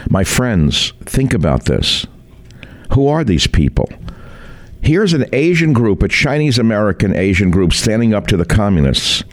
My 0.10 0.24
friends, 0.24 0.93
think 1.02 1.34
about 1.34 1.66
this. 1.66 2.06
Who 2.93 3.08
are 3.08 3.24
these 3.24 3.47
people? 3.47 3.89
Here's 4.82 5.14
an 5.14 5.26
Asian 5.32 5.74
group, 5.74 6.02
a 6.02 6.08
Chinese 6.08 6.58
American 6.58 7.16
Asian 7.16 7.52
group, 7.52 7.74
standing 7.74 8.14
up 8.14 8.28
to 8.28 8.38
the 8.38 8.45
communists. 8.45 9.24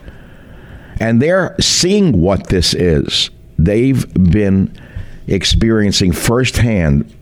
And 1.01 1.23
they're 1.23 1.57
seeing 1.59 2.21
what 2.21 2.49
this 2.49 2.75
is. 2.75 3.31
They've 3.59 4.13
been 4.15 4.79
experiencing 5.27 6.13
firsthand 6.13 7.15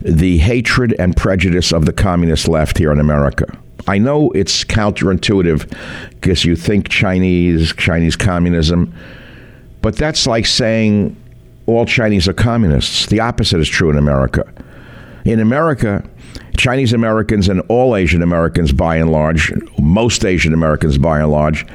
the 0.00 0.38
hatred 0.38 0.94
and 0.98 1.16
prejudice 1.16 1.72
of 1.72 1.84
the 1.84 1.92
communist 1.92 2.48
left 2.48 2.78
here 2.78 2.92
in 2.92 3.00
America. 3.00 3.46
I 3.88 3.98
know 3.98 4.30
it's 4.32 4.64
counterintuitive 4.64 5.70
because 6.10 6.44
you 6.44 6.56
think 6.56 6.88
Chinese, 6.88 7.72
Chinese 7.74 8.16
communism, 8.16 8.92
but 9.82 9.96
that's 9.96 10.26
like 10.26 10.46
saying 10.46 11.16
all 11.66 11.84
Chinese 11.84 12.28
are 12.28 12.32
communists. 12.32 13.06
The 13.06 13.20
opposite 13.20 13.60
is 13.60 13.68
true 13.68 13.90
in 13.90 13.98
America. 13.98 14.44
In 15.24 15.40
America, 15.40 16.08
Chinese 16.56 16.92
Americans 16.92 17.48
and 17.48 17.60
all 17.68 17.96
Asian 17.96 18.22
Americans, 18.22 18.72
by 18.72 18.96
and 18.96 19.10
large, 19.10 19.52
most 19.78 20.24
Asian 20.24 20.54
Americans, 20.54 20.98
by 20.98 21.20
and 21.20 21.30
large, 21.30 21.66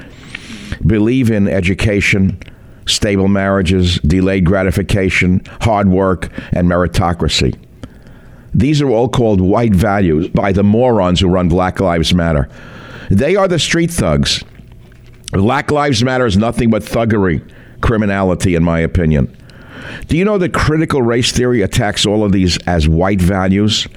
believe 0.86 1.30
in 1.30 1.48
education, 1.48 2.39
stable 2.86 3.28
marriages, 3.28 4.00
delayed 4.00 4.46
gratification, 4.46 5.42
hard 5.62 5.89
work, 5.89 6.32
and 6.54 6.68
meritocracy. 6.68 7.58
These 8.54 8.82
are 8.82 8.89
all 8.89 9.10
called 9.10 9.39
white 9.39 9.74
values 9.74 10.28
by 10.30 10.52
the 10.52 10.64
morons 10.64 11.20
who 11.20 11.28
run 11.28 11.48
Black 11.48 11.80
Lives 11.80 12.14
Matter. 12.14 12.50
They 13.10 13.36
are 13.36 13.48
the 13.48 13.60
street 13.60 13.92
thugs. 13.92 14.44
Black 15.32 15.72
Lives 15.72 16.04
Matter 16.04 16.26
is 16.26 16.38
nothing 16.38 16.70
but 16.70 16.84
thuggery, 16.84 17.50
criminality, 17.82 18.56
in 18.56 18.64
my 18.64 18.80
opinion. 18.80 19.36
Do 20.08 20.18
you 20.18 20.26
know 20.26 20.38
that 20.38 20.54
critical 20.54 21.02
race 21.02 21.32
theory 21.32 21.62
attacks 21.62 22.06
all 22.06 22.24
of 22.24 22.32
these 22.32 22.58
as 22.68 22.88
white 22.88 23.22
values? 23.22 23.88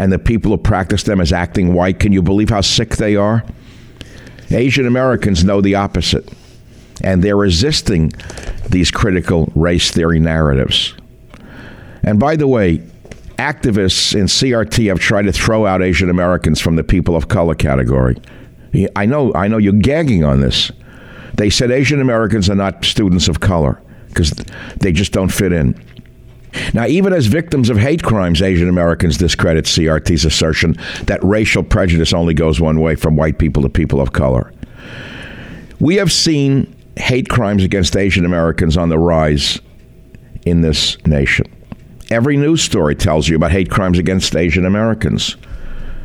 and 0.00 0.10
the 0.10 0.18
people 0.18 0.50
who 0.50 0.56
practice 0.56 1.02
them 1.02 1.20
as 1.20 1.30
acting 1.30 1.74
white. 1.74 2.00
Can 2.00 2.10
you 2.10 2.22
believe 2.22 2.48
how 2.48 2.62
sick 2.62 2.96
they 2.96 3.16
are? 3.16 3.44
Asian 4.50 4.86
Americans 4.86 5.44
know 5.44 5.60
the 5.60 5.74
opposite, 5.74 6.26
and 7.04 7.22
they're 7.22 7.36
resisting 7.36 8.10
these 8.68 8.90
critical 8.90 9.52
race 9.54 9.90
theory 9.90 10.18
narratives. 10.18 10.94
And 12.02 12.18
by 12.18 12.36
the 12.36 12.48
way, 12.48 12.78
activists 13.36 14.14
in 14.14 14.24
CRT 14.24 14.88
have 14.88 14.98
tried 14.98 15.22
to 15.22 15.32
throw 15.32 15.66
out 15.66 15.82
Asian 15.82 16.08
Americans 16.08 16.60
from 16.60 16.76
the 16.76 16.84
people 16.84 17.14
of 17.14 17.28
color 17.28 17.54
category. 17.54 18.16
I 18.96 19.04
know, 19.04 19.34
I 19.34 19.48
know 19.48 19.58
you're 19.58 19.72
gagging 19.74 20.24
on 20.24 20.40
this. 20.40 20.72
They 21.34 21.50
said 21.50 21.70
Asian 21.70 22.00
Americans 22.00 22.48
are 22.48 22.54
not 22.54 22.84
students 22.84 23.28
of 23.28 23.40
color 23.40 23.82
because 24.10 24.30
they 24.78 24.92
just 24.92 25.12
don't 25.12 25.30
fit 25.30 25.52
in. 25.52 25.80
Now, 26.74 26.86
even 26.86 27.12
as 27.12 27.26
victims 27.26 27.70
of 27.70 27.78
hate 27.78 28.02
crimes, 28.02 28.42
Asian 28.42 28.68
Americans 28.68 29.16
discredit 29.16 29.66
CRT's 29.66 30.24
assertion 30.24 30.76
that 31.04 31.22
racial 31.22 31.62
prejudice 31.62 32.12
only 32.12 32.34
goes 32.34 32.60
one 32.60 32.80
way 32.80 32.96
from 32.96 33.16
white 33.16 33.38
people 33.38 33.62
to 33.62 33.68
people 33.68 34.00
of 34.00 34.12
color. 34.12 34.52
We 35.78 35.96
have 35.96 36.12
seen 36.12 36.74
hate 36.96 37.28
crimes 37.28 37.64
against 37.64 37.96
Asian 37.96 38.24
Americans 38.24 38.76
on 38.76 38.88
the 38.88 38.98
rise 38.98 39.60
in 40.44 40.60
this 40.60 40.98
nation. 41.06 41.46
Every 42.10 42.36
news 42.36 42.62
story 42.62 42.96
tells 42.96 43.28
you 43.28 43.36
about 43.36 43.52
hate 43.52 43.70
crimes 43.70 43.98
against 43.98 44.34
Asian 44.34 44.66
Americans, 44.66 45.36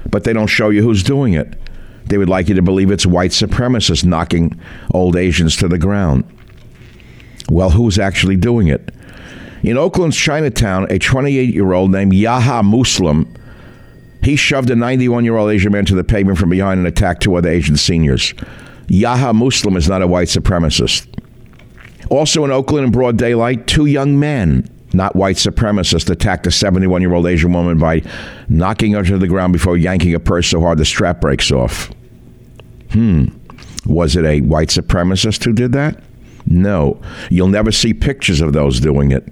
but 0.09 0.23
they 0.23 0.33
don't 0.33 0.47
show 0.47 0.69
you 0.69 0.83
who's 0.83 1.01
doing 1.01 1.33
it. 1.33 1.57
They 2.05 2.19
would 2.19 2.29
like 2.29 2.47
you 2.47 2.55
to 2.55 2.61
believe 2.61 2.91
it's 2.91 3.07
white 3.07 3.31
supremacists 3.31 4.05
knocking 4.05 4.59
old 4.91 5.15
Asians 5.15 5.55
to 5.57 5.67
the 5.67 5.79
ground. 5.79 6.23
Well, 7.49 7.69
who's 7.69 7.99
actually 7.99 8.37
doing 8.37 8.67
it? 8.67 8.91
In 9.63 9.77
Oakland's 9.77 10.17
Chinatown, 10.17 10.87
a 10.91 10.99
28 10.99 11.53
year 11.53 11.73
old 11.73 11.91
named 11.91 12.13
Yahya 12.13 12.63
Muslim. 12.63 13.33
He 14.21 14.35
shoved 14.35 14.69
a 14.69 14.75
91 14.75 15.23
year 15.25 15.37
old 15.37 15.51
Asian 15.51 15.71
man 15.71 15.85
to 15.85 15.95
the 15.95 16.03
pavement 16.03 16.37
from 16.37 16.49
behind 16.49 16.79
and 16.79 16.87
attacked 16.87 17.23
two 17.23 17.35
other 17.35 17.49
Asian 17.49 17.77
seniors. 17.77 18.33
Yahya 18.87 19.33
Muslim 19.33 19.75
is 19.75 19.89
not 19.89 20.01
a 20.01 20.07
white 20.07 20.27
supremacist. 20.27 21.07
Also 22.09 22.45
in 22.45 22.51
Oakland 22.51 22.85
in 22.85 22.91
broad 22.91 23.17
daylight, 23.17 23.65
two 23.67 23.87
young 23.87 24.19
men, 24.19 24.69
not 24.93 25.15
white 25.15 25.37
supremacists, 25.37 26.09
attacked 26.09 26.45
a 26.47 26.51
71 26.51 27.01
year 27.01 27.13
old 27.13 27.25
Asian 27.25 27.51
woman 27.51 27.79
by 27.79 28.01
knocking 28.49 28.93
her 28.93 29.03
to 29.03 29.17
the 29.17 29.27
ground 29.27 29.53
before 29.53 29.77
yanking 29.77 30.13
a 30.13 30.19
purse 30.19 30.47
so 30.47 30.61
hard 30.61 30.77
the 30.77 30.85
strap 30.85 31.21
breaks 31.21 31.51
off. 31.51 31.91
Hmm. 32.91 33.25
Was 33.85 34.15
it 34.15 34.25
a 34.25 34.41
white 34.41 34.69
supremacist 34.69 35.43
who 35.43 35.53
did 35.53 35.71
that? 35.73 36.01
No. 36.45 37.01
You'll 37.29 37.47
never 37.47 37.71
see 37.71 37.93
pictures 37.93 38.41
of 38.41 38.53
those 38.53 38.79
doing 38.79 39.11
it. 39.11 39.27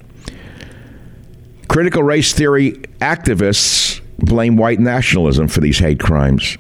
Critical 1.68 2.04
race 2.04 2.34
theory 2.34 2.74
activists 3.00 4.02
blame 4.20 4.58
white 4.58 4.80
nationalism 4.80 5.48
for 5.48 5.62
these 5.62 5.80
hate 5.80 6.00
crimes. 6.00 6.58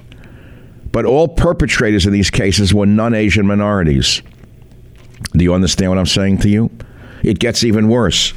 But 0.91 1.05
all 1.05 1.27
perpetrators 1.27 2.05
in 2.05 2.13
these 2.13 2.29
cases 2.29 2.73
were 2.73 2.85
non 2.85 3.13
Asian 3.13 3.47
minorities. 3.47 4.21
Do 5.33 5.43
you 5.43 5.53
understand 5.53 5.91
what 5.91 5.97
I'm 5.97 6.05
saying 6.05 6.39
to 6.39 6.49
you? 6.49 6.69
It 7.23 7.39
gets 7.39 7.63
even 7.63 7.89
worse. 7.89 8.33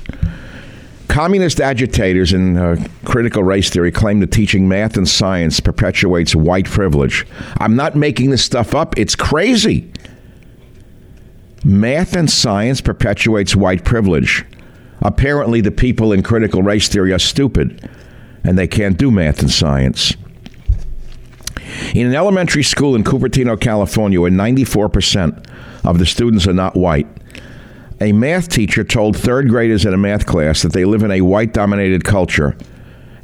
Communist 1.08 1.60
agitators 1.60 2.32
in 2.32 2.56
uh, 2.56 2.76
critical 3.04 3.42
race 3.42 3.70
theory 3.70 3.92
claim 3.92 4.20
that 4.20 4.32
teaching 4.32 4.68
math 4.68 4.96
and 4.96 5.08
science 5.08 5.60
perpetuates 5.60 6.34
white 6.34 6.66
privilege. 6.66 7.26
I'm 7.58 7.76
not 7.76 7.94
making 7.96 8.30
this 8.30 8.44
stuff 8.44 8.74
up, 8.74 8.98
it's 8.98 9.14
crazy. 9.14 9.90
Math 11.64 12.14
and 12.14 12.30
science 12.30 12.80
perpetuates 12.80 13.56
white 13.56 13.84
privilege. 13.84 14.44
Apparently, 15.00 15.60
the 15.60 15.70
people 15.70 16.12
in 16.12 16.22
critical 16.22 16.62
race 16.62 16.88
theory 16.88 17.12
are 17.12 17.18
stupid 17.18 17.88
and 18.44 18.56
they 18.56 18.68
can't 18.68 18.96
do 18.96 19.10
math 19.10 19.40
and 19.40 19.50
science. 19.50 20.14
In 21.94 22.06
an 22.06 22.14
elementary 22.14 22.62
school 22.62 22.94
in 22.94 23.02
Cupertino, 23.02 23.60
California, 23.60 24.20
where 24.20 24.30
94% 24.30 25.46
of 25.84 25.98
the 25.98 26.06
students 26.06 26.46
are 26.46 26.52
not 26.52 26.76
white, 26.76 27.08
a 28.00 28.12
math 28.12 28.48
teacher 28.48 28.84
told 28.84 29.16
third 29.16 29.48
graders 29.48 29.84
in 29.84 29.94
a 29.94 29.98
math 29.98 30.26
class 30.26 30.62
that 30.62 30.72
they 30.72 30.84
live 30.84 31.02
in 31.02 31.10
a 31.10 31.22
white 31.22 31.52
dominated 31.52 32.04
culture 32.04 32.56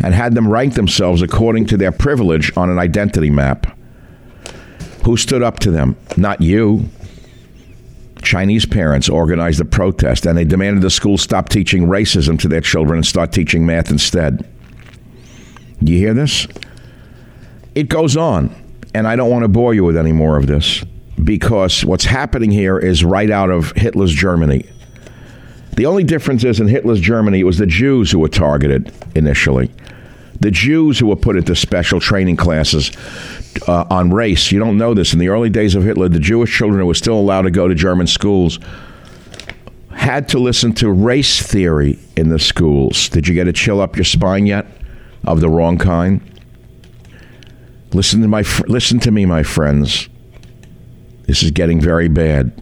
and 0.00 0.14
had 0.14 0.34
them 0.34 0.48
rank 0.50 0.74
themselves 0.74 1.22
according 1.22 1.66
to 1.66 1.76
their 1.76 1.92
privilege 1.92 2.54
on 2.56 2.68
an 2.68 2.78
identity 2.78 3.30
map. 3.30 3.78
Who 5.04 5.16
stood 5.16 5.42
up 5.42 5.58
to 5.60 5.70
them? 5.70 5.96
Not 6.16 6.40
you. 6.40 6.88
Chinese 8.22 8.66
parents 8.66 9.08
organized 9.08 9.60
a 9.60 9.64
protest 9.64 10.26
and 10.26 10.36
they 10.38 10.44
demanded 10.44 10.82
the 10.82 10.90
school 10.90 11.18
stop 11.18 11.48
teaching 11.48 11.86
racism 11.86 12.38
to 12.40 12.48
their 12.48 12.60
children 12.60 12.98
and 12.98 13.06
start 13.06 13.32
teaching 13.32 13.66
math 13.66 13.90
instead. 13.90 14.48
You 15.80 15.96
hear 15.96 16.14
this? 16.14 16.46
It 17.74 17.88
goes 17.88 18.16
on, 18.16 18.54
and 18.94 19.08
I 19.08 19.16
don't 19.16 19.30
want 19.30 19.44
to 19.44 19.48
bore 19.48 19.74
you 19.74 19.84
with 19.84 19.96
any 19.96 20.12
more 20.12 20.36
of 20.36 20.46
this 20.46 20.84
because 21.22 21.84
what's 21.84 22.04
happening 22.04 22.50
here 22.50 22.78
is 22.78 23.04
right 23.04 23.30
out 23.30 23.50
of 23.50 23.72
Hitler's 23.72 24.12
Germany. 24.12 24.64
The 25.76 25.86
only 25.86 26.04
difference 26.04 26.44
is 26.44 26.60
in 26.60 26.68
Hitler's 26.68 27.00
Germany, 27.00 27.40
it 27.40 27.44
was 27.44 27.58
the 27.58 27.66
Jews 27.66 28.10
who 28.10 28.18
were 28.18 28.28
targeted 28.28 28.92
initially. 29.14 29.70
The 30.40 30.50
Jews 30.50 30.98
who 30.98 31.06
were 31.06 31.16
put 31.16 31.36
into 31.36 31.54
special 31.54 32.00
training 32.00 32.36
classes 32.36 32.90
uh, 33.66 33.84
on 33.90 34.12
race. 34.12 34.52
You 34.52 34.58
don't 34.58 34.78
know 34.78 34.94
this. 34.94 35.12
In 35.12 35.18
the 35.18 35.28
early 35.28 35.50
days 35.50 35.74
of 35.74 35.84
Hitler, 35.84 36.08
the 36.08 36.20
Jewish 36.20 36.56
children 36.56 36.80
who 36.80 36.86
were 36.86 36.94
still 36.94 37.18
allowed 37.18 37.42
to 37.42 37.50
go 37.50 37.68
to 37.68 37.74
German 37.74 38.06
schools 38.06 38.58
had 39.90 40.28
to 40.30 40.38
listen 40.38 40.72
to 40.74 40.90
race 40.90 41.40
theory 41.40 41.98
in 42.16 42.28
the 42.28 42.38
schools. 42.38 43.08
Did 43.08 43.28
you 43.28 43.34
get 43.34 43.46
a 43.46 43.52
chill 43.52 43.80
up 43.80 43.96
your 43.96 44.04
spine 44.04 44.46
yet? 44.46 44.66
Of 45.24 45.40
the 45.40 45.48
wrong 45.48 45.78
kind? 45.78 46.20
Listen 47.92 48.22
to 48.22 48.28
my 48.28 48.42
listen 48.66 48.98
to 49.00 49.10
me, 49.10 49.26
my 49.26 49.42
friends. 49.42 50.08
This 51.26 51.42
is 51.42 51.50
getting 51.50 51.80
very 51.80 52.08
bad. 52.08 52.60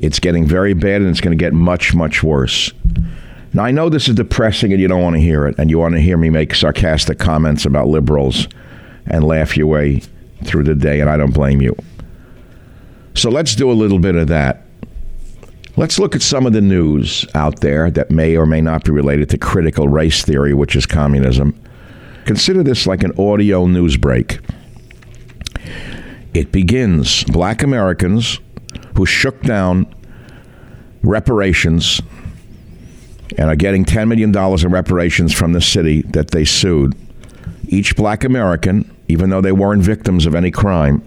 It's 0.00 0.20
getting 0.20 0.46
very 0.46 0.74
bad 0.74 1.00
and 1.00 1.10
it's 1.10 1.20
going 1.20 1.36
to 1.36 1.42
get 1.42 1.52
much, 1.52 1.94
much 1.94 2.22
worse. 2.22 2.70
Now, 3.52 3.64
I 3.64 3.70
know 3.70 3.88
this 3.88 4.08
is 4.08 4.14
depressing 4.14 4.72
and 4.72 4.80
you 4.80 4.86
don't 4.86 5.02
want 5.02 5.16
to 5.16 5.20
hear 5.20 5.46
it, 5.46 5.58
and 5.58 5.70
you 5.70 5.78
want 5.78 5.94
to 5.94 6.00
hear 6.00 6.18
me 6.18 6.28
make 6.28 6.54
sarcastic 6.54 7.18
comments 7.18 7.64
about 7.64 7.88
liberals 7.88 8.48
and 9.06 9.24
laugh 9.24 9.56
your 9.56 9.66
way 9.66 10.02
through 10.44 10.64
the 10.64 10.74
day, 10.74 11.00
and 11.00 11.08
I 11.08 11.16
don't 11.16 11.32
blame 11.32 11.62
you. 11.62 11.76
So 13.14 13.30
let's 13.30 13.54
do 13.54 13.70
a 13.70 13.72
little 13.72 13.98
bit 13.98 14.14
of 14.14 14.28
that. 14.28 14.62
Let's 15.76 15.98
look 15.98 16.14
at 16.14 16.22
some 16.22 16.46
of 16.46 16.52
the 16.52 16.60
news 16.60 17.26
out 17.34 17.60
there 17.60 17.90
that 17.90 18.10
may 18.10 18.36
or 18.36 18.46
may 18.46 18.60
not 18.60 18.84
be 18.84 18.92
related 18.92 19.28
to 19.30 19.38
critical 19.38 19.88
race 19.88 20.22
theory, 20.22 20.54
which 20.54 20.74
is 20.74 20.86
communism. 20.86 21.58
Consider 22.24 22.62
this 22.62 22.86
like 22.86 23.02
an 23.04 23.12
audio 23.18 23.66
news 23.66 23.96
break. 23.96 24.40
It 26.34 26.50
begins 26.50 27.24
Black 27.24 27.62
Americans 27.62 28.40
who 28.96 29.06
shook 29.06 29.40
down 29.42 29.86
reparations 31.02 32.00
and 33.38 33.48
are 33.48 33.56
getting 33.56 33.84
$10 33.84 34.08
million 34.08 34.36
in 34.36 34.72
reparations 34.72 35.32
from 35.32 35.52
the 35.52 35.60
city 35.60 36.02
that 36.02 36.30
they 36.30 36.44
sued. 36.44 36.94
Each 37.68 37.96
black 37.96 38.24
American, 38.24 38.90
even 39.08 39.30
though 39.30 39.40
they 39.40 39.52
weren't 39.52 39.82
victims 39.82 40.26
of 40.26 40.34
any 40.34 40.50
crime, 40.50 41.04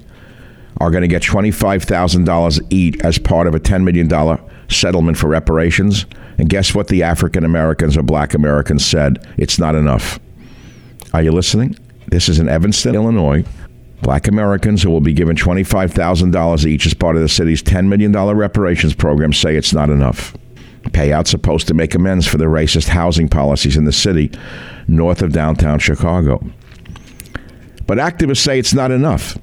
are 0.79 0.91
going 0.91 1.01
to 1.01 1.07
get 1.07 1.23
$25,000 1.23 2.67
each 2.69 2.99
as 3.01 3.17
part 3.17 3.47
of 3.47 3.55
a 3.55 3.59
$10 3.59 3.83
million 3.83 4.39
settlement 4.69 5.17
for 5.17 5.27
reparations. 5.27 6.05
And 6.37 6.49
guess 6.49 6.73
what 6.73 6.87
the 6.87 7.03
African 7.03 7.43
Americans 7.43 7.97
or 7.97 8.03
black 8.03 8.33
Americans 8.33 8.85
said? 8.85 9.25
It's 9.37 9.59
not 9.59 9.75
enough. 9.75 10.19
Are 11.13 11.21
you 11.21 11.31
listening? 11.31 11.75
This 12.07 12.29
is 12.29 12.39
in 12.39 12.47
Evanston, 12.47 12.95
Illinois. 12.95 13.43
Black 14.01 14.27
Americans 14.27 14.81
who 14.81 14.89
will 14.89 15.01
be 15.01 15.13
given 15.13 15.35
$25,000 15.35 16.65
each 16.65 16.85
as 16.85 16.93
part 16.93 17.17
of 17.17 17.21
the 17.21 17.27
city's 17.27 17.61
$10 17.61 17.87
million 17.87 18.13
reparations 18.13 18.93
program 18.93 19.33
say 19.33 19.55
it's 19.57 19.73
not 19.73 19.89
enough. 19.89 20.35
Payouts 20.83 21.27
supposed 21.27 21.67
to 21.67 21.73
make 21.73 21.93
amends 21.93 22.25
for 22.25 22.37
the 22.37 22.45
racist 22.45 22.87
housing 22.87 23.27
policies 23.27 23.75
in 23.75 23.83
the 23.83 23.91
city 23.91 24.31
north 24.89 25.21
of 25.21 25.31
downtown 25.31 25.79
Chicago. 25.79 26.43
But 27.85 27.97
activists 27.97 28.43
say 28.43 28.59
it's 28.59 28.73
not 28.73 28.91
enough. 28.91 29.37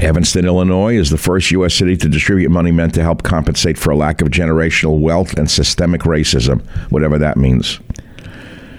Evanston, 0.00 0.44
Illinois 0.44 0.96
is 0.96 1.10
the 1.10 1.16
first 1.16 1.50
U.S. 1.52 1.74
city 1.74 1.96
to 1.96 2.08
distribute 2.08 2.50
money 2.50 2.70
meant 2.70 2.94
to 2.94 3.02
help 3.02 3.22
compensate 3.22 3.78
for 3.78 3.90
a 3.90 3.96
lack 3.96 4.20
of 4.20 4.28
generational 4.28 5.00
wealth 5.00 5.38
and 5.38 5.50
systemic 5.50 6.02
racism, 6.02 6.60
whatever 6.90 7.18
that 7.18 7.38
means. 7.38 7.80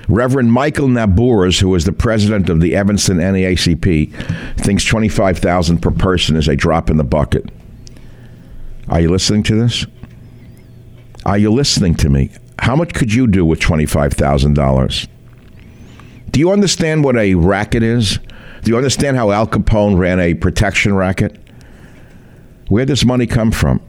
Reverend 0.08 0.54
Michael 0.54 0.88
Nabors, 0.88 1.60
who 1.60 1.74
is 1.76 1.86
the 1.86 1.92
president 1.92 2.50
of 2.50 2.62
the 2.62 2.76
Evanston 2.76 3.18
NAACP, 3.18 4.58
thinks 4.58 4.84
25000 4.86 5.80
per 5.80 5.92
person 5.92 6.38
is 6.38 6.48
a 6.48 6.56
drop 6.56 6.90
in 6.90 6.98
the 6.98 7.04
bucket. 7.04 7.50
Are 8.88 9.02
you 9.02 9.10
listening 9.10 9.44
to 9.44 9.56
this? 9.56 9.86
Are 11.26 11.38
you 11.38 11.52
listening 11.52 11.96
to 11.96 12.10
me? 12.10 12.30
How 12.60 12.76
much 12.76 12.94
could 12.94 13.14
you 13.14 13.28
do 13.28 13.44
with 13.44 13.60
$25,000? 13.60 15.08
Do 16.38 16.42
you 16.42 16.52
understand 16.52 17.04
what 17.04 17.18
a 17.18 17.34
racket 17.34 17.82
is? 17.82 18.20
Do 18.62 18.70
you 18.70 18.78
understand 18.78 19.18
how 19.18 19.32
Al 19.32 19.48
Capone 19.48 19.98
ran 19.98 20.20
a 20.20 20.36
protection 20.36 20.94
racket? 20.94 21.36
Where 22.68 22.86
does 22.86 23.04
money 23.04 23.26
come 23.26 23.52
from? 23.52 23.82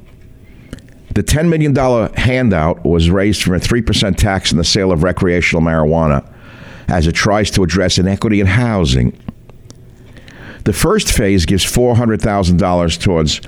The 1.15 1.23
$10 1.23 1.51
million 1.51 1.77
handout 2.15 2.87
was 2.87 3.11
raised 3.11 3.43
from 3.43 3.53
a 3.53 3.59
3% 3.59 4.17
tax 4.17 4.51
on 4.51 4.57
the 4.57 4.65
sale 4.65 4.93
of 4.93 5.03
recreational 5.03 5.63
marijuana 5.63 6.27
as 6.89 7.07
it 7.07 7.13
tries 7.13 7.51
to 7.51 7.63
address 7.63 7.99
inequity 7.99 8.41
in 8.41 8.47
housing. 8.47 9.13
The 10.65 10.73
first 10.73 11.13
phase 11.13 11.45
gives 11.45 11.67
$400,000 11.67 12.99
towards 12.99 13.41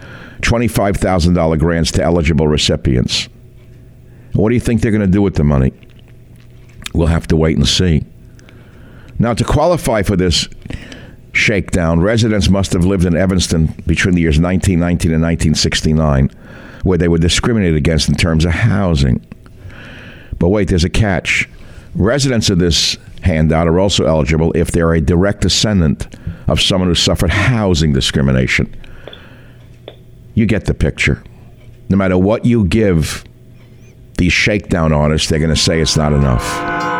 $25,000 0.42 1.59
grants 1.59 1.90
to 1.92 2.03
eligible 2.03 2.48
recipients. 2.48 3.30
What 4.34 4.51
do 4.51 4.55
you 4.55 4.61
think 4.61 4.82
they're 4.82 4.92
going 4.92 5.01
to 5.01 5.07
do 5.07 5.22
with 5.22 5.36
the 5.36 5.44
money? 5.44 5.72
We'll 6.92 7.07
have 7.07 7.28
to 7.28 7.36
wait 7.36 7.57
and 7.57 7.66
see. 7.66 8.05
Now, 9.20 9.34
to 9.34 9.44
qualify 9.44 10.00
for 10.02 10.16
this 10.16 10.48
shakedown, 11.32 12.00
residents 12.00 12.48
must 12.48 12.72
have 12.72 12.86
lived 12.86 13.04
in 13.04 13.14
Evanston 13.14 13.66
between 13.86 14.14
the 14.14 14.22
years 14.22 14.40
1919 14.40 15.12
and 15.12 15.22
1969, 15.22 16.30
where 16.84 16.96
they 16.96 17.06
were 17.06 17.18
discriminated 17.18 17.76
against 17.76 18.08
in 18.08 18.14
terms 18.14 18.46
of 18.46 18.52
housing. 18.52 19.24
But 20.38 20.48
wait, 20.48 20.68
there's 20.68 20.84
a 20.84 20.90
catch. 20.90 21.46
Residents 21.94 22.48
of 22.48 22.60
this 22.60 22.96
handout 23.20 23.68
are 23.68 23.78
also 23.78 24.06
eligible 24.06 24.52
if 24.52 24.72
they're 24.72 24.94
a 24.94 25.02
direct 25.02 25.42
descendant 25.42 26.16
of 26.48 26.58
someone 26.58 26.88
who 26.88 26.94
suffered 26.94 27.28
housing 27.28 27.92
discrimination. 27.92 28.74
You 30.32 30.46
get 30.46 30.64
the 30.64 30.72
picture. 30.72 31.22
No 31.90 31.96
matter 31.98 32.16
what 32.16 32.46
you 32.46 32.64
give 32.64 33.24
these 34.16 34.32
shakedown 34.32 34.94
artists, 34.94 35.28
they're 35.28 35.38
going 35.38 35.50
to 35.50 35.56
say 35.56 35.78
it's 35.82 35.98
not 35.98 36.14
enough. 36.14 36.99